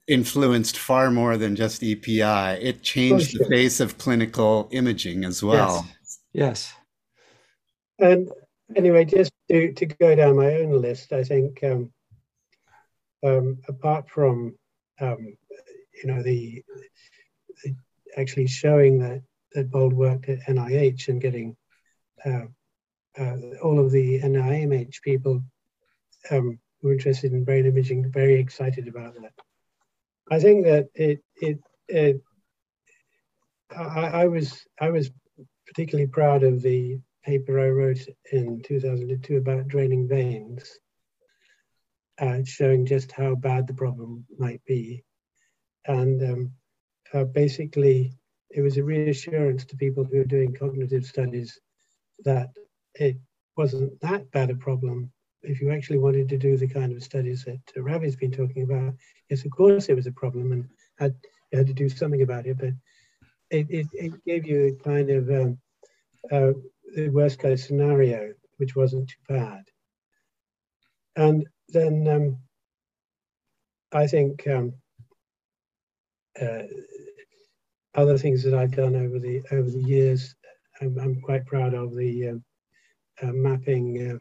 [0.07, 2.61] influenced far more than just EPI.
[2.61, 3.43] It changed oh, sure.
[3.43, 5.85] the face of clinical imaging as well.
[5.93, 6.19] Yes.
[6.33, 6.73] yes.
[7.99, 8.29] And
[8.75, 11.91] anyway, just to, to go down my own list, I think um,
[13.25, 14.55] um, apart from
[14.99, 15.35] um,
[16.03, 16.63] you know the,
[17.63, 17.75] the,
[18.17, 19.21] actually showing that
[19.53, 21.55] that Bold worked at NIH and getting
[22.25, 22.45] uh,
[23.17, 25.41] uh, all of the NIMH people
[26.31, 29.33] um, who are interested in brain imaging very excited about that.
[30.29, 32.21] I think that it, it, it
[33.75, 35.11] I, I was I was
[35.67, 37.99] particularly proud of the paper I wrote
[38.31, 40.79] in 2002 about draining veins,
[42.19, 45.03] uh, showing just how bad the problem might be.
[45.85, 46.51] And um,
[47.13, 48.13] uh, basically,
[48.49, 51.59] it was a reassurance to people who are doing cognitive studies
[52.23, 52.49] that
[52.95, 53.17] it
[53.57, 55.11] wasn't that bad a problem.
[55.43, 58.63] If you actually wanted to do the kind of studies that uh, Ravi's been talking
[58.63, 58.95] about,
[59.29, 60.67] yes, of course it was a problem and
[60.97, 61.15] had,
[61.51, 62.73] you had to do something about it, but
[63.51, 65.57] it, it, it gave you a kind of um,
[66.31, 66.53] uh,
[66.95, 69.63] the worst case scenario, which wasn't too bad.
[71.15, 72.37] And then um,
[73.91, 74.73] I think um,
[76.41, 76.63] uh,
[77.93, 80.35] other things that I've done over the over the years,
[80.81, 82.43] I'm, I'm quite proud of the um,
[83.21, 84.17] uh, mapping uh,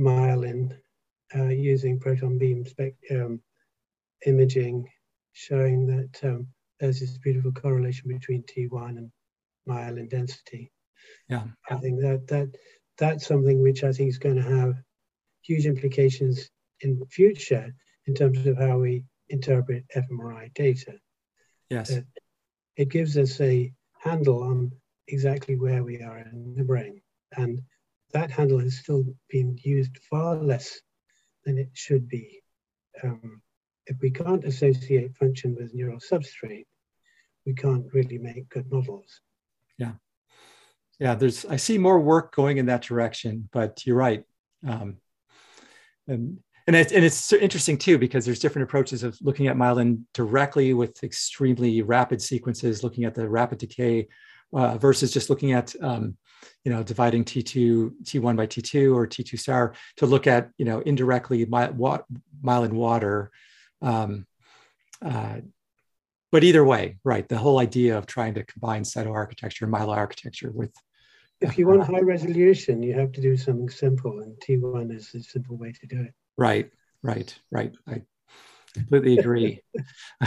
[0.00, 0.76] myelin
[1.34, 3.40] uh, using proton beam spec um,
[4.26, 4.88] imaging,
[5.32, 6.46] showing that um,
[6.78, 9.10] there's this beautiful correlation between T1 and
[9.68, 10.70] myelin density.
[11.28, 11.44] Yeah.
[11.68, 12.48] I think that that
[12.98, 14.76] that's something which I think is going to have
[15.42, 16.50] huge implications
[16.80, 17.74] in the future
[18.06, 20.94] in terms of how we interpret fMRI data.
[21.70, 21.88] Yes.
[21.88, 22.04] That
[22.76, 24.72] it gives us a handle on
[25.08, 27.00] exactly where we are in the brain.
[27.36, 27.62] And
[28.12, 30.80] that handle has still been used far less
[31.44, 32.42] than it should be.
[33.02, 33.42] Um,
[33.86, 36.66] if we can't associate function with neural substrate,
[37.46, 39.20] we can't really make good models.
[39.78, 39.92] Yeah.
[41.00, 44.24] Yeah, there's I see more work going in that direction, but you're right.
[44.66, 44.98] Um,
[46.08, 50.02] and and it's, and it's interesting too because there's different approaches of looking at myelin
[50.14, 54.06] directly with extremely rapid sequences, looking at the rapid decay
[54.52, 56.16] uh, versus just looking at um,
[56.64, 60.80] you know dividing T2 T1 by T2 or T2 star to look at you know
[60.80, 63.30] indirectly my, myelin water.
[63.80, 64.26] Um,
[65.04, 65.38] uh,
[66.30, 70.72] but either way, right, the whole idea of trying to combine cytoarchitecture and myeloarchitecture with
[71.42, 75.22] if you want high resolution, you have to do something simple, and T1 is a
[75.22, 76.14] simple way to do it.
[76.36, 76.70] Right,
[77.02, 77.72] right, right.
[77.86, 78.02] I
[78.74, 79.62] completely agree.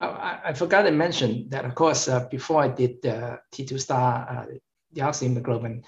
[0.00, 4.28] I, I, forgot to mention that, of course, uh, before I did the T2 star
[4.28, 4.44] uh,
[4.94, 5.82] deoxyhemoglobin,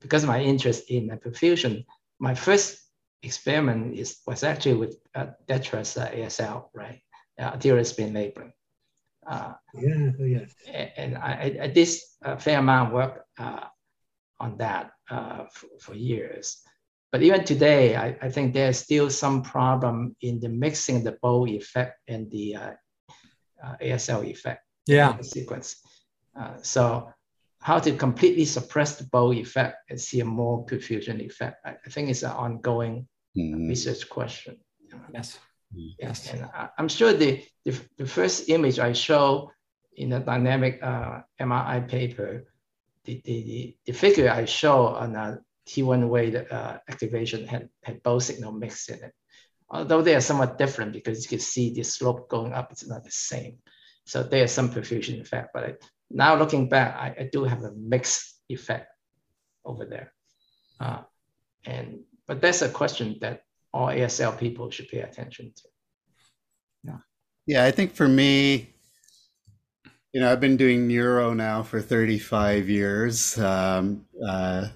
[0.00, 1.84] because of my interest in perfusion,
[2.18, 2.78] my first
[3.22, 7.02] experiment is was actually with uh, Detre's uh, ASL, right?
[7.38, 8.52] Uh, arterial spin labeling.
[9.30, 10.54] Uh, yeah, yes.
[10.96, 11.88] And I, I did
[12.22, 13.66] a fair amount of work uh,
[14.40, 16.58] on that uh, for, for, years.
[17.12, 21.50] But even today, I, I, think there's still some problem in the mixing the BOLD
[21.50, 22.70] effect and the uh,
[23.62, 24.64] uh, ASL effect.
[24.86, 25.12] Yeah.
[25.16, 25.76] The sequence.
[26.38, 27.12] Uh, so
[27.60, 31.90] how to completely suppress the BOLD effect and see a more perfusion effect, I, I
[31.90, 33.06] think it's an ongoing
[33.38, 33.68] mm.
[33.68, 34.58] research question.
[35.14, 35.38] Yes.
[35.72, 36.32] Yes.
[36.32, 39.52] And I, am sure the, the, the, first image I show
[39.96, 42.44] in the dynamic uh, MRI paper,
[43.04, 48.24] the, the, the, figure I show on a T1 way uh, activation had, had both
[48.24, 49.12] signal mixed in it.
[49.68, 53.04] Although they are somewhat different because you can see the slope going up, it's not
[53.04, 53.58] the same.
[54.04, 55.74] So there's some perfusion effect, but I,
[56.10, 58.88] now looking back, I, I, do have a mixed effect
[59.64, 60.12] over there.
[60.80, 61.02] Uh,
[61.64, 63.42] and But that's a question that
[63.72, 65.62] all ASL people should pay attention to.
[66.84, 66.98] Yeah.
[67.46, 68.70] Yeah, I think for me,
[70.12, 73.38] you know, I've been doing neuro now for 35 years.
[73.38, 74.68] Um, uh,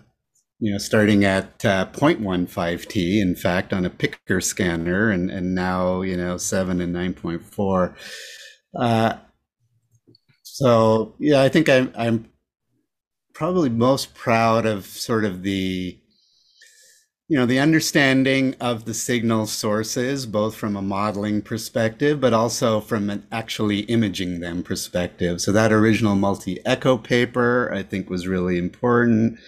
[0.60, 6.02] you know, starting at uh, 0.15T, in fact, on a picker scanner, and, and now,
[6.02, 7.94] you know, 7 and 9.4.
[8.78, 9.16] Uh,
[10.42, 12.30] so, yeah, I think I'm, I'm
[13.34, 15.98] probably most proud of sort of the
[17.28, 22.80] you know the understanding of the signal sources both from a modeling perspective but also
[22.80, 25.40] from an actually imaging them perspective.
[25.40, 29.38] So that original multi-echo paper i think was really important.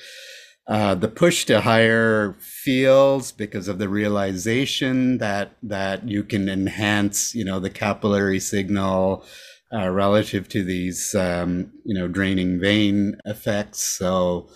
[0.68, 7.34] Uh, the push to higher fields because of the realization that that you can enhance
[7.36, 9.24] you know the capillary signal
[9.72, 13.80] uh, relative to these um, you know draining vein effects.
[13.80, 14.48] So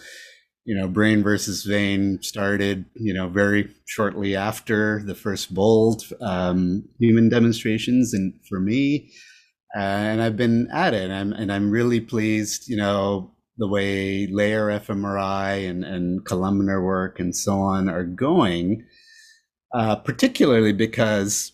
[0.70, 6.88] you know, brain versus vein started, you know, very shortly after the first bold um,
[7.00, 9.10] human demonstrations, and for me,
[9.76, 13.66] uh, and I've been at it, and I'm, and I'm really pleased, you know, the
[13.66, 18.84] way layer fMRI and, and columnar work and so on are going,
[19.74, 21.50] uh, particularly because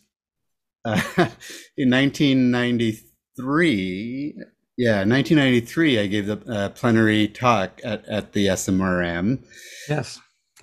[0.85, 1.01] uh,
[1.79, 4.35] in 1993,
[4.77, 9.43] yeah, 1993, I gave the uh, plenary talk at, at the SMRM.
[9.89, 10.21] Yes.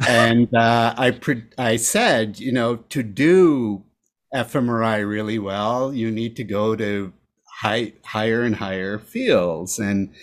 [0.07, 3.84] and uh, I, pre- I said, you know, to do
[4.34, 7.11] fMRI really well, you need to go to
[7.61, 9.80] high, higher and higher fields.
[9.80, 10.14] And,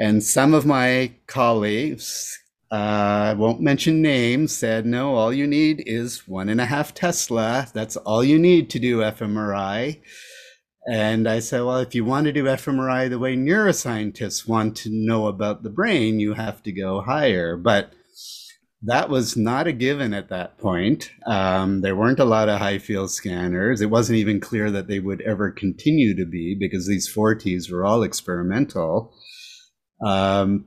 [0.00, 2.36] and some of my colleagues,
[2.72, 6.94] uh, I won't mention names, said, no, all you need is one and a half
[6.94, 7.68] Tesla.
[7.72, 10.00] That's all you need to do fMRI.
[10.86, 14.90] And I said, well, if you want to do fMRI the way neuroscientists want to
[14.90, 17.56] know about the brain, you have to go higher.
[17.56, 17.92] But
[18.82, 21.10] that was not a given at that point.
[21.26, 23.80] Um, there weren't a lot of high field scanners.
[23.80, 27.84] It wasn't even clear that they would ever continue to be because these Forties were
[27.84, 29.14] all experimental.
[30.04, 30.66] Um,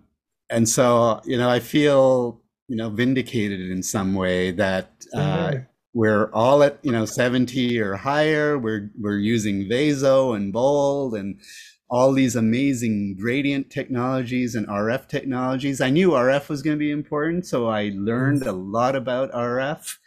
[0.50, 5.58] and so, you know, I feel, you know, vindicated in some way that uh, mm-hmm.
[5.98, 8.60] We're all at, you know, 70 or higher.
[8.60, 11.40] We're, we're using Vaso and Bold and
[11.90, 15.82] all these amazing gradient technologies and RF technologies.
[15.82, 19.98] I knew RF was going to be important, so I learned a lot about RF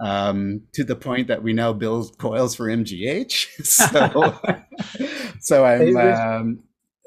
[0.00, 3.64] um, to the point that we now build coils for MGH.
[3.64, 5.08] so,
[5.40, 5.82] so I'm.
[5.82, 6.60] It was, um,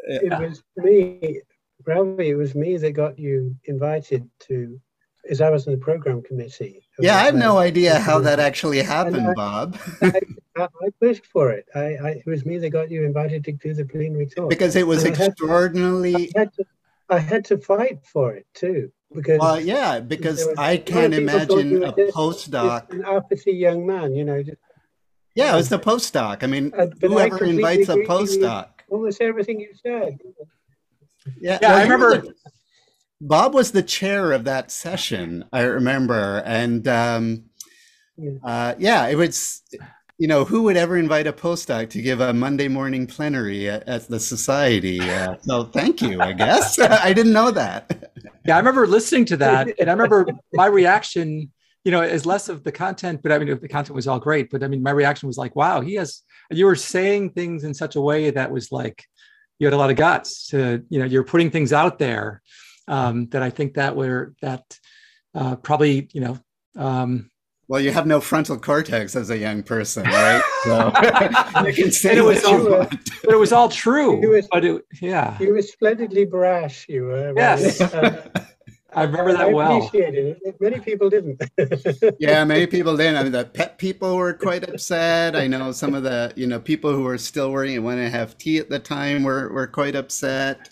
[0.10, 1.40] it was me,
[1.88, 2.32] Ravi.
[2.32, 4.78] It was me that got you invited to
[5.30, 6.82] is I was in the program committee.
[7.00, 9.78] Yeah, I have no idea how that actually happened, I, Bob.
[10.02, 10.22] I,
[10.58, 11.66] I, pushed for it.
[11.76, 14.50] I, it was me that got you invited to do the plenary talk.
[14.50, 16.32] Because it was extraordinarily.
[16.36, 16.66] Had to,
[17.10, 18.92] I had to fight for it too.
[19.14, 24.44] Because well, yeah, because I can't imagine a postdoc, an uppity young man, you know.
[24.44, 24.58] Just,
[25.34, 26.44] yeah, it was the postdoc.
[26.44, 28.68] I mean, uh, whoever invites a postdoc.
[28.88, 30.20] Almost everything you said.
[31.40, 32.34] Yeah, yeah well, I remember.
[33.22, 37.46] Bob was the chair of that session, I remember, and um,
[38.44, 39.62] uh, yeah, it was.
[40.22, 43.88] You know, who would ever invite a postdoc to give a Monday morning plenary at,
[43.88, 45.00] at the society?
[45.00, 46.20] Uh, so, thank you.
[46.20, 48.12] I guess I didn't know that.
[48.46, 51.52] Yeah, I remember listening to that, and I remember my reaction.
[51.86, 54.50] You know, is less of the content, but I mean, the content was all great.
[54.50, 56.22] But I mean, my reaction was like, "Wow, he has."
[56.52, 59.06] You were saying things in such a way that was like,
[59.60, 62.42] you had a lot of guts to, you know, you're putting things out there
[62.90, 64.78] um, that I think that were that
[65.34, 66.40] uh, probably you know.
[66.76, 67.32] Um,
[67.70, 70.42] well, you have no frontal cortex as a young person, right?
[70.66, 70.88] So
[71.66, 74.20] you can say it was all, but it was all true.
[74.52, 76.86] but it, yeah, you were splendidly brash.
[76.90, 77.34] You were.
[77.34, 77.80] Yes.
[77.80, 78.30] Uh,
[78.94, 79.78] I remember that I well.
[79.78, 80.56] Appreciated it.
[80.60, 81.42] Many people didn't.
[82.20, 83.18] yeah, many people didn't.
[83.18, 85.36] I mean, the pet people were quite upset.
[85.36, 88.58] I know some of the, you know, people who were still working to have tea
[88.58, 90.70] at the time were were quite upset.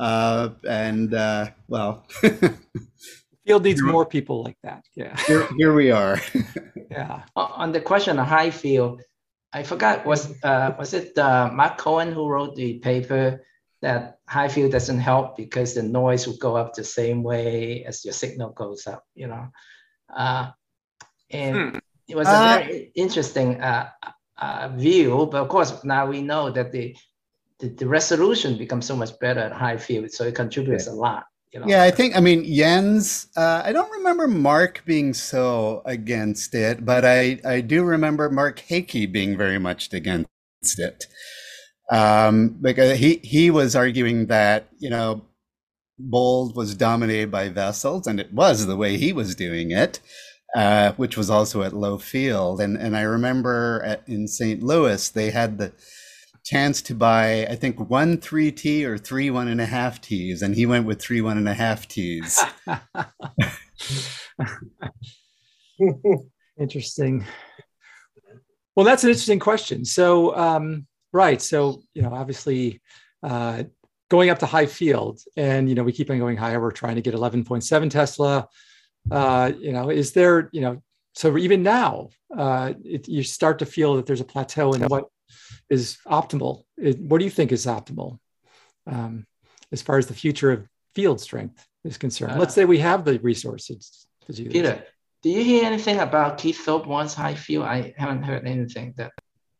[0.00, 2.06] Uh, and uh, well,
[3.46, 4.82] field needs more people like that.
[4.96, 5.14] Yeah.
[5.26, 6.18] Here, here we are.
[6.90, 7.24] yeah.
[7.36, 9.02] On the question of high field,
[9.52, 13.44] I forgot was uh, was it uh, Mark Cohen who wrote the paper
[13.82, 18.02] that high field doesn't help because the noise will go up the same way as
[18.02, 19.04] your signal goes up.
[19.14, 19.48] You know,
[20.16, 20.50] uh,
[21.30, 21.78] and hmm.
[22.08, 23.90] it was a uh, very interesting uh,
[24.38, 25.28] uh, view.
[25.30, 26.96] But of course, now we know that the
[27.60, 30.92] the, the resolution becomes so much better at high field, so it contributes yeah.
[30.92, 31.24] a lot.
[31.52, 31.66] You know?
[31.66, 33.26] Yeah, I think I mean Jens.
[33.36, 38.60] Uh, I don't remember Mark being so against it, but I I do remember Mark
[38.68, 40.28] Raichle being very much against
[40.78, 41.06] it,
[41.90, 45.22] um, because he he was arguing that you know
[45.98, 49.98] Bold was dominated by vessels, and it was the way he was doing it,
[50.54, 52.60] uh, which was also at low field.
[52.60, 54.62] And and I remember at, in St.
[54.62, 55.72] Louis they had the
[56.50, 60.42] chance to buy, I think, one three T or three one and a half Ts,
[60.42, 62.44] and he went with three one and a half Ts.
[66.58, 67.24] interesting.
[68.74, 69.84] Well, that's an interesting question.
[69.84, 71.40] So, um, right.
[71.40, 72.80] So, you know, obviously,
[73.22, 73.62] uh,
[74.08, 76.60] going up to high field, and you know, we keep on going higher.
[76.60, 78.48] We're trying to get 11.7 Tesla.
[79.08, 80.82] Uh, you know, is there, you know,
[81.14, 85.04] so even now, uh, it, you start to feel that there's a plateau in what
[85.70, 86.64] is optimal?
[86.76, 88.18] What do you think is optimal
[88.86, 89.26] um,
[89.72, 92.32] as far as the future of field strength is concerned?
[92.32, 94.88] Uh, Let's say we have the resources to do Peter, this.
[95.22, 97.64] do you hear anything about Keith Thulborn's high field?
[97.64, 99.12] I haven't heard anything that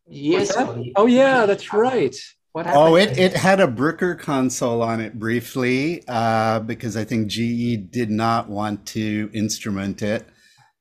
[0.07, 0.85] years ago.
[0.97, 2.15] Oh yeah, that's right.
[2.53, 2.83] What happened?
[2.83, 7.91] Oh, it, it had a Bruker console on it briefly uh, because I think GE
[7.91, 10.27] did not want to instrument it.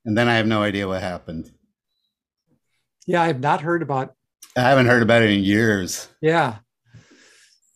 [0.04, 1.52] And then I have no idea what happened.
[3.06, 4.16] Yeah, I have not heard about
[4.60, 6.10] I haven't heard about it in years.
[6.22, 6.58] Yeah.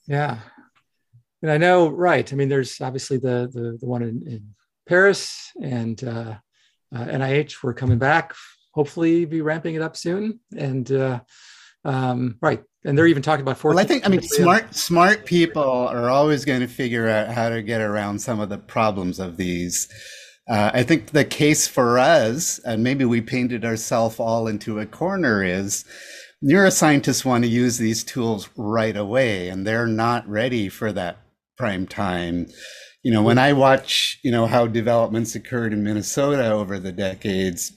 [0.06, 0.40] Yeah.
[1.42, 2.32] And I know, right.
[2.32, 4.56] I mean, there's obviously the the, the one in, in
[4.88, 6.36] Paris and uh,
[6.94, 7.64] uh, NIH.
[7.64, 8.34] We're coming back.
[8.74, 10.40] Hopefully, be ramping it up soon.
[10.58, 11.22] And uh,
[11.86, 13.76] um, right, and they're even talking about 14.
[13.76, 17.50] Well, I think I mean smart smart people are always going to figure out how
[17.50, 19.88] to get around some of the problems of these.
[20.50, 24.86] Uh, I think the case for us, and maybe we painted ourselves all into a
[24.86, 25.86] corner, is
[26.44, 31.18] neuroscientists want to use these tools right away, and they're not ready for that
[31.58, 32.48] prime time.
[33.04, 37.72] You know, when I watch, you know, how developments occurred in Minnesota over the decades,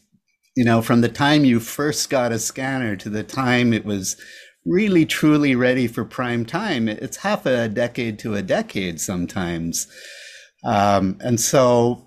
[0.56, 4.16] you know, from the time you first got a scanner to the time it was
[4.64, 9.86] really truly ready for prime time, it's half a decade to a decade sometimes.
[10.64, 12.06] Um, and so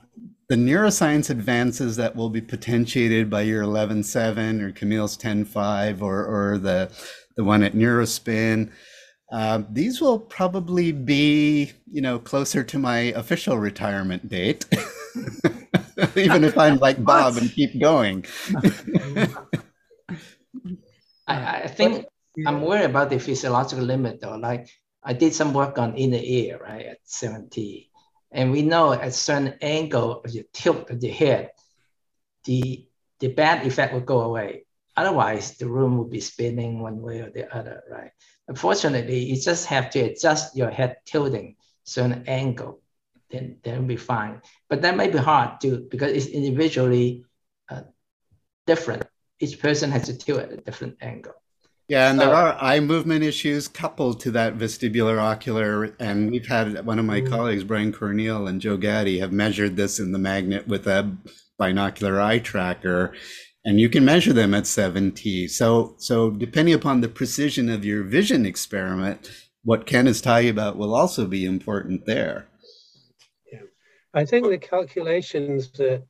[0.50, 6.58] the neuroscience advances that will be potentiated by your 11.7 or Kamil's 10.5 or, or
[6.58, 6.92] the,
[7.38, 8.72] the one at Neurospin,
[9.32, 14.66] uh, these will probably be, you know, closer to my official retirement date,
[16.16, 18.26] even if I'm like Bob and keep going.
[21.28, 22.08] I, I think
[22.48, 24.36] I'm worried about the physiological limit though.
[24.36, 24.68] Like
[25.04, 27.89] I did some work on inner ear, right, at 70.
[28.32, 31.52] And we know at certain angle of your tilt of the head,
[32.46, 32.88] the,
[33.20, 34.66] the bad effect will go away.
[34.96, 38.12] Otherwise, the room will be spinning one way or the other, right?
[38.48, 42.82] Unfortunately, you just have to adjust your head tilting certain angle,
[43.32, 44.42] then then be fine.
[44.70, 47.26] But that may be hard to because it's individually
[47.70, 47.84] uh,
[48.68, 49.04] different.
[49.40, 51.39] Each person has to tilt at a different angle.
[51.90, 55.96] Yeah, and so, there are eye movement issues coupled to that vestibular ocular.
[56.00, 57.34] And we've had one of my mm-hmm.
[57.34, 61.18] colleagues, Brian Corneil and Joe Gaddy, have measured this in the magnet with a
[61.58, 63.16] binocular eye tracker.
[63.66, 65.50] And you can measure them at 7T.
[65.50, 69.32] So, so depending upon the precision of your vision experiment,
[69.64, 72.48] what Ken is talking about will also be important there.
[73.52, 73.62] Yeah,
[74.14, 76.04] I think the calculations that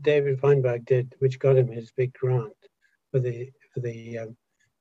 [0.00, 2.54] David Feinberg did, which got him his big grant
[3.12, 4.36] for the for the um,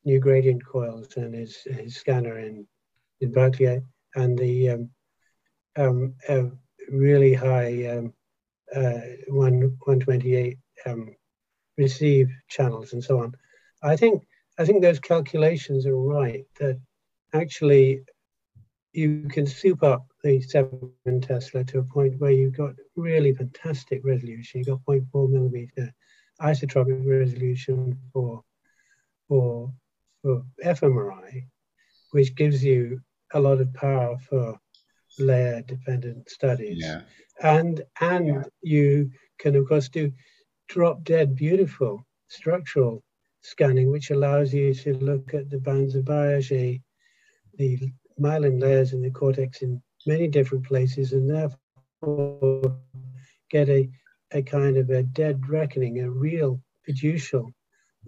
[0.06, 2.68] new gradient coils and his, his scanner in,
[3.22, 3.82] in Berkeley
[4.16, 4.90] and the um,
[5.76, 6.44] um, uh,
[6.90, 8.14] really high um,
[8.76, 11.16] uh, 1, 128 um,
[11.78, 13.34] receive channels and so on.
[13.82, 14.24] I think
[14.58, 16.80] I think those calculations are right that
[17.34, 18.04] actually
[18.94, 24.02] you can soup up the 7 Tesla to a point where you've got really fantastic
[24.06, 24.60] resolution.
[24.60, 25.92] You've got 0.4 millimeter
[26.40, 28.44] isotropic resolution for
[29.28, 29.74] for
[30.24, 31.44] for fMRI,
[32.12, 33.02] which gives you
[33.34, 34.58] a lot of power for
[35.20, 36.78] layer dependent studies.
[36.80, 37.02] Yeah.
[37.42, 38.44] And and yeah.
[38.62, 40.12] you can of course do
[40.70, 43.04] drop dead beautiful structural
[43.42, 46.82] scanning, which allows you to look at the bands of Baillarger,
[47.58, 47.80] the
[48.20, 52.78] myelin layers in the cortex in many different places, and therefore
[53.50, 53.90] get a,
[54.32, 57.52] a kind of a dead reckoning, a real fiducial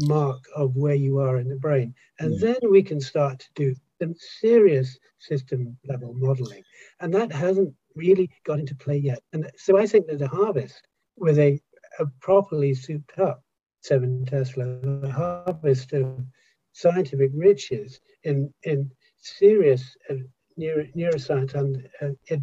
[0.01, 1.93] mark of where you are in the brain.
[2.19, 6.63] And then we can start to do some serious system level modeling.
[6.99, 9.21] And that hasn't really got into play yet.
[9.33, 11.59] And so I think that the harvest with a,
[11.99, 13.43] a properly souped up
[13.81, 14.79] 7 Tesla,
[15.11, 16.25] harvest of
[16.73, 20.15] scientific riches in, in serious uh,
[20.57, 22.35] neuro, neuroscience and uh,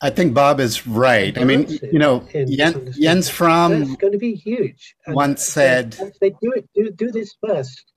[0.00, 1.36] I think Bob is right.
[1.36, 4.94] I mean, you know, Jens, Jens Frahm It's going to be huge.
[5.06, 7.92] And once said, they do it, do, do this first.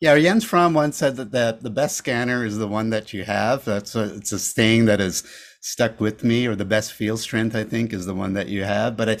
[0.00, 3.24] Yeah, Jens Frahm once said that the, the best scanner is the one that you
[3.24, 3.64] have.
[3.64, 5.22] That's a, it's a saying that has
[5.60, 8.64] stuck with me, or the best field strength, I think, is the one that you
[8.64, 8.96] have.
[8.96, 9.18] But I,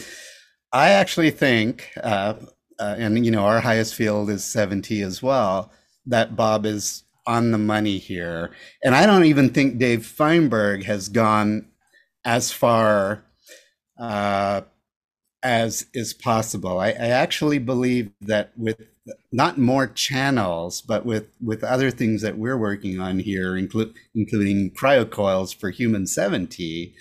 [0.72, 2.34] I actually think, uh,
[2.80, 5.70] uh, and you know, our highest field is 7T as well,
[6.06, 8.50] that Bob is on the money here.
[8.82, 11.66] And I don't even think Dave Feinberg has gone
[12.24, 13.24] as far
[13.98, 14.62] uh,
[15.42, 16.78] as is possible.
[16.78, 18.80] I, I, actually believe that with
[19.32, 24.70] not more channels, but with with other things that we're working on here, inclu- including
[24.70, 26.94] cryocoils for human 7T,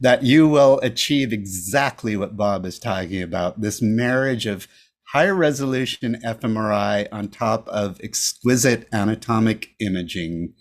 [0.00, 3.60] that you will achieve exactly what Bob is talking about.
[3.60, 4.68] This marriage of
[5.12, 10.52] high resolution fMRI on top of exquisite anatomic imaging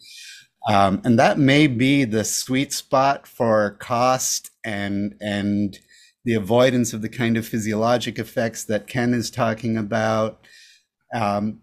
[0.68, 5.80] um, and that may be the sweet spot for cost and and
[6.26, 10.46] the avoidance of the kind of physiologic effects that Ken is talking about.
[11.16, 11.62] Um,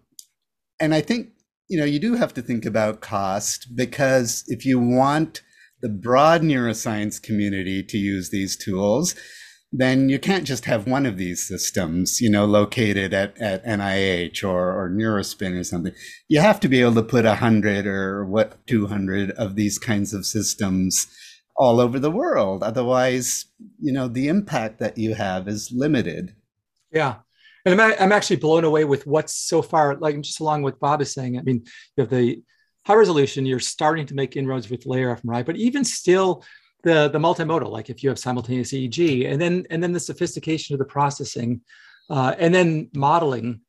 [0.79, 1.29] and I think
[1.67, 5.41] you know you do have to think about cost because if you want
[5.81, 9.13] the broad neuroscience community to use these tools,
[9.77, 14.43] then you can't just have one of these systems, you know, located at, at NIH
[14.43, 15.93] or, or Neurospin or something.
[16.27, 20.13] You have to be able to put a hundred or what 200 of these kinds
[20.13, 21.07] of systems
[21.57, 22.63] all over the world.
[22.63, 23.45] Otherwise,
[23.79, 26.35] you know, the impact that you have is limited.
[26.91, 27.15] Yeah.
[27.65, 31.01] And I'm, I'm actually blown away with what's so far, like just along with Bob
[31.01, 31.37] is saying.
[31.37, 31.63] I mean,
[31.97, 32.41] you have the
[32.85, 36.43] high resolution, you're starting to make inroads with layer fMRI, but even still,
[36.85, 40.73] the the multimodal, like if you have simultaneous EEG, and then and then the sophistication
[40.73, 41.59] of the processing,
[42.09, 43.59] uh, and then modeling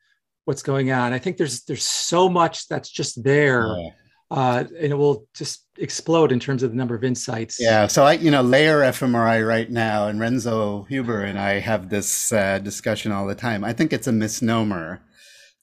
[0.45, 1.13] what's going on.
[1.13, 3.89] I think there's there's so much that's just there, Yeah.
[4.31, 7.57] uh, and it will just explode in terms of the number of insights.
[7.59, 11.89] Yeah, so I, you know, layer fMRI right now, and Renzo Huber and I have
[11.89, 13.65] this uh, discussion all the time.
[13.65, 15.01] I think it's a misnomer.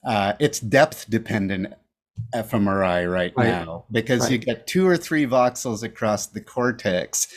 [0.04, 1.72] Uh, it's depth dependent
[2.34, 3.48] fMRI right, Right.
[3.48, 7.28] now because you get two or three voxels across the cortex.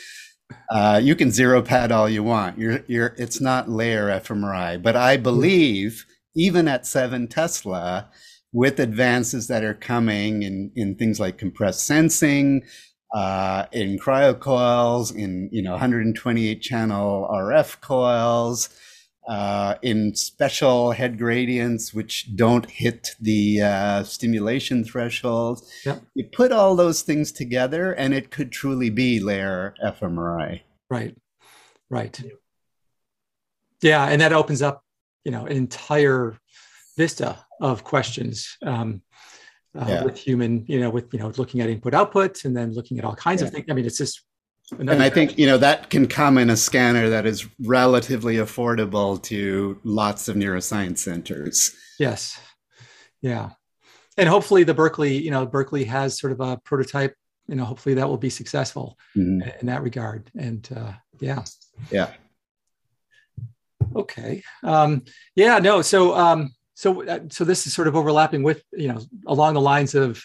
[0.70, 2.58] Uh, you can zero pad all you want.
[2.58, 8.08] You're, you're, it's not layer fMRI, but I believe even at seven Tesla,
[8.52, 12.62] with advances that are coming in, in things like compressed sensing,
[13.14, 18.68] uh, in cryocoils, in you know 128 channel RF coils,
[19.28, 25.62] uh, in special head gradients which don't hit the uh, stimulation threshold.
[25.84, 26.02] Yep.
[26.14, 30.62] You put all those things together, and it could truly be layer fMRI.
[30.90, 31.14] Right.
[31.90, 32.20] Right.
[33.82, 34.82] Yeah, and that opens up,
[35.24, 36.36] you know, an entire
[36.96, 39.02] vista of questions um,
[39.78, 40.04] uh, Yeah.
[40.04, 43.04] with human, you know, with you know, looking at input output and then looking at
[43.04, 43.66] all kinds of things.
[43.70, 44.24] I mean, it's just.
[44.78, 49.22] And I think you know that can come in a scanner that is relatively affordable
[49.24, 51.74] to lots of neuroscience centers.
[51.98, 52.38] Yes.
[53.22, 53.50] Yeah.
[54.18, 57.14] And hopefully the Berkeley, you know, Berkeley has sort of a prototype,
[57.48, 59.60] you know, hopefully that will be successful Mhm.
[59.60, 60.30] in that regard.
[60.36, 61.44] And uh, yeah.
[61.90, 62.12] Yeah.
[63.96, 64.42] Okay.
[64.62, 65.04] Um,
[65.34, 65.82] yeah, no.
[65.82, 69.60] So, um, so, uh, so this is sort of overlapping with, you know, along the
[69.60, 70.22] lines of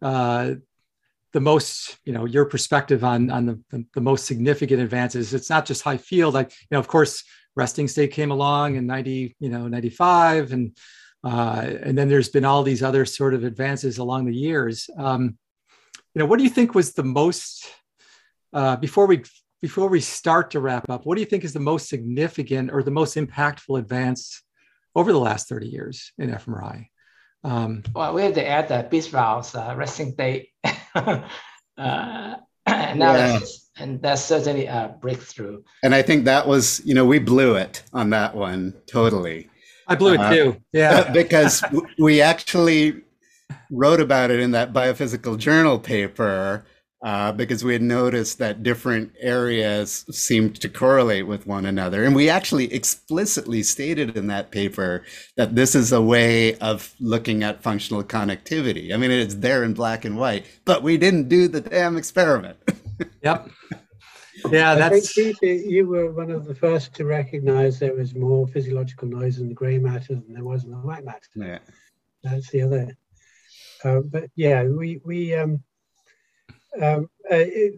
[0.00, 0.54] uh,
[1.34, 5.34] the most, you know, your perspective on on the, the, the most significant advances.
[5.34, 6.32] It's not just high field.
[6.32, 7.24] Like, you know, of course,
[7.56, 10.76] resting state came along in 90, you know, 95 and
[11.24, 14.88] uh, and then there's been all these other sort of advances along the years.
[14.96, 15.36] Um,
[16.14, 17.66] you know, what do you think was the most
[18.52, 19.24] uh, before we
[19.60, 21.04] before we start to wrap up?
[21.04, 24.42] What do you think is the most significant or the most impactful advance
[24.94, 26.86] over the last 30 years in fMRI?
[27.42, 30.50] Um, Well, we have to add the Biswal's uh, resting state
[31.78, 32.34] uh,
[32.66, 35.62] analysis, and that's certainly a breakthrough.
[35.82, 39.48] And I think that was, you know, we blew it on that one totally.
[39.86, 40.56] I blew it Uh, too.
[40.72, 41.10] Yeah.
[41.12, 41.62] because
[41.98, 43.02] we actually
[43.70, 46.64] wrote about it in that biophysical journal paper
[47.04, 52.02] uh, because we had noticed that different areas seemed to correlate with one another.
[52.02, 55.04] And we actually explicitly stated in that paper
[55.36, 58.92] that this is a way of looking at functional connectivity.
[58.92, 62.56] I mean, it's there in black and white, but we didn't do the damn experiment.
[63.24, 63.50] Yep.
[64.50, 69.38] Yeah, that's you were one of the first to recognize there was more physiological noise
[69.40, 71.18] in the grey matter than there was in the white matter.
[71.34, 71.58] yeah.
[72.22, 72.96] That's the other.
[73.82, 75.64] Uh, but yeah, we we um,
[76.80, 77.74] um, uh, it,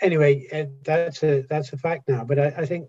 [0.00, 2.24] anyway, uh, that's a that's a fact now.
[2.24, 2.88] But I, I think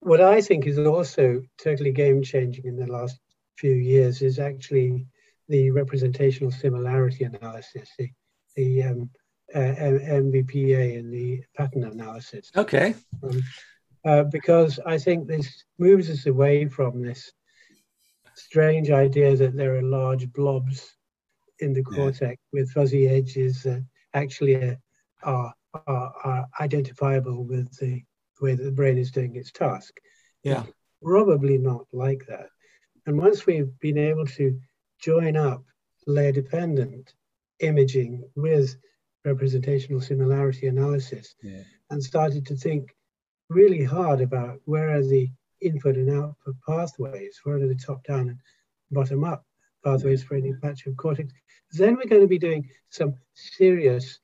[0.00, 3.18] what I think is also totally game changing in the last
[3.56, 5.06] few years is actually
[5.48, 8.10] the representational similarity analysis, the
[8.56, 9.10] the um,
[9.54, 12.94] uh, M- MVPA and the pattern analysis okay.
[14.04, 17.32] uh, because I think this moves us away from this
[18.34, 20.94] strange idea that there are large blobs
[21.60, 21.96] in the Yeah.
[21.96, 23.82] cortex with fuzzy edges that
[24.14, 24.78] actually are,
[25.22, 25.54] are,
[25.86, 28.02] are, are identifiable with the
[28.40, 29.94] way that the brain is doing its task.
[30.42, 30.64] Yeah.
[31.02, 32.48] Probably not like that.
[33.06, 34.58] And once we've been able to
[35.00, 35.64] join up
[36.06, 37.14] layer dependent
[37.60, 38.76] imaging with
[39.24, 41.62] representational similarity analysis Yeah.
[41.90, 42.94] and started to think
[43.48, 45.28] really hard about where are the
[45.60, 48.38] input and output pathways, where are the top down and
[48.90, 49.44] bottom up
[49.90, 51.32] pathways for any patch of cortex.
[51.72, 54.18] Then we're going to be doing some serious,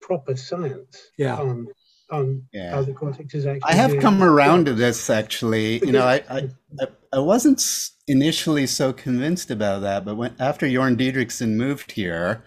[0.00, 1.36] proper science Yeah.
[1.36, 1.66] on
[2.10, 2.70] on Yeah.
[2.70, 3.70] how the cortex is actually.
[3.70, 4.76] I have doing come around job.
[4.76, 5.78] to this actually.
[5.84, 6.50] You know, I, I,
[6.80, 7.62] I, I wasn't
[8.06, 12.44] initially so convinced about that, but when after Jorn Diedrichsen moved here,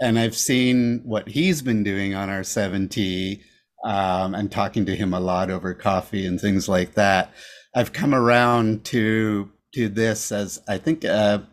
[0.00, 3.40] and I've seen what he's been doing on our 7T,
[3.84, 7.32] um, and talking to him a lot over coffee and things like that,
[7.74, 11.46] I've come around to to this as I think a,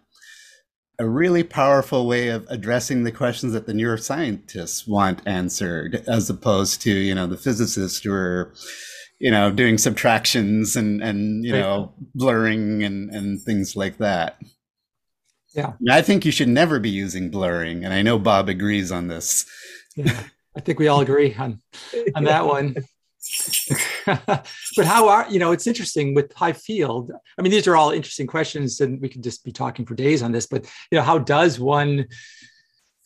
[1.00, 6.82] a really powerful way of addressing the questions that the neuroscientists want answered, as opposed
[6.82, 8.54] to you know the physicists who are
[9.20, 14.38] you know doing subtractions and and you know blurring and and things like that.
[15.54, 15.74] Yeah.
[15.90, 19.46] I think you should never be using blurring, and I know Bob agrees on this.
[19.96, 20.24] Yeah.
[20.58, 21.62] I think we all agree on
[22.16, 22.76] on that one.
[24.28, 27.92] but how are you know it's interesting with high field i mean these are all
[27.92, 31.04] interesting questions and we could just be talking for days on this but you know
[31.04, 32.06] how does one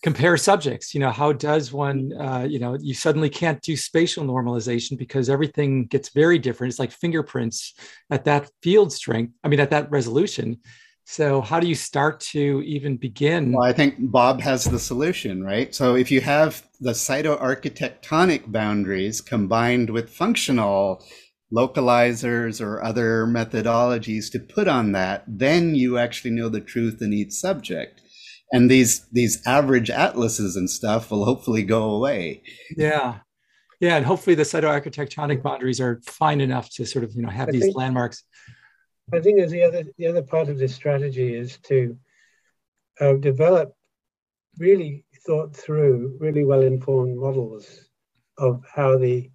[0.01, 0.93] compare subjects?
[0.93, 5.29] You know how does one uh, you know you suddenly can't do spatial normalization because
[5.29, 6.71] everything gets very different.
[6.71, 7.73] It's like fingerprints
[8.09, 10.57] at that field strength i mean at that resolution
[11.11, 13.53] So, how do you start to even begin?
[13.53, 15.73] Well, I think Bob has the solution, right?
[15.73, 21.03] So, if you have the cytoarchitectonic boundaries combined with functional
[21.51, 27.11] localizers or other methodologies to put on that, then you actually know the truth in
[27.11, 28.03] each subject.
[28.51, 32.43] And these these average atlases and stuff will hopefully go away.
[32.77, 33.21] Yeah.
[33.79, 37.47] Yeah, and hopefully the cytoarchitectonic boundaries are fine enough to sort of, you know, have
[37.47, 38.23] I these landmarks.
[39.11, 41.97] I think the other the other part of this strategy is to
[42.99, 43.73] uh, develop
[44.57, 47.89] really thought through, really well informed models
[48.37, 49.29] of how the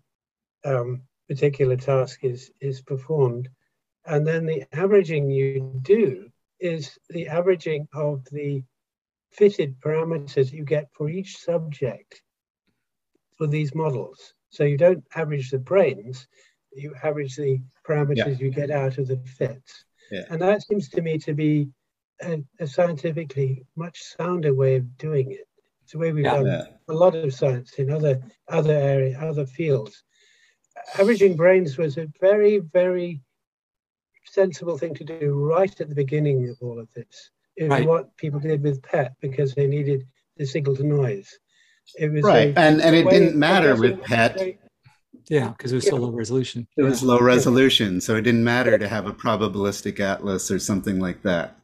[0.65, 3.49] um, particular task is is performed,
[4.07, 6.31] and then the averaging you do
[6.61, 8.63] is the averaging of the
[9.33, 12.23] fitted parameters you get for each subject
[13.37, 14.35] for these models.
[14.51, 16.29] So you don't average the brains,
[16.73, 19.85] you average the parameters you get out of the fits.
[20.11, 20.23] Yeah.
[20.31, 21.69] And that seems to me to be
[22.23, 25.47] a, a scientifically much sounder way of doing it.
[25.83, 26.35] It's the way we've Yeah.
[26.37, 26.65] done Yeah.
[26.89, 30.03] a lot of science in other other area, other fields.
[30.99, 33.21] Averaging brains was a very, very
[34.27, 37.31] sensible thing to do right at the beginning of all of this.
[37.57, 37.89] It was Right.
[37.89, 40.07] what people did with PET because they needed
[40.37, 41.39] the signal to noise.
[41.99, 42.49] It was Right.
[42.57, 44.37] a- And and it didn't matter with PET.
[44.39, 44.59] way-
[45.29, 46.67] Yeah, because it was so low resolution.
[46.77, 51.01] It was low resolution, so it didn't matter to have a probabilistic atlas or something
[51.01, 51.57] like that.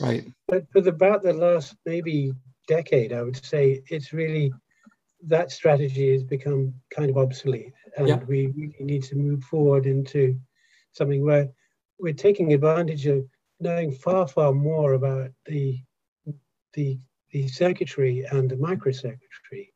[0.00, 0.26] Right.
[0.46, 2.32] But for the, about the last maybe
[2.68, 4.52] decade, I would say it's really
[5.26, 8.22] that strategy has become kind of obsolete, and Yeah.
[8.24, 10.38] we really need to move forward into
[10.92, 11.48] something where
[11.98, 13.26] we're taking advantage of
[13.58, 15.80] knowing far, far more about the
[16.74, 16.98] the
[17.32, 19.70] the circuitry and the microcircuitry.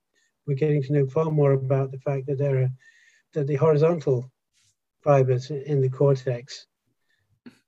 [0.47, 2.71] We're getting to know far more about the fact that there are
[3.33, 4.31] that the horizontal
[5.03, 6.67] fibers in the cortex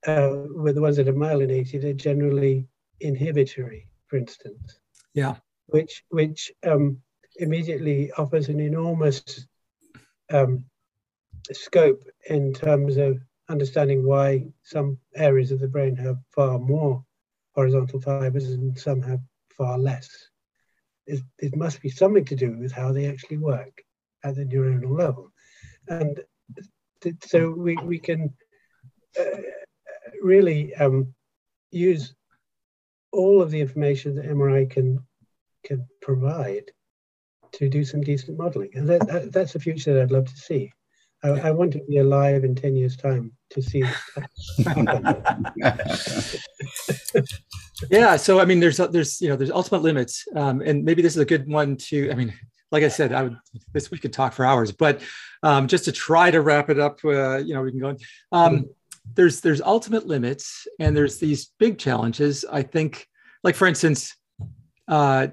[0.07, 2.67] uh, with the ones that are myelinated are generally
[2.99, 4.79] inhibitory, for instance.
[5.13, 5.35] Yeah.
[5.67, 7.01] Which which um,
[7.37, 9.47] immediately offers an enormous
[10.31, 10.65] um,
[11.51, 13.19] scope in terms of
[13.49, 17.03] understanding why some areas of the brain have far more
[17.53, 20.09] horizontal fibers and some have far less.
[21.07, 23.83] It, it must be something to do with how they actually work
[24.23, 25.31] at the neuronal level.
[25.87, 26.19] And
[27.23, 28.33] so we, we can
[29.19, 29.23] uh,
[30.21, 31.13] really um,
[31.71, 32.13] use
[33.11, 34.99] all of the information that MRI can
[35.63, 36.71] can provide
[37.53, 40.37] to do some decent modeling, and that, that, that's the future that I'd love to
[40.37, 40.71] see.
[41.23, 43.83] I, I want to be alive in ten years' time to see.
[47.89, 48.15] Yeah.
[48.15, 51.21] So I mean, there's there's you know there's ultimate limits, um, and maybe this is
[51.21, 52.11] a good one to.
[52.11, 52.33] I mean,
[52.75, 53.37] like I said, I would
[53.73, 55.01] this we could talk for hours, but
[55.43, 57.95] um, just to try to wrap it up, uh, you know, we can go.
[58.31, 58.65] Um,
[59.13, 62.43] there's there's ultimate limits, and there's these big challenges.
[62.51, 63.07] I think,
[63.43, 64.15] like for instance,
[64.89, 65.27] uh,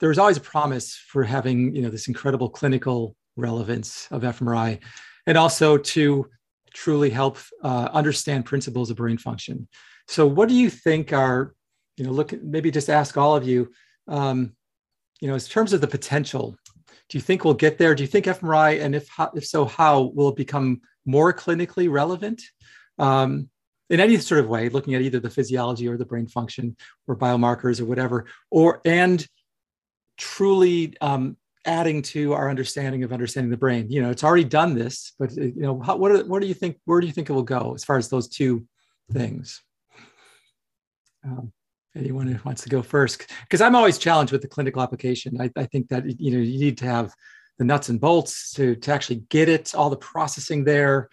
[0.00, 4.80] there was always a promise for having you know this incredible clinical relevance of fMRI,
[5.26, 6.28] and also to
[6.74, 9.68] truly help uh, understand principles of brain function.
[10.08, 11.54] So, what do you think are
[12.00, 13.70] you know, look, maybe just ask all of you,
[14.08, 14.54] um,
[15.20, 16.56] you know, in terms of the potential,
[17.10, 17.94] do you think we'll get there?
[17.94, 22.40] Do you think fMRI, and if if so, how will it become more clinically relevant
[22.98, 23.50] um,
[23.90, 26.76] in any sort of way, looking at either the physiology or the brain function
[27.08, 29.26] or biomarkers or whatever, or and
[30.18, 33.90] truly um, adding to our understanding of understanding the brain?
[33.90, 36.46] You know, it's already done this, but uh, you know, how, what are, what do
[36.46, 36.78] you think?
[36.84, 38.66] Where do you think it will go as far as those two
[39.12, 39.60] things?
[41.24, 41.52] Um,
[41.96, 45.40] anyone who wants to go first because i'm always challenged with the clinical application.
[45.40, 47.12] I, I, think that you know you need to have
[47.58, 51.10] the nuts and bolts to, to actually get it all the processing there.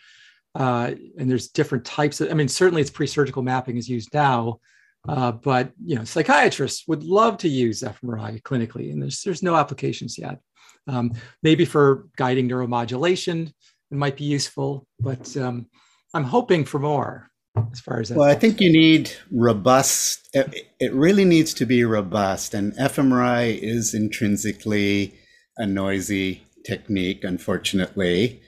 [0.55, 4.59] Uh, and there's different types of i mean certainly it's pre-surgical mapping is used now
[5.07, 9.55] uh, but you know psychiatrists would love to use fMRI clinically and there's there's no
[9.55, 10.39] applications yet.
[10.87, 11.13] Um,
[11.43, 13.47] maybe for guiding neuromodulation
[13.91, 15.67] it might be useful but um,
[16.13, 17.29] i'm hoping for more
[17.71, 21.65] as far as that well i think you need robust it, it really needs to
[21.65, 25.13] be robust and fMRI is intrinsically
[25.57, 28.41] a noisy technique unfortunately.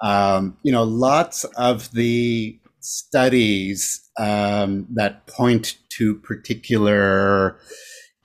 [0.00, 7.58] Um, you know lots of the studies um, that point to particular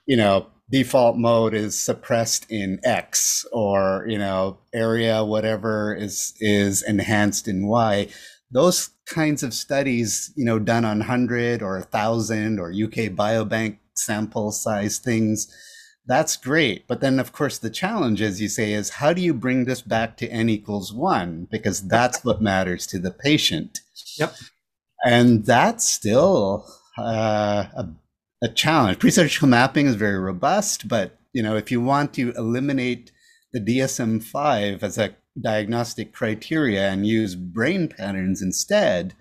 [0.06, 6.82] you know default mode is suppressed in x or you know area whatever is is
[6.82, 8.08] enhanced in y
[8.54, 14.52] those kinds of studies, you know, done on 100 or 1,000 or UK Biobank sample
[14.52, 15.52] size things,
[16.06, 16.86] that's great.
[16.86, 19.82] But then, of course, the challenge, as you say, is how do you bring this
[19.82, 21.48] back to n equals one?
[21.50, 23.80] Because that's what matters to the patient.
[24.18, 24.34] Yep.
[25.04, 26.64] And that's still
[26.96, 27.88] uh, a,
[28.42, 29.00] a challenge.
[29.00, 33.10] Presurgical mapping is very robust, but you know, if you want to eliminate
[33.52, 39.14] the DSM-5 as a diagnostic criteria and use brain patterns instead,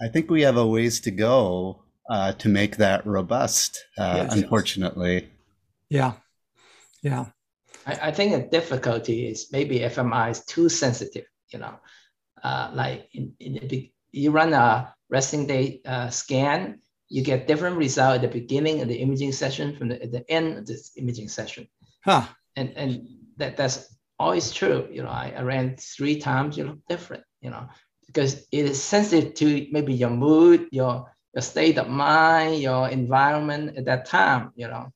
[0.00, 3.84] I think we have a ways to go uh, to make that robust.
[3.96, 4.34] Uh, yes.
[4.34, 5.28] Unfortunately.
[5.90, 6.12] Yeah.
[7.02, 7.26] Yeah.
[7.86, 11.26] I, I, think the difficulty is maybe FMI is too sensitive.
[11.50, 11.74] You know,
[12.42, 17.76] uh, like in, in the you run a resting day uh, scan, you get different
[17.76, 20.92] result at the beginning of the imaging session from the, at the end of this
[20.96, 21.66] imaging session.
[22.04, 22.26] Huh.
[22.56, 23.06] And and
[23.36, 24.88] that that's always true.
[24.90, 27.24] You know, I, I ran three times, you look different.
[27.40, 27.68] You know,
[28.06, 33.76] because it is sensitive to maybe your mood, your your state of mind, your environment
[33.76, 34.52] at that time.
[34.56, 34.92] You know,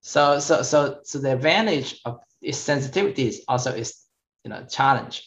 [0.00, 4.02] so so so so the advantage of its sensitivity is also is
[4.44, 5.22] you know challenge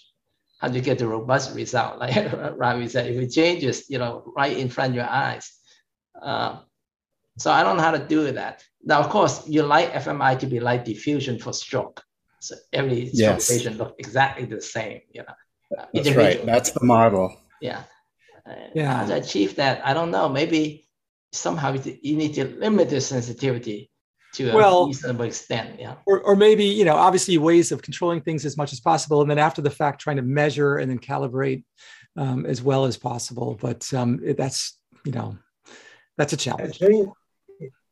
[0.60, 1.98] how do you get the robust result?
[2.00, 2.16] Like
[2.58, 5.52] Ravi said, if it changes, you know, right in front of your eyes.
[6.22, 6.60] Uh,
[7.38, 8.64] so I don't know how to do that.
[8.84, 12.04] Now, of course, you like FMI to be like diffusion for stroke.
[12.40, 13.50] So every yes.
[13.50, 15.34] patient look exactly the same, you know.
[15.78, 16.46] Uh, That's right.
[16.46, 17.38] That's the model.
[17.62, 17.84] Yeah.
[18.50, 18.94] Uh, yeah.
[18.94, 19.86] How to achieve that?
[19.86, 20.30] I don't know.
[20.30, 20.88] Maybe
[21.32, 23.92] somehow you need to limit the sensitivity
[24.34, 25.80] to a well, reasonable extent.
[25.80, 25.96] Yeah.
[26.06, 29.22] Or, or maybe, you know, obviously ways of controlling things as much as possible.
[29.22, 31.64] And then after the fact, trying to measure and then calibrate
[32.18, 33.58] um, as well as possible.
[33.60, 35.38] But um, it, that's, you know,
[36.18, 36.82] that's a challenge.
[36.82, 37.10] I think,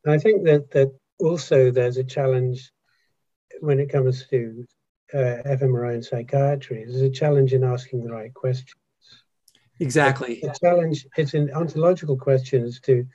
[0.07, 2.71] I think that, that also there's a challenge
[3.61, 4.65] when it comes to
[5.13, 6.85] uh, fMRI and psychiatry.
[6.85, 8.75] There's a challenge in asking the right questions.
[9.79, 10.39] Exactly.
[10.41, 13.05] The challenge, it's an ontological question as to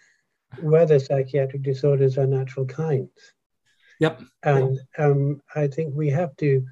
[0.61, 3.11] whether psychiatric disorders are natural kinds.
[4.01, 4.23] Yep.
[4.43, 6.67] And um, I think we have to,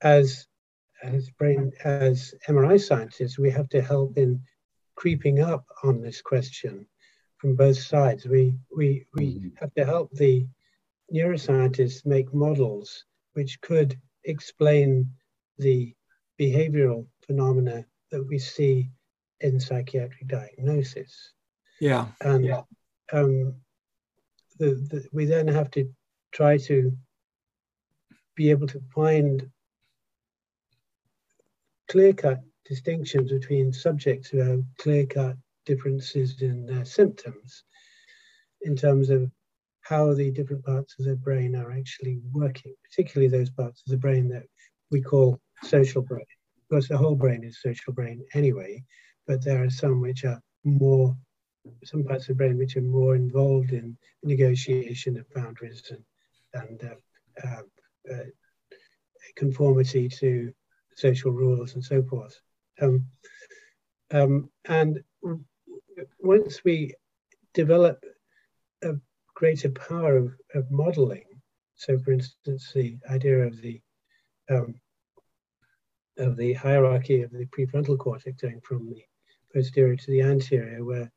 [0.00, 0.46] as
[1.02, 4.42] as brain as MRI scientists, we have to help in
[4.96, 6.86] creeping up on this question
[7.36, 8.26] from both sides.
[8.26, 9.48] We we we mm-hmm.
[9.56, 10.46] have to help the
[11.12, 13.04] neuroscientists make models
[13.34, 15.10] which could explain
[15.58, 15.94] the
[16.40, 18.90] behavioral phenomena that we see
[19.40, 21.32] in psychiatric diagnosis.
[21.80, 22.06] Yeah.
[22.20, 22.62] And yeah
[23.12, 23.54] um,
[24.58, 25.88] the, the, we then have to
[26.32, 26.96] try to
[28.34, 29.48] be able to find
[31.88, 37.64] clear-cut distinctions between subjects who have clear-cut differences in their symptoms
[38.62, 39.30] in terms of
[39.88, 43.96] how the different parts of the brain are actually working, particularly those parts of the
[43.96, 44.44] brain that
[44.90, 46.26] we call social brain.
[46.58, 48.84] Of course, the whole brain is social brain anyway,
[49.26, 51.16] but there are some which are more
[51.84, 56.04] some parts of the brain which are more involved in negotiation of boundaries and,
[56.62, 58.24] and uh, uh, uh,
[59.36, 60.52] conformity to
[60.96, 62.38] social rules and so forth.
[62.80, 63.06] Um,
[64.10, 65.02] um, and
[66.20, 66.94] once we
[67.54, 68.04] develop
[69.38, 71.22] greater power of, of modeling,
[71.76, 73.80] so for instance, the idea of the
[74.50, 74.74] um,
[76.16, 79.00] of the hierarchy of the prefrontal cortex going from the
[79.54, 81.08] posterior to the anterior, where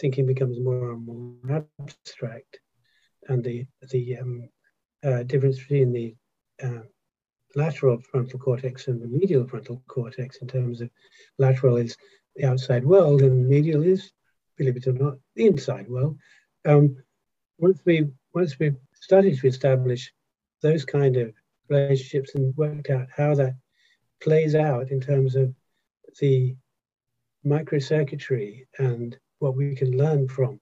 [0.00, 2.58] thinking becomes more and more abstract,
[3.28, 4.48] and the the um,
[5.04, 6.16] uh, difference between the
[6.62, 6.84] uh,
[7.56, 10.88] lateral frontal cortex and the medial frontal cortex in terms of
[11.38, 11.94] lateral is
[12.36, 14.12] the outside world and medial is,
[14.56, 16.16] believe it or not, the inside world.
[16.64, 16.96] Um,
[17.58, 20.12] once we once we've started to establish
[20.62, 21.32] those kind of
[21.68, 23.54] relationships and worked out how that
[24.22, 25.54] plays out in terms of
[26.20, 26.56] the
[27.44, 30.60] microcircuitry and what we can learn from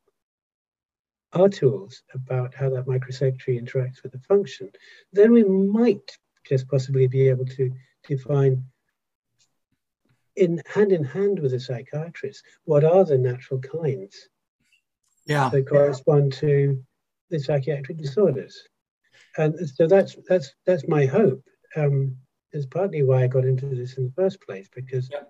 [1.32, 4.70] our tools about how that microcircuitry interacts with the function,
[5.12, 6.16] then we might
[6.46, 7.70] just possibly be able to
[8.06, 8.62] define
[10.36, 14.28] in hand in hand with a psychiatrist what are the natural kinds
[15.26, 15.48] yeah.
[15.50, 16.82] that correspond to
[17.30, 18.62] the psychiatric disorders.
[19.36, 21.42] And so that's that's that's my hope.
[21.76, 22.16] Um,
[22.54, 25.22] is partly why I got into this in the first place because yeah.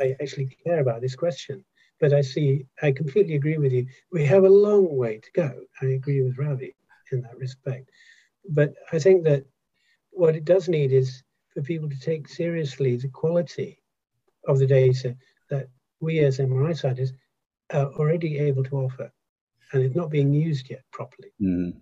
[0.00, 1.64] I actually care about this question.
[2.00, 3.86] But I see, I completely agree with you.
[4.10, 5.52] We have a long way to go.
[5.80, 6.74] I agree with Ravi
[7.10, 7.90] in that respect.
[8.48, 9.44] But I think that
[10.10, 11.22] what it does need is
[11.52, 13.78] for people to take seriously the quality
[14.48, 15.16] of the data
[15.50, 15.68] that
[16.00, 17.16] we as MRI scientists
[17.72, 19.12] are already able to offer.
[19.72, 21.32] And it's not being used yet properly.
[21.40, 21.74] Mm.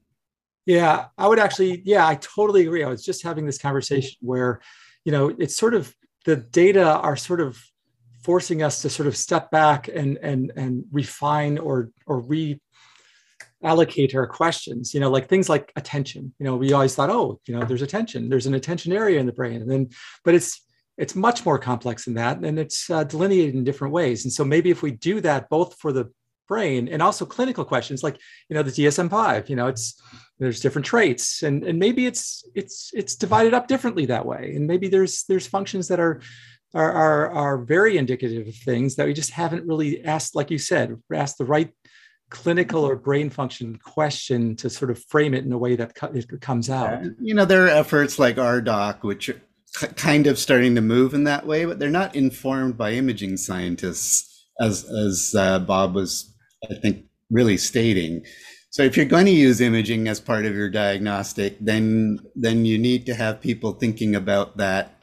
[0.67, 2.85] Yeah, I would actually, yeah, I totally agree.
[2.85, 4.61] I was just having this conversation where,
[5.05, 5.95] you know, it's sort of
[6.25, 7.59] the data are sort of
[8.23, 14.27] forcing us to sort of step back and and and refine or or reallocate our
[14.27, 17.65] questions you know like things like attention you know we always thought oh you know
[17.65, 19.89] there's attention there's an attention area in the brain and then
[20.25, 20.67] but it's
[20.99, 24.45] it's much more complex than that and it's uh, delineated in different ways and so
[24.45, 26.11] maybe if we do that both for the
[26.51, 28.19] brain and also clinical questions like
[28.49, 29.87] you know the DSM-5 you know it's
[30.41, 34.53] there's different traits and and maybe it's it's it's divided up differently that way.
[34.57, 36.21] And maybe there's there's functions that are
[36.75, 40.59] are are, are very indicative of things that we just haven't really asked like you
[40.59, 41.71] said asked the right
[42.31, 46.41] clinical or brain function question to sort of frame it in a way that it
[46.41, 47.03] comes out.
[47.21, 49.41] you know there are efforts like RDoC which are
[49.97, 54.49] kind of starting to move in that way, but they're not informed by imaging scientists,
[54.61, 56.35] as as uh, Bob was,
[56.69, 58.25] I think, really stating.
[58.71, 62.79] So if you're going to use imaging as part of your diagnostic, then then you
[62.79, 64.97] need to have people thinking about that.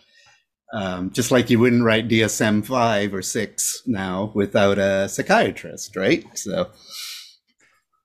[0.73, 6.25] Um, just like you wouldn't write DSM five or six now without a psychiatrist, right?
[6.37, 6.69] So,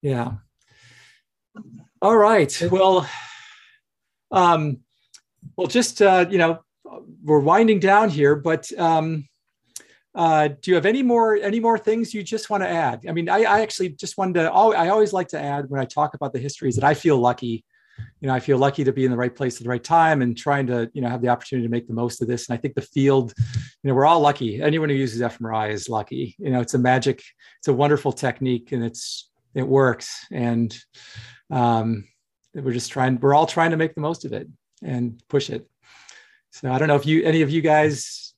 [0.01, 0.33] yeah.
[2.01, 2.63] All right.
[2.71, 3.09] Well,
[4.33, 4.79] um,
[5.57, 6.61] well, just uh, you know,
[7.23, 9.29] we're winding down here, but um,
[10.15, 13.05] uh, do you have any more any more things you just want to add?
[13.09, 14.53] I mean, I, I actually just wanted to.
[14.53, 17.65] I always like to add when I talk about the histories that I feel lucky.
[18.21, 20.23] You know, I feel lucky to be in the right place at the right time
[20.23, 22.49] and trying to, you know, have the opportunity to make the most of this.
[22.49, 24.63] And I think the field, you know, we're all lucky.
[24.63, 26.35] Anyone who uses fMRI is lucky.
[26.39, 27.23] You know, it's a magic,
[27.59, 30.27] it's a wonderful technique, and it's it works.
[30.31, 30.77] And
[31.51, 32.05] um,
[32.55, 33.19] we're just trying.
[33.19, 34.49] We're all trying to make the most of it
[34.83, 35.69] and push it.
[36.51, 38.32] So I don't know if you any of you guys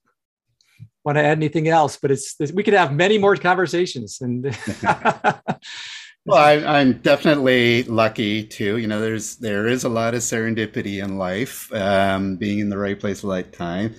[1.04, 4.18] want to add anything else, but it's we could have many more conversations.
[4.20, 4.44] And
[4.82, 8.78] well, I, am definitely lucky too.
[8.78, 12.78] You know, there's there is a lot of serendipity in life, um, being in the
[12.78, 13.94] right place at the right time.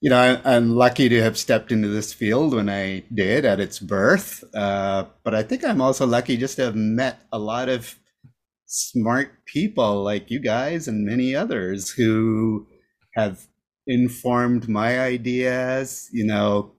[0.00, 3.60] You know, I, am lucky to have stepped into this field when I did at
[3.60, 4.44] its birth.
[4.54, 7.96] Uh, but I think I'm also lucky just to have met a lot of
[8.66, 12.66] smart people like you guys and many others who
[13.14, 13.46] have
[13.86, 16.72] informed my ideas, you know,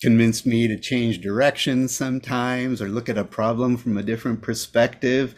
[0.00, 5.34] convinced me to change direction sometimes or look at a problem from a different perspective.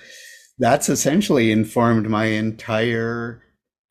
[0.59, 3.43] That's essentially informed my entire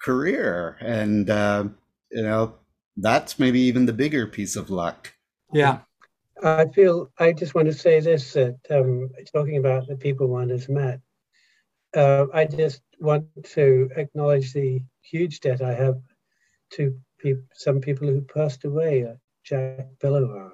[0.01, 0.77] career.
[0.81, 1.65] And, uh,
[2.11, 2.55] you know,
[2.97, 5.13] that's maybe even the bigger piece of luck.
[5.53, 5.79] Yeah.
[6.43, 10.49] I feel I just want to say this that um, talking about the people one
[10.49, 10.99] has met,
[11.95, 15.97] uh, I just want to acknowledge the huge debt I have
[16.71, 19.13] to pe- some people who passed away, uh,
[19.43, 20.51] Jack Belliveau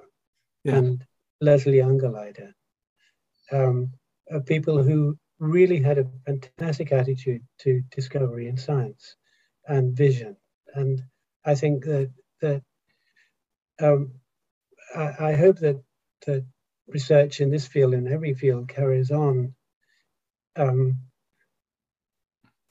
[0.62, 0.76] yeah.
[0.76, 1.04] and
[1.40, 2.52] Leslie Ungerleider,
[3.52, 3.92] um,
[4.32, 9.16] uh, people who really had a fantastic attitude to discovery in science
[9.66, 10.36] and vision.
[10.74, 11.02] And
[11.44, 12.10] I think that
[12.40, 12.62] that
[13.80, 14.12] um,
[14.94, 15.82] I, I, hope that
[16.26, 16.44] that
[16.86, 19.54] research in this field, in every field, carries on
[20.56, 20.98] um,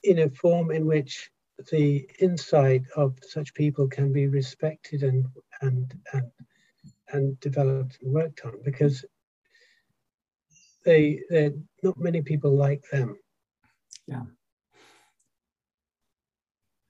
[0.04, 1.30] in a form in which
[1.72, 5.26] the insight of such people can be respected and
[5.62, 6.32] and and
[7.10, 9.06] and developed and worked on because
[10.84, 11.52] they they
[11.82, 13.18] not many people like them.
[14.08, 14.24] Yeah.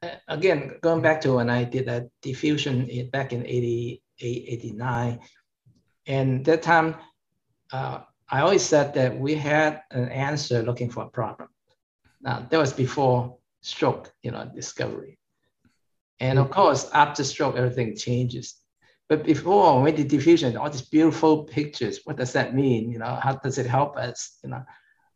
[0.01, 5.19] Uh, again, going back to when I did that diffusion back in 88, 89,
[6.07, 6.95] and that time,
[7.71, 11.49] uh, I always said that we had an answer looking for a problem.
[12.21, 15.17] Now, that was before stroke, you know, discovery.
[16.19, 16.53] And of mm-hmm.
[16.53, 18.55] course, after stroke, everything changes.
[19.09, 22.91] But before, when the diffusion, all these beautiful pictures, what does that mean?
[22.91, 24.37] You know, how does it help us?
[24.43, 24.63] You know,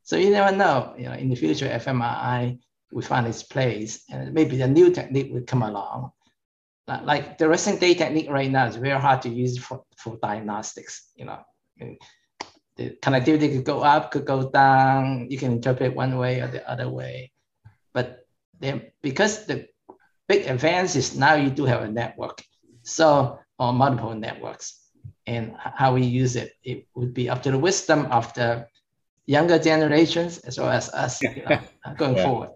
[0.03, 0.93] so you never know.
[0.97, 2.59] You know, in the future, fMRI
[2.91, 6.11] will find its place, and maybe a new technique will come along.
[6.87, 11.11] Like the recent day technique right now is very hard to use for, for diagnostics.
[11.15, 11.39] You know,
[12.77, 15.27] the connectivity could go up, could go down.
[15.29, 17.33] You can interpret one way or the other way.
[17.93, 18.26] But
[18.59, 19.67] then because the
[20.27, 22.43] big advance is now you do have a network.
[22.83, 24.79] So, or multiple networks.
[25.25, 28.67] And how we use it, it would be up to the wisdom of the
[29.25, 32.23] younger generations as well as us you know, uh, going yeah.
[32.23, 32.49] forward.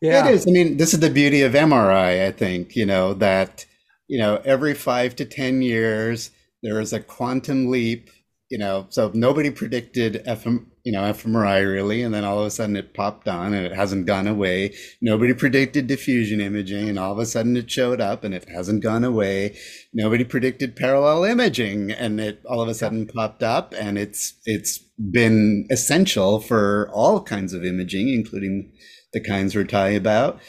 [0.00, 0.46] yeah, it is.
[0.48, 3.64] I mean, this is the beauty of MRI, I think, you know, that,
[4.08, 6.30] you know, every five to 10 years,
[6.62, 8.10] there is a quantum leap
[8.52, 12.50] you know, so nobody predicted FM, you know, fMRI really, and then all of a
[12.50, 14.74] sudden it popped on and it hasn't gone away.
[15.00, 18.82] Nobody predicted diffusion imaging, and all of a sudden it showed up and it hasn't
[18.82, 19.56] gone away.
[19.92, 24.78] Nobody predicted parallel imaging, and it all of a sudden popped up, and it's it's
[24.78, 28.72] been essential for all kinds of imaging, including
[29.12, 30.40] the kinds we're talking about,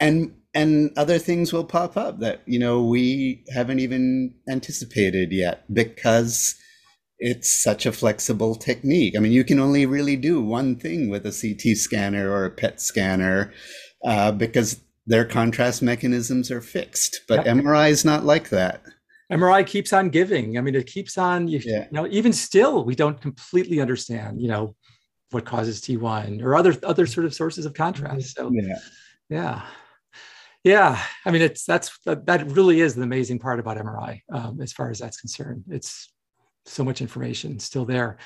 [0.00, 5.64] and and other things will pop up that you know we haven't even anticipated yet
[5.72, 6.57] because
[7.18, 9.14] it's such a flexible technique.
[9.16, 12.50] I mean, you can only really do one thing with a CT scanner or a
[12.50, 13.52] PET scanner
[14.04, 17.22] uh, because their contrast mechanisms are fixed.
[17.26, 17.56] But yep.
[17.56, 18.82] MRI is not like that.
[19.32, 20.56] MRI keeps on giving.
[20.56, 21.48] I mean, it keeps on.
[21.48, 21.84] You, Yeah.
[21.84, 24.40] you know, even still, we don't completely understand.
[24.40, 24.76] You know,
[25.30, 28.36] what causes T1 or other other sort of sources of contrast.
[28.36, 28.78] So Yeah.
[29.28, 29.62] yeah,
[30.64, 31.02] yeah.
[31.26, 34.72] I mean, it's that's that, that really is the amazing part about MRI um, as
[34.72, 35.64] far as that's concerned.
[35.68, 36.12] It's
[36.68, 38.18] so much information still there,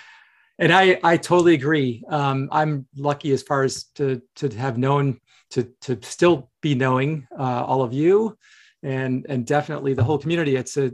[0.59, 2.05] and I I totally agree.
[2.09, 5.21] Um, I'm lucky as far as to to have known
[5.51, 8.37] to to still be knowing uh, all of you,
[8.83, 10.57] and and definitely the whole community.
[10.57, 10.93] It's a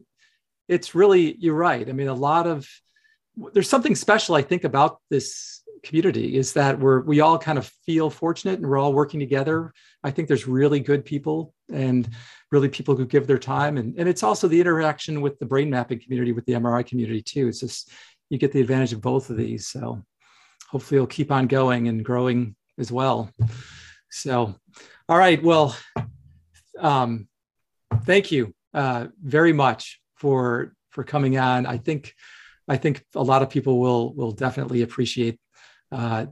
[0.68, 1.88] it's really you're right.
[1.88, 2.68] I mean, a lot of
[3.52, 7.66] there's something special I think about this community is that we're we all kind of
[7.84, 9.72] feel fortunate and we're all working together.
[10.02, 12.08] I think there's really good people and
[12.50, 15.70] really people who give their time and, and it's also the interaction with the brain
[15.70, 17.48] mapping community with the MRI community too.
[17.48, 17.90] It's just
[18.30, 19.66] you get the advantage of both of these.
[19.66, 20.02] So
[20.68, 23.30] hopefully it'll keep on going and growing as well.
[24.10, 24.54] So
[25.08, 25.76] all right, well
[26.78, 27.28] um,
[28.04, 31.66] thank you uh, very much for for coming on.
[31.66, 32.14] I think
[32.68, 35.40] I think a lot of people will will definitely appreciate
[35.92, 36.26] uh,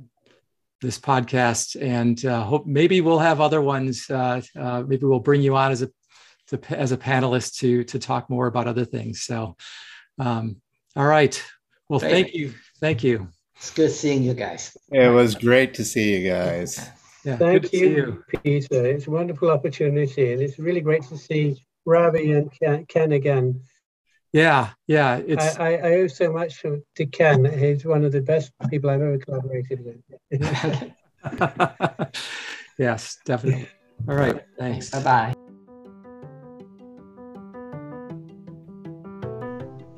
[0.81, 4.09] this podcast, and uh, hope maybe we'll have other ones.
[4.11, 5.91] Uh, uh, maybe we'll bring you on as a
[6.49, 9.23] to, as a panelist to to talk more about other things.
[9.23, 9.57] So,
[10.19, 10.57] um,
[10.95, 11.43] all right.
[11.89, 12.11] Well, Great.
[12.11, 13.29] thank you, thank you.
[13.57, 14.77] It's good seeing you guys.
[14.93, 16.91] It was great to see you guys.
[17.25, 18.87] Yeah, Thank to see you, Peter.
[18.87, 23.61] It's a wonderful opportunity, and it's really great to see Ravi and Ken, Ken again.
[24.33, 25.21] Yeah, yeah.
[25.27, 27.45] It's I, I, I owe so much to, to Ken.
[27.59, 30.93] He's one of the best people I've ever collaborated with.
[32.79, 33.69] yes, definitely.
[34.09, 34.43] All right.
[34.59, 34.91] Thanks.
[34.91, 35.35] Bye bye.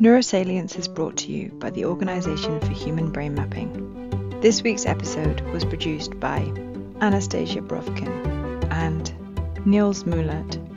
[0.01, 4.41] Neurosalience is brought to you by the Organisation for Human Brain Mapping.
[4.41, 6.39] This week's episode was produced by
[7.01, 9.13] Anastasia Brovkin and
[9.67, 10.68] Nils Muhlert